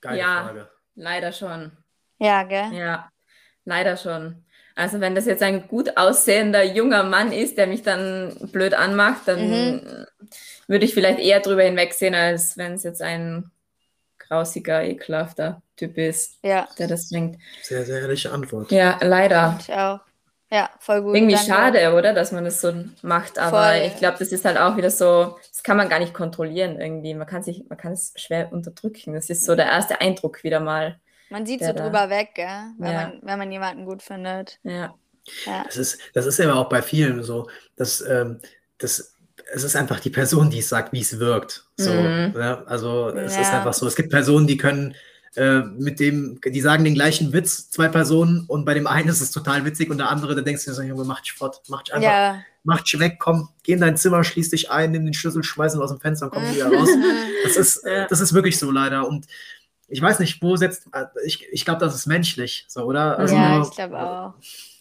Geile 0.00 0.18
Ja. 0.18 0.26
Frage. 0.26 0.70
Leider 1.00 1.32
schon. 1.32 1.72
Ja, 2.18 2.42
gell? 2.42 2.72
Ja, 2.72 3.08
leider 3.64 3.96
schon. 3.96 4.44
Also 4.74 5.00
wenn 5.00 5.14
das 5.14 5.24
jetzt 5.24 5.42
ein 5.42 5.66
gut 5.66 5.96
aussehender 5.96 6.62
junger 6.62 7.02
Mann 7.04 7.32
ist, 7.32 7.56
der 7.56 7.66
mich 7.66 7.82
dann 7.82 8.36
blöd 8.52 8.74
anmacht, 8.74 9.22
dann 9.26 9.70
Mhm. 9.76 10.06
würde 10.66 10.84
ich 10.84 10.92
vielleicht 10.94 11.18
eher 11.18 11.40
drüber 11.40 11.62
hinwegsehen, 11.62 12.14
als 12.14 12.56
wenn 12.58 12.74
es 12.74 12.82
jetzt 12.82 13.00
ein 13.02 13.50
grausiger, 14.18 14.84
ekelhafter 14.84 15.62
Typ 15.76 15.96
ist, 15.96 16.38
Ja, 16.44 16.68
der 16.78 16.88
das 16.88 17.08
bringt. 17.08 17.38
Sehr, 17.62 17.84
sehr 17.86 18.02
ehrliche 18.02 18.30
Antwort. 18.30 18.70
Ja, 18.70 18.98
leider. 19.02 19.56
ich 19.60 19.72
auch. 19.72 20.00
Ja, 20.52 20.68
voll 20.80 21.02
gut. 21.02 21.14
Irgendwie 21.14 21.34
danke. 21.36 21.48
schade, 21.48 21.94
oder, 21.94 22.12
dass 22.12 22.32
man 22.32 22.44
das 22.44 22.60
so 22.60 22.72
macht, 23.02 23.38
aber 23.38 23.62
Voll. 23.72 23.82
ich 23.86 23.96
glaube, 23.98 24.16
das 24.18 24.32
ist 24.32 24.44
halt 24.44 24.58
auch 24.58 24.76
wieder 24.76 24.90
so, 24.90 25.38
das 25.48 25.62
kann 25.62 25.76
man 25.76 25.88
gar 25.88 26.00
nicht 26.00 26.12
kontrollieren 26.12 26.80
irgendwie. 26.80 27.14
Man 27.14 27.26
kann 27.28 27.42
sich, 27.44 27.64
man 27.68 27.78
kann 27.78 27.92
es 27.92 28.12
schwer 28.16 28.52
unterdrücken. 28.52 29.12
Das 29.14 29.30
ist 29.30 29.44
so 29.44 29.54
der 29.54 29.66
erste 29.66 30.00
Eindruck 30.00 30.42
wieder 30.42 30.58
mal. 30.58 30.98
Man 31.28 31.46
sieht 31.46 31.60
so 31.60 31.72
da- 31.72 31.84
drüber 31.84 32.10
weg, 32.10 32.30
gell? 32.34 32.46
Wenn, 32.78 32.92
Ja. 32.92 33.00
man, 33.08 33.18
wenn 33.22 33.38
man 33.38 33.52
jemanden 33.52 33.84
gut 33.84 34.02
findet. 34.02 34.58
Ja. 34.64 34.92
Ja. 35.46 35.62
Das 35.64 35.76
ist, 35.76 36.00
das 36.14 36.26
ist 36.26 36.38
ja 36.38 36.52
auch 36.52 36.68
bei 36.68 36.82
vielen 36.82 37.22
so, 37.22 37.48
dass 37.76 38.00
ähm, 38.00 38.40
das, 38.78 39.14
es 39.52 39.62
ist 39.62 39.76
einfach 39.76 40.00
die 40.00 40.10
Person, 40.10 40.50
die 40.50 40.58
es 40.58 40.68
sagt, 40.68 40.92
wie 40.92 41.00
es 41.02 41.20
wirkt. 41.20 41.64
So, 41.76 41.92
Mhm. 41.92 42.34
ja, 42.36 42.64
also 42.64 43.10
es 43.10 43.36
Ja. 43.36 43.42
ist 43.42 43.52
einfach 43.52 43.72
so. 43.74 43.86
Es 43.86 43.94
gibt 43.94 44.10
Personen, 44.10 44.48
die 44.48 44.56
können 44.56 44.96
äh, 45.36 45.60
mit 45.60 46.00
dem, 46.00 46.40
die 46.44 46.60
sagen 46.60 46.84
den 46.84 46.94
gleichen 46.94 47.32
Witz, 47.32 47.70
zwei 47.70 47.88
Personen, 47.88 48.44
und 48.48 48.64
bei 48.64 48.74
dem 48.74 48.86
einen 48.86 49.08
ist 49.08 49.20
es 49.20 49.30
total 49.30 49.64
witzig 49.64 49.90
und 49.90 49.98
der 49.98 50.10
andere, 50.10 50.34
da 50.34 50.40
denkst 50.42 50.64
du 50.64 50.70
dir 50.70 50.74
so, 50.74 50.82
Junge, 50.82 51.04
mach 51.04 51.20
dich 51.20 51.32
fort, 51.32 51.62
mach 51.68 51.82
dich 51.82 51.94
einfach, 51.94 52.08
Ja. 52.10 52.42
mach 52.64 52.80
dich 52.80 52.98
weg, 52.98 53.16
komm, 53.20 53.48
geh 53.62 53.72
in 53.72 53.80
dein 53.80 53.96
Zimmer, 53.96 54.24
schließ 54.24 54.50
dich 54.50 54.70
ein, 54.70 54.90
nimm 54.90 55.04
den 55.04 55.14
Schlüssel, 55.14 55.42
schmeiß 55.44 55.74
ihn 55.74 55.80
aus 55.80 55.90
dem 55.90 56.00
Fenster 56.00 56.26
und 56.26 56.32
komm 56.32 56.42
wieder 56.52 56.66
raus. 56.76 56.88
Das 57.44 57.56
ist, 57.56 57.84
Ja. 57.86 58.06
das 58.08 58.20
ist 58.20 58.32
wirklich 58.32 58.58
so 58.58 58.70
leider. 58.70 59.06
Und 59.06 59.26
ich 59.88 60.00
weiß 60.02 60.18
nicht, 60.20 60.40
wo 60.42 60.56
setzt, 60.56 60.86
ich, 61.24 61.46
ich 61.52 61.64
glaube, 61.64 61.80
das 61.80 61.94
ist 61.94 62.06
menschlich, 62.06 62.64
so, 62.68 62.82
oder? 62.84 63.18
Also, 63.18 63.34
ja, 63.34 63.62
ich 63.62 63.70
glaube 63.70 63.98
auch. 64.00 64.34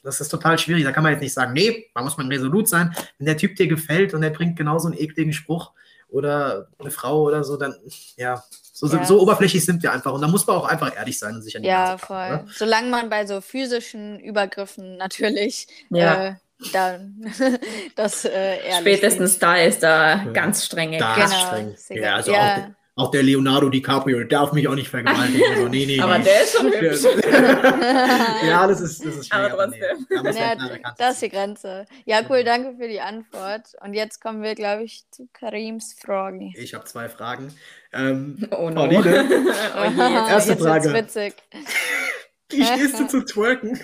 Das 0.03 0.21
ist 0.21 0.29
total 0.29 0.57
schwierig. 0.57 0.83
Da 0.83 0.91
kann 0.93 1.03
man 1.03 1.11
jetzt 1.11 1.21
nicht 1.21 1.33
sagen, 1.33 1.53
nee, 1.53 1.87
da 1.93 2.01
muss 2.01 2.15
man 2.17 2.27
resolut 2.27 2.69
sein. 2.69 2.95
Wenn 3.17 3.25
der 3.25 3.37
Typ 3.37 3.55
dir 3.55 3.67
gefällt 3.67 4.13
und 4.13 4.23
er 4.23 4.29
bringt 4.29 4.55
genauso 4.55 4.87
einen 4.87 4.97
ekligen 4.97 5.33
Spruch 5.33 5.71
oder 6.09 6.69
eine 6.79 6.89
Frau 6.91 7.23
oder 7.23 7.43
so, 7.43 7.57
dann, 7.57 7.75
ja, 8.17 8.41
so, 8.87 8.97
Ja. 8.97 9.03
so 9.03 9.19
oberflächlich 9.21 9.65
sind 9.65 9.83
wir 9.83 9.91
einfach. 9.91 10.13
Und 10.13 10.21
da 10.21 10.27
muss 10.27 10.45
man 10.47 10.55
auch 10.57 10.65
einfach 10.67 10.95
ehrlich 10.95 11.19
sein 11.19 11.35
und 11.35 11.41
sich 11.41 11.55
an 11.55 11.63
die 11.63 11.67
Ja, 11.69 11.91
Nase 11.91 12.05
packen, 12.05 12.45
voll. 12.45 12.53
Solange 12.55 12.89
man 12.89 13.09
bei 13.09 13.25
so 13.25 13.41
physischen 13.41 14.19
Übergriffen 14.19 14.97
natürlich 14.97 15.67
Ja. 15.89 16.27
äh, 16.29 16.33
dann 16.73 17.15
das 17.95 18.25
äh, 18.25 18.59
ehrlich 18.67 18.79
Spätestens 18.79 19.39
da 19.39 19.55
ist 19.57 19.81
da 19.83 20.17
Ja. 20.17 20.31
ganz 20.31 20.65
strenge. 20.65 20.97
Da 20.97 21.15
Genau, 21.15 21.25
ist 21.27 21.41
streng. 21.41 21.71
ist. 21.73 21.89
Ja, 21.89 22.15
also 22.15 22.31
Ja. 22.33 22.75
Auch, 22.99 23.11
der, 23.11 23.23
Leonardo 23.23 23.69
DiCaprio 23.69 24.25
darf 24.25 24.51
mich 24.51 24.67
auch 24.67 24.75
nicht 24.75 24.89
vergewaltigen. 24.89 25.49
also, 25.49 25.67
nee, 25.69 25.85
nee, 25.85 25.99
Aber 26.01 26.17
nee. 26.17 26.25
der 26.25 26.43
ist 26.43 26.57
schon 26.57 26.69
hübsch. 26.69 27.03
ja, 28.45 28.67
das 28.67 28.81
ist, 28.81 29.05
das 29.05 29.15
ist 29.15 29.29
schwierig. 29.29 29.53
Aber 29.53 29.67
nee, 29.67 29.79
trotzdem. 29.79 30.07
da 30.09 30.23
muss 30.23 30.35
Ja, 30.35 30.55
das 30.97 31.13
ist 31.13 31.21
die. 31.21 31.29
Grenze. 31.29 31.85
Ja, 32.03 32.21
cool, 32.29 32.43
danke 32.43 32.75
für 32.75 32.89
die 32.89 32.99
Antwort. 32.99 33.67
Und 33.81 33.93
jetzt 33.93 34.21
kommen 34.21 34.43
wir, 34.43 34.53
glaube 34.53 34.83
ich, 34.83 35.05
zu 35.11 35.29
Karims 35.31 35.95
Frage. 35.97 36.51
Ich 36.55 36.73
habe 36.73 36.83
zwei 36.83 37.07
Fragen. 37.07 37.53
Ähm, 37.93 38.45
Oh 38.51 38.69
no. 38.69 38.81
Pauline, 38.81 39.27
oh 39.77 39.83
je. 39.85 40.29
Erste 40.29 40.51
jetzt 40.51 40.61
Frage. 40.61 40.93
witzig. 40.93 41.35
wie 42.49 42.65
stehst 42.65 42.99
du 42.99 43.07
zu 43.07 43.23
twerken? 43.23 43.79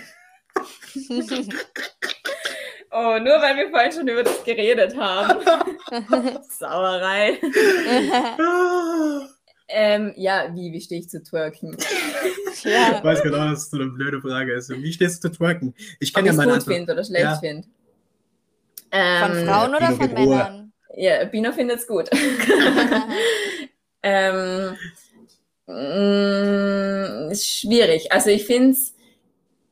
Oh, 2.96 3.18
nur 3.18 3.40
weil 3.42 3.56
wir 3.56 3.70
vorhin 3.70 3.92
schon 3.92 4.08
über 4.08 4.22
das 4.22 4.42
geredet 4.44 4.96
haben. 4.96 5.40
Sauerei. 6.58 7.38
Ähm, 9.68 10.12
ja, 10.16 10.48
wie, 10.54 10.72
wie 10.72 10.80
stehe 10.80 11.00
ich 11.00 11.08
zu 11.08 11.22
twerken? 11.22 11.76
Ich 12.52 12.64
ja. 12.64 13.02
weiß 13.02 13.22
genau, 13.22 13.50
dass 13.50 13.64
es 13.64 13.70
so 13.70 13.76
eine 13.78 13.90
blöde 13.90 14.20
Frage 14.20 14.54
ist. 14.54 14.70
Wie 14.70 14.92
stehst 14.92 15.22
du 15.24 15.28
zu 15.30 15.36
twerken? 15.36 15.74
Ich 16.00 16.14
kenne 16.14 16.28
ich 16.28 16.28
ja 16.28 16.32
es 16.32 16.36
meine 16.36 16.52
gut 16.52 16.60
Antwort. 16.60 16.76
finde 16.76 16.92
oder 16.92 17.04
schlecht 17.04 17.24
Ja. 17.24 17.36
finde. 17.36 17.68
Von 18.90 19.36
Ähm, 19.38 19.46
Frauen 19.46 19.74
oder 19.74 19.88
Bino 19.88 19.96
von. 19.96 20.12
Männern? 20.14 20.72
Ja, 20.96 21.24
Bino 21.24 21.52
findet 21.52 21.80
es 21.80 21.86
gut. 21.86 22.08
ähm, 24.02 24.76
mh, 25.66 27.30
ist 27.32 27.46
schwierig. 27.48 28.12
Also 28.12 28.30
ich 28.30 28.46
finde 28.46 28.70
es, 28.70 28.94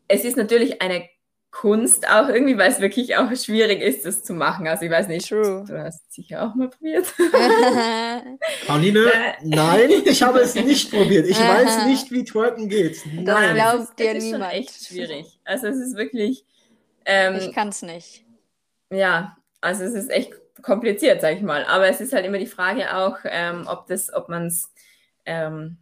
es 0.09 0.25
ist 0.25 0.37
natürlich 0.37 0.83
eine 0.83 1.09
Kunst 1.55 2.09
auch 2.11 2.29
irgendwie, 2.29 2.59
weil 2.59 2.71
es 2.73 2.81
wirklich 2.81 3.17
auch 3.17 3.31
schwierig 3.37 3.81
ist, 3.81 4.05
das 4.05 4.25
zu 4.25 4.35
machen. 4.35 4.67
Also 4.67 4.85
ich 4.85 4.91
weiß 4.91 5.07
nicht, 5.07 5.29
True. 5.29 5.65
du 5.67 5.79
hast 5.79 6.03
es 6.09 6.15
sicher 6.17 6.43
auch 6.43 6.55
mal 6.57 6.69
probiert. 6.69 7.07
Pauline, 8.67 9.07
nein, 9.43 9.89
ich 10.05 10.23
habe 10.23 10.41
es 10.41 10.57
nicht 10.57 10.91
probiert. 10.91 11.27
Ich 11.29 11.39
weiß 11.39 11.87
nicht, 11.87 12.11
wie 12.11 12.25
twerken 12.25 12.69
geht. 12.69 12.97
Das 12.97 13.37
Nein. 13.37 13.55
glaub- 13.55 13.75
es 13.77 13.89
ist, 13.91 13.99
dir 13.99 14.11
es 14.11 14.17
ist 14.17 14.31
schon 14.31 14.33
niemand. 14.41 14.53
echt 14.53 14.87
schwierig. 14.87 15.39
Also 15.45 15.69
es 15.69 15.77
ist 15.77 15.97
wirklich, 15.97 16.45
ähm, 17.05 17.37
ich 17.37 17.53
kann's 17.53 17.83
nicht. 17.83 18.25
Ja, 18.91 19.37
also 19.61 19.85
es 19.85 19.95
ist 19.95 20.11
echt 20.11 20.33
kompliziert, 20.61 21.21
sag 21.21 21.37
ich 21.37 21.43
mal. 21.43 21.65
Aber 21.67 21.87
es 21.87 22.01
ist 22.01 22.13
halt 22.13 22.27
immer 22.27 22.39
die 22.39 22.47
Frage 22.47 22.97
auch, 22.97 23.19
ähm, 23.25 23.67
ob 23.69 23.87
das, 23.87 24.13
ob 24.13 24.29
man 24.29 24.47
es 24.47 24.73
ähm, 25.25 25.79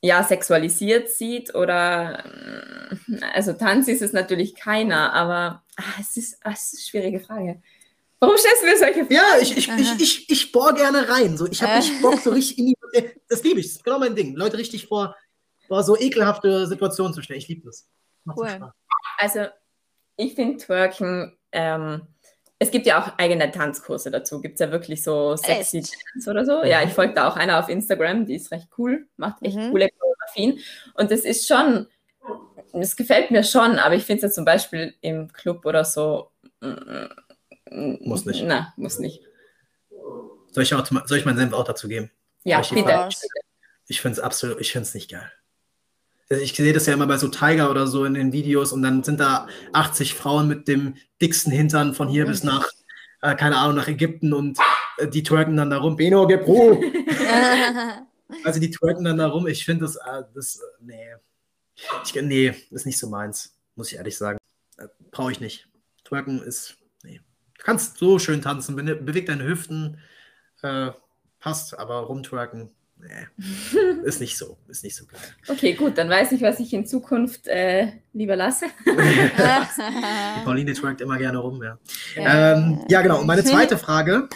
ja 0.00 0.22
sexualisiert 0.22 1.08
sieht 1.08 1.54
oder 1.54 2.24
ähm, 2.24 3.20
also 3.34 3.52
Tanz 3.52 3.88
ist 3.88 4.02
es 4.02 4.12
natürlich 4.12 4.54
keiner, 4.54 5.12
aber 5.12 5.64
ah, 5.76 5.82
es, 6.00 6.16
ist, 6.16 6.38
ah, 6.44 6.50
es 6.52 6.72
ist 6.72 6.74
eine 6.74 6.82
schwierige 6.82 7.20
Frage. 7.20 7.62
Warum 8.18 8.36
stellst 8.38 8.62
du 8.62 8.66
mir 8.66 8.76
solche 8.78 9.00
Fragen? 9.00 9.14
Ja, 9.14 9.38
ich, 9.40 9.56
ich, 9.56 9.68
ich, 9.68 10.00
ich, 10.00 10.30
ich 10.30 10.52
bohr 10.52 10.72
gerne 10.74 11.08
rein. 11.08 11.36
So, 11.36 11.46
ich 11.46 11.62
habe 11.62 11.78
nicht 11.78 12.00
Bock, 12.00 12.18
so 12.20 12.30
richtig 12.30 12.58
in 12.58 12.66
die. 12.66 12.76
Das 13.28 13.42
liebe 13.42 13.60
ich, 13.60 13.66
das 13.66 13.76
ist 13.76 13.84
genau 13.84 13.98
mein 13.98 14.16
Ding. 14.16 14.34
Leute 14.36 14.56
richtig 14.56 14.86
vor, 14.86 15.14
vor 15.66 15.82
so 15.82 15.98
ekelhafte 15.98 16.66
Situationen 16.66 17.12
zu 17.12 17.20
stellen. 17.22 17.40
Ich 17.40 17.48
liebe 17.48 17.66
das. 17.66 17.88
Macht 18.24 18.38
Cool. 18.38 18.48
Spaß. 18.48 18.72
Also 19.18 19.46
ich 20.16 20.34
finde 20.34 20.56
Twerken, 20.56 21.36
ähm, 21.52 22.06
es 22.58 22.70
gibt 22.70 22.86
ja 22.86 23.02
auch 23.02 23.18
eigene 23.18 23.50
Tanzkurse 23.50 24.10
dazu. 24.10 24.40
Gibt 24.40 24.54
es 24.54 24.60
ja 24.60 24.70
wirklich 24.72 25.02
so 25.02 25.36
sexy 25.36 25.78
Echt? 25.78 25.92
Dance 26.14 26.30
oder 26.30 26.44
so. 26.44 26.64
Ja, 26.64 26.82
ich 26.82 26.92
folge 26.92 27.14
da 27.14 27.28
auch 27.28 27.36
einer 27.36 27.58
auf 27.58 27.68
Instagram, 27.68 28.24
die 28.26 28.36
ist 28.36 28.50
recht 28.50 28.68
cool, 28.78 29.06
macht 29.16 29.42
echt 29.42 29.56
Mhm. 29.56 29.70
coole 29.70 29.88
Choreografien. 29.90 30.58
Und 30.94 31.10
das 31.10 31.20
ist 31.20 31.46
schon, 31.46 31.86
das 32.72 32.96
gefällt 32.96 33.30
mir 33.30 33.44
schon, 33.44 33.78
aber 33.78 33.94
ich 33.94 34.04
finde 34.04 34.26
es 34.26 34.30
ja 34.30 34.34
zum 34.34 34.44
Beispiel 34.44 34.94
im 35.00 35.32
Club 35.32 35.64
oder 35.66 35.84
so. 35.84 36.30
Muss 37.70 38.24
nicht. 38.24 38.42
Na, 38.44 38.72
muss 38.76 38.98
nicht. 38.98 39.22
Soll 40.50 40.62
ich, 40.62 40.72
auch, 40.74 40.86
soll 40.86 41.18
ich 41.18 41.24
meinen 41.26 41.36
Senf 41.36 41.52
auch 41.52 41.64
dazu 41.64 41.88
geben? 41.88 42.10
Ja, 42.44 42.60
bitte. 42.60 43.08
Ich 43.88 44.00
finde 44.00 44.18
es 44.18 44.20
absolut, 44.20 44.60
ich 44.60 44.72
finde 44.72 44.86
es 44.86 44.94
nicht 44.94 45.10
geil. 45.10 45.30
Ich 46.28 46.54
sehe 46.54 46.72
das 46.72 46.86
ja 46.86 46.94
immer 46.94 47.06
bei 47.06 47.18
so 47.18 47.28
Tiger 47.28 47.70
oder 47.70 47.86
so 47.86 48.04
in 48.04 48.14
den 48.14 48.32
Videos 48.32 48.72
und 48.72 48.82
dann 48.82 49.04
sind 49.04 49.20
da 49.20 49.46
80 49.72 50.14
Frauen 50.14 50.48
mit 50.48 50.66
dem 50.66 50.94
dicksten 51.22 51.52
Hintern 51.52 51.94
von 51.94 52.08
hier 52.08 52.24
Mhm. 52.24 52.28
bis 52.28 52.42
nach, 52.42 52.66
äh, 53.22 53.34
keine 53.36 53.56
Ahnung, 53.58 53.76
nach 53.76 53.86
Ägypten 53.88 54.32
und 54.32 54.58
äh, 54.98 55.06
die 55.08 55.22
twerken 55.22 55.56
dann 55.56 55.70
da 55.70 55.78
rum. 55.78 55.96
Beno, 55.96 56.26
gib 56.26 56.46
Ruhe! 56.46 56.80
Also 58.42 58.58
die 58.58 58.72
twerken 58.72 59.04
dann 59.04 59.18
da 59.18 59.28
rum. 59.28 59.46
Ich 59.46 59.64
finde 59.64 59.84
das, 59.84 59.94
äh, 59.94 60.24
das, 60.34 60.56
äh, 60.56 60.84
nee. 60.84 61.14
Ich, 62.04 62.12
nee, 62.20 62.48
ist 62.70 62.84
nicht 62.84 62.98
so 62.98 63.08
meins, 63.08 63.56
muss 63.76 63.92
ich 63.92 63.98
ehrlich 63.98 64.16
sagen. 64.18 64.38
Äh, 64.78 64.88
Brauche 65.12 65.30
ich 65.30 65.38
nicht. 65.38 65.68
Twerken 66.04 66.42
ist, 66.42 66.76
nee. 67.04 67.20
Du 67.56 67.62
kannst 67.64 67.98
so 67.98 68.18
schön 68.18 68.42
tanzen, 68.42 68.74
be 68.74 68.82
beweg 68.96 69.26
deine 69.26 69.44
Hüften, 69.44 70.00
äh, 70.62 70.90
passt, 71.38 71.78
aber 71.78 72.00
rumtwerken, 72.00 72.70
nee. 72.98 74.04
ist 74.04 74.20
nicht 74.20 74.36
so, 74.36 74.56
ist 74.68 74.84
nicht 74.84 74.96
so 74.96 75.06
geil. 75.06 75.20
Okay, 75.48 75.74
gut, 75.74 75.98
dann 75.98 76.08
weiß 76.08 76.32
ich, 76.32 76.42
was 76.42 76.60
ich 76.60 76.72
in 76.72 76.86
Zukunft 76.86 77.46
äh, 77.48 77.92
lieber 78.12 78.36
lasse. 78.36 78.66
Pauline 80.44 80.72
twerkt 80.72 81.00
immer 81.00 81.18
gerne 81.18 81.38
rum, 81.38 81.62
ja. 81.62 81.78
Ja. 82.14 82.54
Ähm, 82.54 82.84
ja, 82.88 83.02
genau. 83.02 83.20
Und 83.20 83.26
meine 83.26 83.44
zweite 83.44 83.78
Frage. 83.78 84.28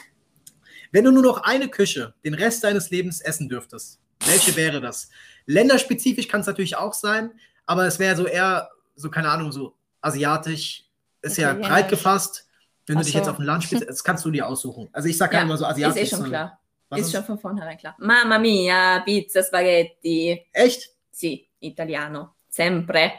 Wenn 0.93 1.05
du 1.05 1.13
nur 1.13 1.23
noch 1.23 1.43
eine 1.45 1.69
Küche 1.69 2.15
den 2.25 2.35
Rest 2.35 2.65
deines 2.65 2.91
Lebens 2.91 3.21
essen 3.21 3.49
dürftest, 3.49 4.01
welche 4.27 4.57
wäre 4.57 4.81
das? 4.81 5.09
Länderspezifisch 5.47 6.29
kann 6.29 6.41
es 6.41 6.47
natürlich 6.47 6.77
auch 6.77 6.95
sein, 6.95 7.31
aber 7.65 7.87
es 7.87 7.99
wäre 7.99 8.17
so 8.17 8.27
eher, 8.27 8.69
so 8.97 9.09
keine 9.11 9.29
Ahnung, 9.31 9.53
so 9.53 9.77
asiatisch, 10.01 10.85
ist 11.23 11.37
ja 11.37 11.51
Italienisch. 11.51 11.69
breit 11.69 11.89
gefasst. 11.89 12.47
Wenn 12.87 12.97
du 12.97 13.01
Ach 13.01 13.05
dich 13.05 13.13
so. 13.13 13.19
jetzt 13.19 13.29
auf 13.29 13.39
ein 13.39 13.45
Land 13.45 13.65
spielst, 13.65 13.89
das 13.89 14.03
kannst 14.03 14.25
du 14.25 14.31
dir 14.31 14.49
aussuchen. 14.49 14.89
Also 14.93 15.09
ich 15.09 15.17
sage 15.17 15.37
ja, 15.37 15.43
immer 15.43 15.57
so 15.57 15.65
ist 15.65 15.71
asiatisch. 15.71 16.03
eh 16.03 16.07
schon 16.07 16.25
klar. 16.25 16.60
Was 16.91 17.01
Ist 17.01 17.13
schon 17.13 17.25
von 17.25 17.39
vornherein 17.39 17.79
klar. 17.79 17.95
Mamma 17.99 18.39
mia, 18.39 19.01
pizza, 19.01 19.43
spaghetti. 19.43 20.45
Echt? 20.53 20.91
Sì, 21.11 21.49
italiano. 21.61 22.35
Sempre. 22.49 23.13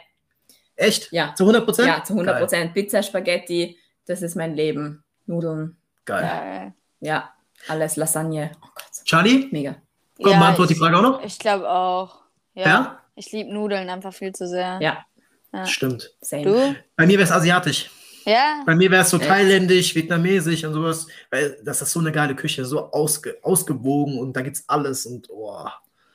Echt? 0.76 1.10
Ja. 1.12 1.34
Zu 1.34 1.44
100 1.44 1.64
Prozent? 1.64 1.88
Ja, 1.88 2.04
zu 2.04 2.12
100 2.14 2.38
Prozent. 2.38 2.74
Pizza, 2.74 3.02
Spaghetti, 3.02 3.78
das 4.06 4.20
ist 4.22 4.34
mein 4.36 4.54
Leben. 4.54 5.02
Nudeln, 5.26 5.76
Geil. 6.04 6.20
Geil. 6.22 6.74
ja, 7.00 7.32
alles 7.68 7.96
Lasagne. 7.96 8.52
Oh 8.62 8.68
Gott, 8.74 9.04
Charlie? 9.04 9.48
mega. 9.52 9.76
Komm, 10.20 10.32
Ja, 10.32 10.38
beantwort 10.38 10.68
die 10.70 10.74
Frage 10.74 10.96
auch 10.98 11.02
noch. 11.02 11.24
Ich 11.24 11.38
glaube 11.38 11.68
auch. 11.70 12.20
Ja. 12.54 12.66
Ja? 12.66 12.98
Ich 13.14 13.30
liebe 13.32 13.52
Nudeln 13.52 13.88
einfach 13.88 14.12
viel 14.12 14.32
zu 14.32 14.46
sehr. 14.48 14.78
Ja, 14.82 15.04
Ja. 15.52 15.66
Stimmt. 15.66 16.10
same. 16.20 16.42
Du? 16.44 16.76
Bei 16.96 17.06
mir 17.06 17.18
wäre 17.18 17.22
es 17.24 17.32
asiatisch. 17.32 17.90
Ja? 18.24 18.62
Bei 18.66 18.74
mir 18.74 18.90
wäre 18.90 19.02
es 19.02 19.10
so 19.10 19.18
Echt? 19.18 19.28
thailändisch, 19.28 19.94
vietnamesisch 19.94 20.64
und 20.64 20.74
sowas, 20.74 21.06
weil 21.30 21.58
das 21.64 21.82
ist 21.82 21.92
so 21.92 22.00
eine 22.00 22.12
geile 22.12 22.34
Küche, 22.34 22.64
so 22.64 22.90
ausge, 22.92 23.36
ausgewogen 23.42 24.18
und 24.18 24.34
da 24.34 24.42
gibt's 24.42 24.64
alles 24.68 25.06
und 25.06 25.28
oh. 25.30 25.66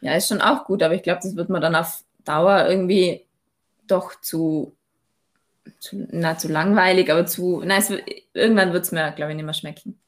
Ja, 0.01 0.13
ist 0.15 0.27
schon 0.27 0.41
auch 0.41 0.65
gut, 0.65 0.83
aber 0.83 0.93
ich 0.93 1.03
glaube, 1.03 1.19
das 1.23 1.35
wird 1.35 1.49
man 1.49 1.61
dann 1.61 1.75
auf 1.75 2.03
Dauer 2.23 2.67
irgendwie 2.67 3.25
doch 3.87 4.19
zu, 4.21 4.75
zu 5.79 6.07
na, 6.11 6.37
zu 6.37 6.47
langweilig, 6.49 7.11
aber 7.11 7.25
zu, 7.25 7.61
na, 7.65 7.77
es, 7.77 7.91
irgendwann 8.33 8.73
wird 8.73 8.83
es 8.85 8.91
mir, 8.91 9.11
glaube 9.11 9.31
ich, 9.31 9.35
nicht 9.35 9.45
mehr 9.45 9.53
schmecken. 9.53 9.99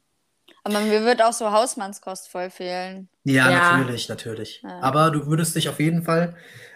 Aber 0.64 0.82
mir 0.82 1.04
wird 1.06 1.24
auch 1.24 1.34
so 1.34 1.52
Hausmannskost 1.52 2.28
voll 2.30 2.50
fehlen. 2.50 3.08
Ja, 3.24 3.50
Ja. 3.50 3.78
natürlich, 3.78 4.10
natürlich. 4.10 4.62
Ja. 4.62 4.80
Aber 4.82 5.10
du 5.10 5.26
würdest 5.28 5.56
dich 5.56 5.70
auf 5.70 5.80
jeden 5.80 6.04
Fall 6.04 6.36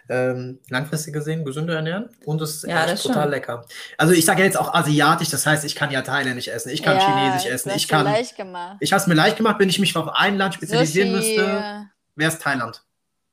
ähm, 0.09 0.59
langfristig 0.69 1.13
gesehen 1.13 1.45
gesünder 1.45 1.75
ernähren 1.75 2.09
und 2.25 2.41
es 2.41 2.55
ist 2.55 2.63
Ja, 2.63 2.85
echt 2.85 3.03
total 3.03 3.23
schon. 3.23 3.31
lecker. 3.31 3.65
Also 3.97 4.13
ich 4.13 4.25
sage 4.25 4.39
ja 4.39 4.45
jetzt 4.45 4.57
auch 4.57 4.73
asiatisch, 4.73 5.29
das 5.29 5.45
heißt, 5.45 5.63
ich 5.65 5.75
kann 5.75 5.91
ja 5.91 6.01
thailändisch 6.01 6.47
essen, 6.49 6.69
ich 6.69 6.83
kann 6.83 6.97
ja, 6.97 7.05
chinesisch 7.05 7.49
essen, 7.49 7.71
ich 7.75 7.87
kann. 7.87 8.05
leicht 8.05 8.35
gemacht. 8.35 8.77
Ich 8.79 8.91
habe 8.91 9.01
es 9.01 9.07
mir 9.07 9.13
leicht 9.13 9.37
gemacht, 9.37 9.57
wenn 9.59 9.69
ich 9.69 9.79
mich 9.79 9.95
auf 9.95 10.09
ein 10.09 10.37
Land 10.37 10.55
spezialisieren 10.55 11.11
Sushi. 11.15 11.37
müsste, 11.37 11.87
wäre 12.15 12.31
es 12.31 12.39
Thailand. 12.39 12.83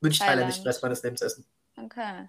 Würde 0.00 0.12
ich 0.12 0.18
Thailand. 0.18 0.34
thailändisch 0.36 0.56
den 0.58 0.66
Rest 0.66 0.82
meines 0.82 1.02
Lebens 1.02 1.22
essen. 1.22 1.44
Okay. 1.76 2.28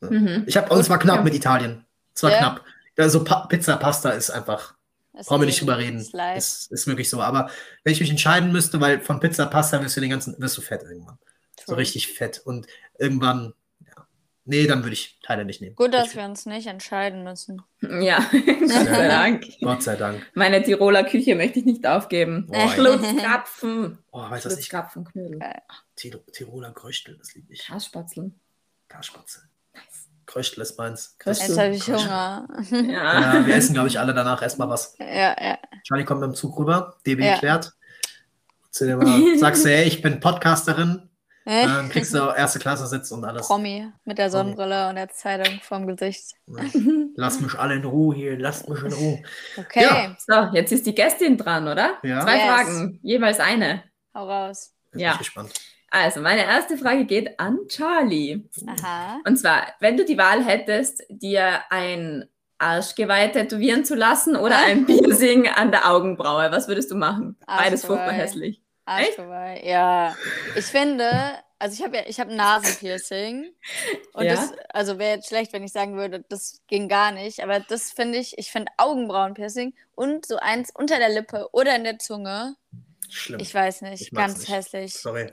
Mhm. 0.00 0.44
Ich 0.46 0.56
habe, 0.56 0.72
und 0.72 0.80
es 0.80 0.88
war 0.88 0.98
knapp 0.98 1.22
mit 1.24 1.34
Italien. 1.34 1.84
Es 2.14 2.22
war 2.22 2.30
Ja? 2.30 2.38
knapp. 2.38 2.64
Also 2.98 3.22
pa 3.24 3.46
Pizza, 3.46 3.76
Pasta 3.76 4.10
ist 4.10 4.30
einfach 4.30 4.74
Das 5.12 5.26
Brauchen 5.26 5.42
wir 5.42 5.46
nicht 5.46 5.60
drüber 5.60 5.78
reden. 5.78 5.98
ist. 6.00 6.14
Ist, 6.36 6.72
ist 6.72 6.86
wirklich 6.86 7.08
so. 7.10 7.20
Aber 7.22 7.50
wenn 7.84 7.92
ich 7.92 8.00
mich 8.00 8.10
entscheiden 8.10 8.52
müsste, 8.52 8.80
weil 8.80 9.00
von 9.00 9.20
Pizza, 9.20 9.46
Pasta 9.46 9.82
wirst 9.82 9.96
du 9.96 10.00
den 10.00 10.10
ganzen, 10.10 10.34
wirst 10.38 10.56
du 10.56 10.62
fett 10.62 10.82
irgendwann. 10.82 11.18
So 11.58 11.66
True. 11.66 11.76
richtig 11.78 12.12
fett. 12.12 12.40
Und 12.44 12.66
irgendwann, 13.00 13.54
ja. 13.80 14.06
Nee, 14.44 14.66
dann 14.66 14.82
würde 14.82 14.92
ich 14.92 15.18
Thailand 15.22 15.60
nehmen. 15.60 15.74
Gut, 15.74 15.92
dass 15.94 16.10
ich, 16.10 16.16
wir 16.16 16.24
uns 16.24 16.46
nicht 16.46 16.66
entscheiden 16.66 17.24
müssen. 17.24 17.62
Ja, 17.80 18.18
Gott 18.30 18.68
sei 18.68 19.08
Dank. 19.08 19.44
Gott 19.60 19.82
sei 19.82 19.96
Dank. 19.96 20.26
Meine 20.34 20.62
Tiroler 20.62 21.04
Küche 21.04 21.34
möchte 21.34 21.58
ich 21.58 21.64
nicht 21.64 21.86
aufgeben. 21.86 22.50
Schlutzkrapfen. 22.74 23.98
oh, 24.12 24.18
weißt 24.30 24.44
du 24.44 24.50
was 24.50 24.58
ich? 24.58 24.66
Schlutzkrapfenknödel. 24.66 25.40
Tiroler 25.96 26.72
Kröstel, 26.72 27.16
das 27.18 27.34
liebe 27.34 27.52
ich. 27.52 27.66
Kasspatzeln. 27.66 28.38
Karspatzel. 28.88 29.42
Kröstel 30.30 30.62
ist 30.62 30.78
meins. 30.78 31.16
Kröstel. 31.18 31.48
Jetzt 31.48 31.58
habe 31.58 31.74
ich 31.74 31.82
Kröstel. 31.82 32.08
Hunger. 32.08 32.48
Ja. 32.70 33.34
Ja, 33.34 33.46
wir 33.46 33.54
essen, 33.54 33.74
glaube 33.74 33.88
ich, 33.88 33.98
alle 33.98 34.14
danach 34.14 34.42
erstmal 34.42 34.68
was. 34.68 34.94
ja, 35.00 35.36
ja. 35.40 35.58
Charlie 35.82 36.04
kommt 36.04 36.20
mit 36.20 36.28
dem 36.28 36.34
Zug 36.34 36.56
rüber, 36.56 36.96
DB 37.04 37.24
Ja. 37.24 37.34
geklärt. 37.34 37.72
Zu 38.70 38.86
dem, 38.86 39.00
äh, 39.00 39.36
sagst 39.38 39.64
du, 39.64 39.70
ey, 39.70 39.88
ich 39.88 40.02
bin 40.02 40.20
Podcasterin, 40.20 41.09
dann 41.66 41.88
kriegst 41.88 42.14
du 42.14 42.18
erste 42.18 42.58
Klasse 42.58 42.86
Sitz 42.86 43.10
und 43.10 43.24
alles. 43.24 43.46
Promi 43.46 43.88
mit 44.04 44.18
der 44.18 44.30
Sonnenbrille 44.30 44.88
und 44.88 44.96
der 44.96 45.08
Zeitung 45.10 45.60
vorm 45.62 45.86
Gesicht. 45.86 46.32
Lass 47.16 47.40
mich 47.40 47.58
alle 47.58 47.74
in 47.76 47.84
Ruhe 47.84 48.14
hier, 48.14 48.38
lasst 48.38 48.68
mich 48.68 48.82
in 48.82 48.92
Ruhe. 48.92 49.22
Okay, 49.56 49.82
Ja. 49.82 50.16
So, 50.26 50.54
jetzt 50.56 50.72
ist 50.72 50.86
die 50.86 50.94
Gästin 50.94 51.36
dran, 51.36 51.66
oder? 51.68 51.98
Ja. 52.02 52.20
Zwei 52.22 52.36
Yes. 52.36 52.44
Fragen, 52.46 53.00
jeweils 53.02 53.40
eine. 53.40 53.82
hau 54.14 54.28
raus. 54.28 54.72
Bin 54.92 55.00
Ja. 55.00 55.12
ich 55.12 55.18
gespannt. 55.18 55.52
Also, 55.90 56.20
meine 56.20 56.44
erste 56.44 56.78
Frage 56.78 57.04
geht 57.04 57.40
an 57.40 57.58
Charlie. 57.68 58.48
Aha. 58.66 59.18
Und 59.26 59.36
zwar, 59.38 59.66
wenn 59.80 59.96
du 59.96 60.04
die 60.04 60.16
Wahl 60.18 60.44
hättest, 60.44 61.02
dir 61.08 61.60
ein 61.70 62.28
Arschgeweih 62.58 63.28
tätowieren 63.28 63.84
zu 63.84 63.94
lassen 63.96 64.36
oder 64.36 64.56
ein 64.58 64.86
Piercing 64.86 65.48
an 65.48 65.70
der 65.72 65.90
Augenbraue, 65.90 66.52
was 66.52 66.68
würdest 66.68 66.90
du 66.92 66.94
machen? 66.94 67.36
Beides 67.46 67.84
furchtbar 67.84 68.12
hässlich. 68.12 68.62
Arschgeweih. 68.90 69.62
Ja. 69.64 70.16
Ich 70.56 70.66
finde, 70.66 71.10
also 71.58 71.74
ich 71.74 71.82
habe 71.84 71.96
ja, 71.96 72.02
ich 72.06 72.18
habe 72.20 72.30
ein 72.30 72.36
Nasenpiercing. 72.36 73.52
Und 74.14 74.24
Ja. 74.24 74.34
das, 74.34 74.52
also 74.70 74.98
wäre 74.98 75.16
jetzt 75.16 75.28
schlecht, 75.28 75.52
wenn 75.52 75.62
ich 75.64 75.72
sagen 75.72 75.96
würde, 75.96 76.24
das 76.28 76.60
ging 76.66 76.88
gar 76.88 77.12
nicht. 77.12 77.42
Aber 77.42 77.60
das 77.60 77.92
finde 77.92 78.18
ich, 78.18 78.36
ich 78.38 78.50
finde 78.50 78.72
Augenbrauenpiercing 78.76 79.74
und 79.94 80.26
so 80.26 80.36
eins 80.38 80.70
unter 80.74 80.98
der 80.98 81.08
Lippe 81.10 81.48
oder 81.52 81.76
in 81.76 81.84
der 81.84 81.98
Zunge. 81.98 82.56
Schlimm. 83.08 83.40
Ich 83.40 83.54
weiß 83.54 83.82
nicht, 83.82 84.02
Ich 84.02 84.10
ganz 84.12 84.38
nicht. 84.40 84.48
hässlich. 84.50 84.94
Sorry. 84.94 85.30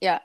Ja. 0.00 0.20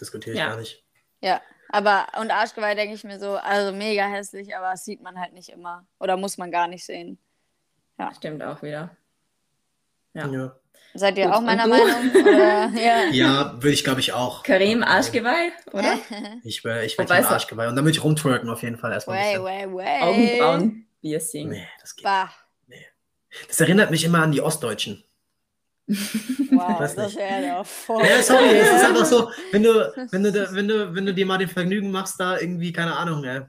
Diskutiere 0.00 0.34
ich 0.34 0.38
Ja. 0.40 0.48
gar 0.48 0.56
nicht. 0.58 0.82
Ja. 1.20 1.40
Aber 1.72 2.08
und 2.20 2.30
Arschgeweih 2.32 2.74
denke 2.74 2.94
ich 2.94 3.04
mir 3.04 3.20
so, 3.20 3.36
also 3.36 3.72
mega 3.76 4.04
hässlich, 4.08 4.56
aber 4.56 4.72
das 4.72 4.84
sieht 4.84 5.00
man 5.02 5.20
halt 5.20 5.32
nicht 5.34 5.50
immer. 5.50 5.86
Oder 6.00 6.16
muss 6.16 6.36
man 6.38 6.50
gar 6.50 6.66
nicht 6.68 6.84
sehen. 6.84 7.18
Stimmt 8.16 8.42
auch 8.42 8.62
wieder. 8.62 8.96
Ja. 10.14 10.26
Ja, 10.26 10.59
Seid 10.94 11.18
ihr 11.18 11.26
Gut, 11.26 11.34
auch 11.34 11.40
meiner 11.40 11.64
und? 11.64 11.70
Meinung? 11.70 12.10
Oder? 12.22 12.70
Ja. 12.80 13.04
ja 13.10 13.52
würde 13.54 13.70
ich, 13.70 13.84
glaube 13.84 14.00
ich, 14.00 14.12
auch. 14.12 14.42
Karim, 14.42 14.82
Arschgeweih, 14.82 15.52
oder? 15.72 15.98
Ich 16.42 16.64
wäre 16.64 16.84
ich 16.84 16.98
wär 16.98 17.06
Team 17.06 17.24
Arschgeweih. 17.24 17.68
Und 17.68 17.76
dann 17.76 17.84
würde 17.84 17.96
ich 17.96 18.02
rumtwerken 18.02 18.50
auf 18.50 18.62
jeden 18.62 18.76
Fall 18.76 18.92
erstmal. 18.92 19.18
Way, 19.18 19.42
way, 19.42 19.72
way. 19.72 20.02
Augenbrauen-Piercing. 20.02 21.48
Nee, 21.50 21.68
das 21.80 21.94
geht. 21.94 22.04
Bah. 22.04 22.30
Das 23.46 23.60
erinnert 23.60 23.90
mich 23.90 24.04
immer 24.04 24.22
an 24.22 24.32
die 24.32 24.40
Ostdeutschen. 24.40 25.04
Wow, 26.52 26.78
das 26.78 26.96
nicht. 26.96 27.16
wäre 27.16 27.58
doch 27.58 27.66
voll. 27.66 28.04
Ja, 28.04 28.22
sorry, 28.22 28.58
es 28.58 28.70
ist 28.70 28.84
einfach 28.84 29.04
so, 29.04 29.30
wenn 29.52 29.62
du, 29.62 29.92
wenn 30.10 30.22
du, 30.22 30.52
wenn 30.52 30.68
du, 30.68 30.94
wenn 30.94 31.06
du 31.06 31.14
dir 31.14 31.24
mal 31.24 31.38
den 31.38 31.48
Vergnügen 31.48 31.90
machst, 31.90 32.18
da 32.18 32.38
irgendwie, 32.38 32.72
keine 32.72 32.96
Ahnung, 32.96 33.24
äh, 33.24 33.36
äh, 33.38 33.42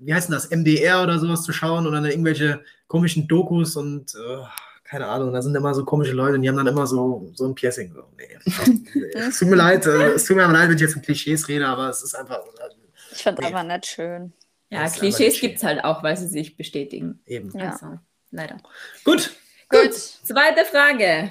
wie 0.00 0.12
heißt 0.14 0.28
denn 0.28 0.34
das, 0.34 0.50
MDR 0.50 1.02
oder 1.02 1.18
sowas 1.18 1.42
zu 1.42 1.52
schauen 1.52 1.86
und 1.86 1.92
dann 1.92 2.04
irgendwelche 2.04 2.62
komischen 2.86 3.26
Dokus 3.26 3.76
und 3.76 4.14
äh, 4.14 4.44
keine 4.90 5.06
Ahnung, 5.06 5.32
da 5.32 5.40
sind 5.40 5.54
immer 5.54 5.72
so 5.72 5.84
komische 5.84 6.12
Leute 6.12 6.34
und 6.34 6.42
die 6.42 6.48
haben 6.48 6.56
dann 6.56 6.66
immer 6.66 6.84
so, 6.86 7.30
so 7.34 7.46
ein 7.46 7.54
Piercing. 7.54 7.92
So, 7.94 8.02
nee. 8.16 8.38
es 9.14 9.38
tut 9.38 9.48
mir 9.48 9.54
leid, 9.56 9.86
äh, 9.86 10.12
es 10.14 10.24
tut 10.24 10.36
mir 10.36 10.46
leid, 10.50 10.68
wenn 10.68 10.74
ich 10.74 10.80
jetzt 10.82 10.96
in 10.96 11.02
Klischees 11.02 11.46
rede, 11.46 11.66
aber 11.68 11.88
es 11.90 12.02
ist 12.02 12.14
einfach 12.16 12.38
äh, 12.38 12.74
Ich 13.12 13.22
finde 13.22 13.40
es 13.42 13.48
Nee. 13.50 13.54
einfach 13.54 13.62
nicht 13.74 13.86
schön. 13.86 14.32
Ja, 14.68 14.82
Das 14.82 14.94
Klischees 14.94 15.40
gibt 15.40 15.58
es 15.58 15.62
halt 15.64 15.84
auch, 15.84 16.02
weil 16.02 16.16
sie 16.16 16.26
sich 16.26 16.56
bestätigen. 16.56 17.20
eben. 17.26 17.56
Ja. 17.56 17.70
Also, 17.72 17.98
leider. 18.32 18.56
Gut, 19.04 19.30
Gut. 19.68 19.94
Zweite 19.94 20.64
Frage. 20.64 21.30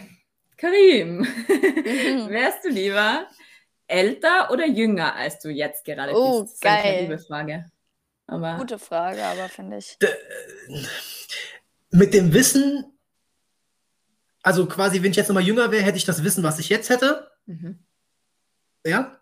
Karim, 0.57 1.19
Mhm. 1.19 1.25
wärst 2.29 2.63
du 2.63 2.69
lieber 2.69 3.27
älter 3.87 4.51
oder 4.51 4.65
jünger, 4.67 5.15
als 5.15 5.39
du 5.39 5.49
jetzt 5.49 5.83
gerade 5.83 6.13
Oh, 6.15 6.43
bist? 6.43 6.53
Das 6.63 6.71
ist 6.71 6.77
eine 6.77 6.83
geil. 6.83 7.01
liebe 7.01 7.19
Frage. 7.19 7.65
Aber 8.27 8.55
Gute 8.57 8.79
Frage, 8.79 9.21
aber 9.25 9.49
finde 9.49 9.77
ich. 9.79 9.97
Mit 11.91 12.13
dem 12.13 12.33
Wissen, 12.33 12.85
also 14.43 14.65
quasi, 14.67 15.01
wenn 15.03 15.11
ich 15.11 15.17
jetzt 15.17 15.27
nochmal 15.27 15.43
jünger 15.43 15.71
wäre, 15.71 15.83
hätte 15.83 15.97
ich 15.97 16.05
das 16.05 16.23
Wissen, 16.23 16.43
was 16.43 16.59
ich 16.59 16.69
jetzt 16.69 16.89
hätte. 16.89 17.29
mhm. 17.45 17.79
Ja? 18.85 19.19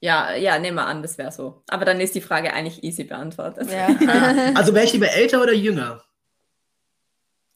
ja, 0.00 0.34
ja, 0.34 0.58
nehmen 0.58 0.76
wir 0.76 0.86
an, 0.86 1.02
das 1.02 1.18
wäre 1.18 1.32
so. 1.32 1.62
Aber 1.68 1.84
dann 1.84 2.00
ist 2.00 2.14
die 2.14 2.20
Frage 2.20 2.52
eigentlich 2.52 2.82
easy 2.84 3.04
beantwortet. 3.04 3.70
Ja. 3.70 3.88
Ah, 4.08 4.52
Also 4.54 4.72
wäre 4.74 4.84
ich 4.84 4.92
lieber 4.92 5.08
älter 5.10 5.42
oder 5.42 5.52
jünger? 5.52 6.02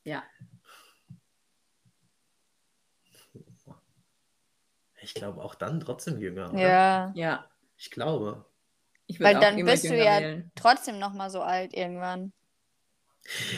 Ja. 0.05 0.23
Ich 5.01 5.15
glaube 5.15 5.43
auch 5.43 5.55
dann 5.55 5.81
trotzdem 5.81 6.19
jünger. 6.19 6.51
Oder? 6.53 6.61
ja. 6.61 7.13
Ja, 7.15 7.51
Ich 7.77 7.91
glaube. 7.91 8.45
ich 9.07 9.21
Weil 9.21 9.39
dann 9.39 9.63
bist 9.65 9.85
du 9.85 9.97
ja 9.97 10.19
wählen. 10.21 10.51
trotzdem 10.55 10.99
noch 10.99 11.13
mal 11.13 11.31
so 11.31 11.43
alt 11.43 11.75
irgendwann. 11.75 12.33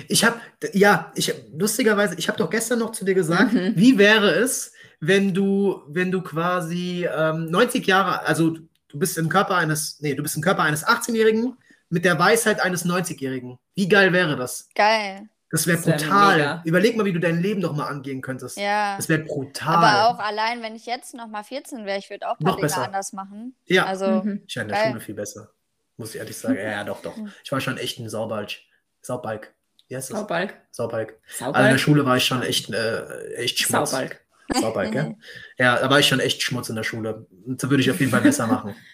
Ich 0.08 0.24
habe, 0.24 0.40
ja, 0.72 1.12
ich 1.16 1.32
lustigerweise, 1.52 2.14
ich 2.16 2.28
habe 2.28 2.38
doch 2.38 2.50
gestern 2.50 2.78
noch 2.78 2.92
zu 2.92 3.04
dir 3.04 3.14
gesagt, 3.14 3.52
Mhm. 3.52 3.72
wie 3.76 3.98
wäre 3.98 4.30
es, 4.30 4.72
wenn 5.00 5.34
du, 5.34 5.82
wenn 5.88 6.10
du 6.10 6.22
quasi 6.22 7.06
ähm, 7.12 7.46
90 7.50 7.86
Jahre, 7.86 8.22
also 8.22 8.50
du 8.50 8.98
bist 8.98 9.18
im 9.18 9.28
Körper 9.28 9.56
eines, 9.56 9.98
nee, 10.00 10.14
du 10.14 10.22
bist 10.22 10.36
im 10.36 10.42
Körper 10.42 10.62
eines 10.62 10.86
18-Jährigen 10.86 11.56
mit 11.90 12.04
der 12.04 12.18
Weisheit 12.18 12.60
eines 12.60 12.84
90-Jährigen. 12.86 13.58
Wie 13.74 13.88
geil 13.88 14.12
wäre 14.12 14.36
das? 14.36 14.68
Geil. 14.74 15.28
Das 15.50 15.66
wäre 15.68 15.78
brutal. 15.78 16.36
mega. 16.36 16.62
Überleg 16.64 16.96
mal, 16.96 17.04
wie 17.04 17.12
du 17.12 17.20
dein 17.20 17.40
Leben 17.40 17.60
noch 17.60 17.72
mal 17.74 17.86
angehen 17.86 18.20
könntest. 18.20 18.56
Ja. 18.58 18.96
Das 18.96 19.08
wäre 19.08 19.20
brutal. 19.22 19.76
Aber 19.76 20.08
auch 20.08 20.18
allein, 20.18 20.60
wenn 20.62 20.74
ich 20.74 20.86
jetzt 20.86 21.14
noch 21.14 21.28
mal 21.28 21.44
14 21.44 21.84
wäre, 21.86 21.98
ich 21.98 22.10
würde 22.10 22.28
auch 22.28 22.38
ein 22.40 22.44
paar 22.44 22.54
Noch 22.54 22.60
Dinge 22.60 22.76
anders 22.84 23.12
machen. 23.12 23.54
ja, 23.66 23.84
Also, 23.86 24.06
Mhm. 24.24 24.42
ich 24.46 24.56
war 24.56 24.62
in 24.62 24.68
der 24.68 24.76
geil. 24.78 24.88
Schule 24.88 25.00
viel 25.00 25.14
besser. 25.14 25.50
Muss 25.96 26.14
ich 26.14 26.20
ehrlich 26.20 26.36
sagen. 26.36 26.56
Ja, 26.56 26.62
ja, 26.70 26.84
doch, 26.84 27.00
doch. 27.00 27.14
Ich 27.44 27.52
war 27.52 27.60
schon 27.60 27.78
echt 27.78 27.98
ein 28.00 28.08
Saubalg. 28.08 28.56
Saubalg. 29.02 29.54
Wie 29.88 29.96
heißt 29.96 30.10
das? 30.10 30.18
Saubalg. 30.18 30.60
Saubalg. 30.70 31.18
Also 31.38 31.46
in 31.46 31.52
der 31.52 31.54
Saubalg. 31.62 31.80
Schule 31.80 32.04
war 32.06 32.16
ich 32.16 32.24
schon 32.24 32.42
echt, 32.42 32.70
äh, 32.72 33.34
echt 33.34 33.58
Schmutz. 33.58 33.90
Saubalg. 33.90 34.20
Saubalg, 34.54 34.94
ja? 34.94 35.14
Ja, 35.58 35.76
da 35.78 35.90
war 35.90 35.98
ich 36.00 36.06
schon 36.08 36.20
echt 36.20 36.42
Schmutz 36.42 36.68
in 36.68 36.76
der 36.76 36.82
Schule. 36.82 37.26
So 37.58 37.70
würde 37.70 37.82
ich 37.82 37.90
auf 37.90 37.98
jeden 38.00 38.10
Fall 38.12 38.20
besser 38.20 38.46
machen. 38.46 38.74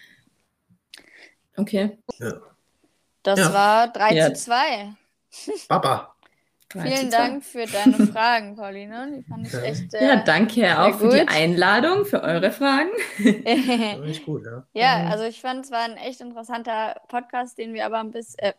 Okay. 1.55 1.99
das 3.21 3.39
Ja. 3.39 3.53
war 3.53 3.87
3 3.93 4.13
Ja. 4.15 4.33
zu 4.33 4.45
2. 4.45 4.93
Papa. 5.67 6.15
Vielen. 6.71 7.11
Dank 7.11 7.43
für 7.45 7.67
deine 7.67 8.07
Fragen, 8.07 8.55
Pauline. 8.55 9.19
Die 9.19 9.23
fand 9.29 9.45
ich 9.45 9.53
Ja. 9.53 9.61
echt. 9.61 9.93
Äh, 9.93 10.07
Ja, 10.07 10.15
danke 10.23 10.79
auch 10.79 10.97
für 10.97 11.09
die 11.09 11.19
gut. 11.19 11.29
Einladung, 11.31 12.05
für 12.05 12.23
eure 12.23 12.49
Fragen. 12.51 12.89
Finde 13.17 14.09
ich 14.09 14.25
gut, 14.25 14.43
ja. 14.47 14.65
ja, 14.73 15.09
also 15.11 15.25
ich 15.25 15.39
fand, 15.39 15.65
es 15.65 15.71
war 15.71 15.81
ein 15.83 15.97
echt 15.97 16.21
interessanter 16.21 16.99
Podcast, 17.07 17.59
den 17.59 17.75
wir 17.75 17.85
aber 17.85 17.99
ein 17.99 18.09
bisschen, 18.09 18.39
äh, 18.39 18.53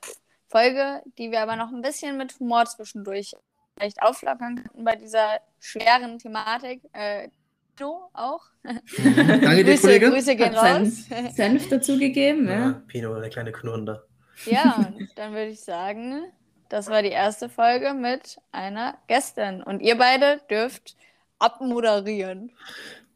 Folge, 0.48 1.02
die 1.18 1.30
wir 1.30 1.40
aber 1.40 1.56
noch 1.56 1.72
ein 1.72 1.82
bisschen 1.82 2.16
mit 2.16 2.38
Humor 2.38 2.64
zwischendurch 2.66 3.34
echt 3.80 4.00
auflockern 4.02 4.56
konnten 4.56 4.84
bei 4.84 4.96
dieser 4.96 5.40
schweren 5.60 6.18
Thematik. 6.18 6.82
Äh, 6.92 7.28
du 7.76 7.96
auch. 8.12 8.42
Danke 8.62 9.56
dir, 9.56 9.64
Grüße, 9.64 9.82
Kollege. 9.82 10.10
Grüße 10.10 10.36
gehen 10.36 10.56
Hat 10.56 10.80
raus. 10.80 11.06
seinen 11.08 11.30
Senf 11.32 11.68
dazugegeben, 11.68 12.46
Ja, 12.48 12.54
ja. 12.54 12.82
Pino, 12.86 13.18
der 13.18 13.30
kleine 13.30 13.52
Knurrende. 13.52 14.06
Ja, 14.46 14.76
und 14.76 15.08
dann 15.16 15.32
würde 15.32 15.48
ich 15.50 15.60
sagen, 15.60 16.22
das 16.68 16.88
war 16.88 17.02
die 17.02 17.10
erste 17.10 17.48
Folge 17.48 17.94
mit 17.94 18.38
einer 18.52 18.98
Gästin. 19.06 19.62
Und 19.62 19.80
ihr 19.80 19.96
beide 19.96 20.40
dürft 20.50 20.96
abmoderieren. 21.38 22.52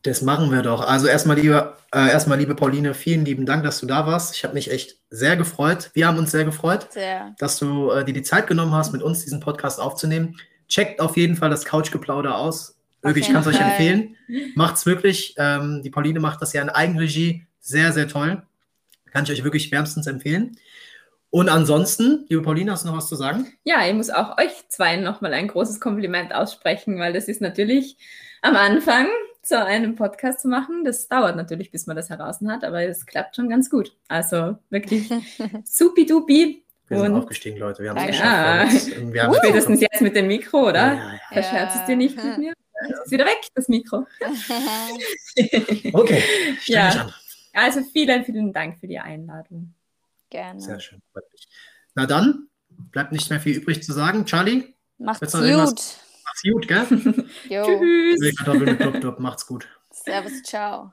Das 0.03 0.23
machen 0.23 0.53
wir 0.53 0.63
doch. 0.63 0.87
Also 0.87 1.09
erstmal, 1.09 1.39
liebe, 1.39 1.75
äh, 1.93 2.11
erstmal, 2.11 2.39
liebe 2.39 2.55
Pauline, 2.55 2.95
vielen 2.95 3.25
lieben 3.25 3.47
Dank, 3.47 3.65
dass 3.65 3.81
du 3.81 3.87
da 3.87 4.07
warst. 4.07 4.35
Ich 4.37 4.45
habe 4.45 4.55
mich 4.55 4.71
echt 4.71 4.97
sehr 5.11 5.37
gefreut. 5.37 5.91
Wir 5.95 6.07
haben 6.07 6.19
uns 6.19 6.31
sehr 6.31 6.45
gefreut, 6.45 6.93
Sehr. 6.93 7.35
dass 7.39 7.59
du 7.59 7.91
äh, 7.91 8.05
dir 8.05 8.15
die 8.15 8.23
Zeit 8.23 8.47
genommen 8.47 8.73
hast, 8.73 8.93
mit 8.93 9.03
uns 9.03 9.25
diesen 9.25 9.41
Podcast 9.41 9.81
aufzunehmen. 9.81 10.37
Checkt 10.69 11.01
auf 11.01 11.17
jeden 11.17 11.35
Fall 11.35 11.51
das 11.51 11.65
Couchgeplauder 11.65 12.37
aus. 12.37 12.77
Wirklich, 13.03 13.27
ich 13.27 13.33
kann 13.33 13.43
es 13.43 13.49
euch 13.49 13.61
empfehlen. 13.61 14.17
Macht's 14.55 14.87
wirklich. 14.87 15.35
Ähm, 15.39 15.83
die 15.83 15.91
Pauline 15.91 16.21
macht 16.21 16.43
das 16.43 16.53
ja 16.53 16.63
in 16.63 16.69
Eigenregie. 16.69 17.47
Sehr, 17.61 17.93
sehr 17.93 18.09
toll. 18.09 18.43
Kann 19.13 19.25
ich 19.25 19.33
euch 19.33 19.45
wirklich 19.45 19.71
wärmstens 19.73 20.07
empfehlen. 20.07 20.57
Und 21.31 21.49
ansonsten, 21.49 22.25
liebe 22.29 22.43
Pauline, 22.43 22.73
hast 22.73 22.85
du 22.85 22.89
noch 22.89 22.97
was 22.97 23.09
zu 23.09 23.17
sagen? 23.17 23.53
Ja, 23.65 23.87
ich 23.87 23.95
muss 23.95 24.11
auch 24.11 24.39
euch 24.39 24.53
zwei 24.69 24.97
nochmal 24.97 25.35
ein 25.35 25.49
großes 25.49 25.81
Kompliment 25.81 26.35
aussprechen, 26.35 26.99
weil 26.99 27.13
das 27.13 27.29
ist 27.29 27.41
natürlich 27.41 27.97
am 28.43 28.57
Anfang 28.57 29.07
so 29.49 29.57
einen 29.57 29.97
Podcast 29.97 30.41
zu 30.41 30.49
machen. 30.49 30.85
Das 30.85 31.09
dauert 31.09 31.37
natürlich, 31.37 31.71
bis 31.71 31.87
man 31.87 31.97
das 31.97 32.11
heraus 32.11 32.39
hat, 32.47 32.65
aber 32.65 32.83
es 32.85 33.07
klappt 33.07 33.37
schon 33.37 33.49
ganz 33.49 33.71
gut. 33.71 33.97
Also 34.09 34.59
wirklich 34.71 35.09
supidupi. 35.65 36.65
Wir 36.89 36.99
sind 37.01 37.13
Und 37.13 37.19
aufgestiegen, 37.19 37.59
Leute. 37.59 37.83
Wir 37.83 37.91
haben 37.91 37.99
es 37.99 38.07
geschafft. 38.07 38.87
Wir 38.87 38.97
haben- 38.97 39.13
Wir 39.15 39.23
haben 39.25 39.33
es 39.33 39.39
spätestens 39.39 39.81
jetzt 39.81 40.01
mit 40.01 40.17
dem 40.17 40.27
Mikro, 40.27 40.65
Ja, 40.65 40.71
oder? 40.71 40.95
ja, 40.95 41.13
ja. 41.13 41.19
Verscherzt 41.33 41.75
es 41.75 41.81
Ja. 41.83 41.87
dir 41.87 41.97
nicht 41.97 42.17
mit 42.25 42.39
mir? 42.39 42.53
Es 42.91 42.99
ist 43.07 43.11
wieder 43.11 43.25
weg, 43.27 43.41
das 43.55 43.69
Mikro. 43.69 44.07
Okay, 45.93 46.23
Ja. 46.67 46.89
an. 46.91 47.13
Also 47.55 47.81
vielen, 47.93 48.25
vielen 48.25 48.53
Dank 48.53 48.79
für 48.81 48.87
die 48.87 48.99
Einladung. 48.99 49.75
Gerne. 50.31 50.61
Sehr 50.61 50.79
schön. 50.81 51.03
freut 51.13 51.25
mich. 51.33 51.49
Na 51.95 52.07
dann, 52.07 52.49
bleibt 52.93 53.13
nicht 53.13 53.29
mehr 53.31 53.41
viel 53.41 53.57
übrig 53.57 53.83
zu 53.83 53.93
sagen. 53.93 54.25
Charlie, 54.27 54.75
Macht's 54.99 55.33
gut. 55.33 56.08
Macht's 56.39 56.43
gut, 56.43 56.68
gell? 56.68 56.86
Jo. 57.49 57.64
Tschüss. 57.64 58.36
Kartoffeln 58.36 58.64
mit 58.64 58.78
Club, 58.80 59.01
Club, 59.01 59.18
macht's 59.20 59.47
gut. 59.47 59.68
Servus, 59.91 60.43
ciao. 60.43 60.93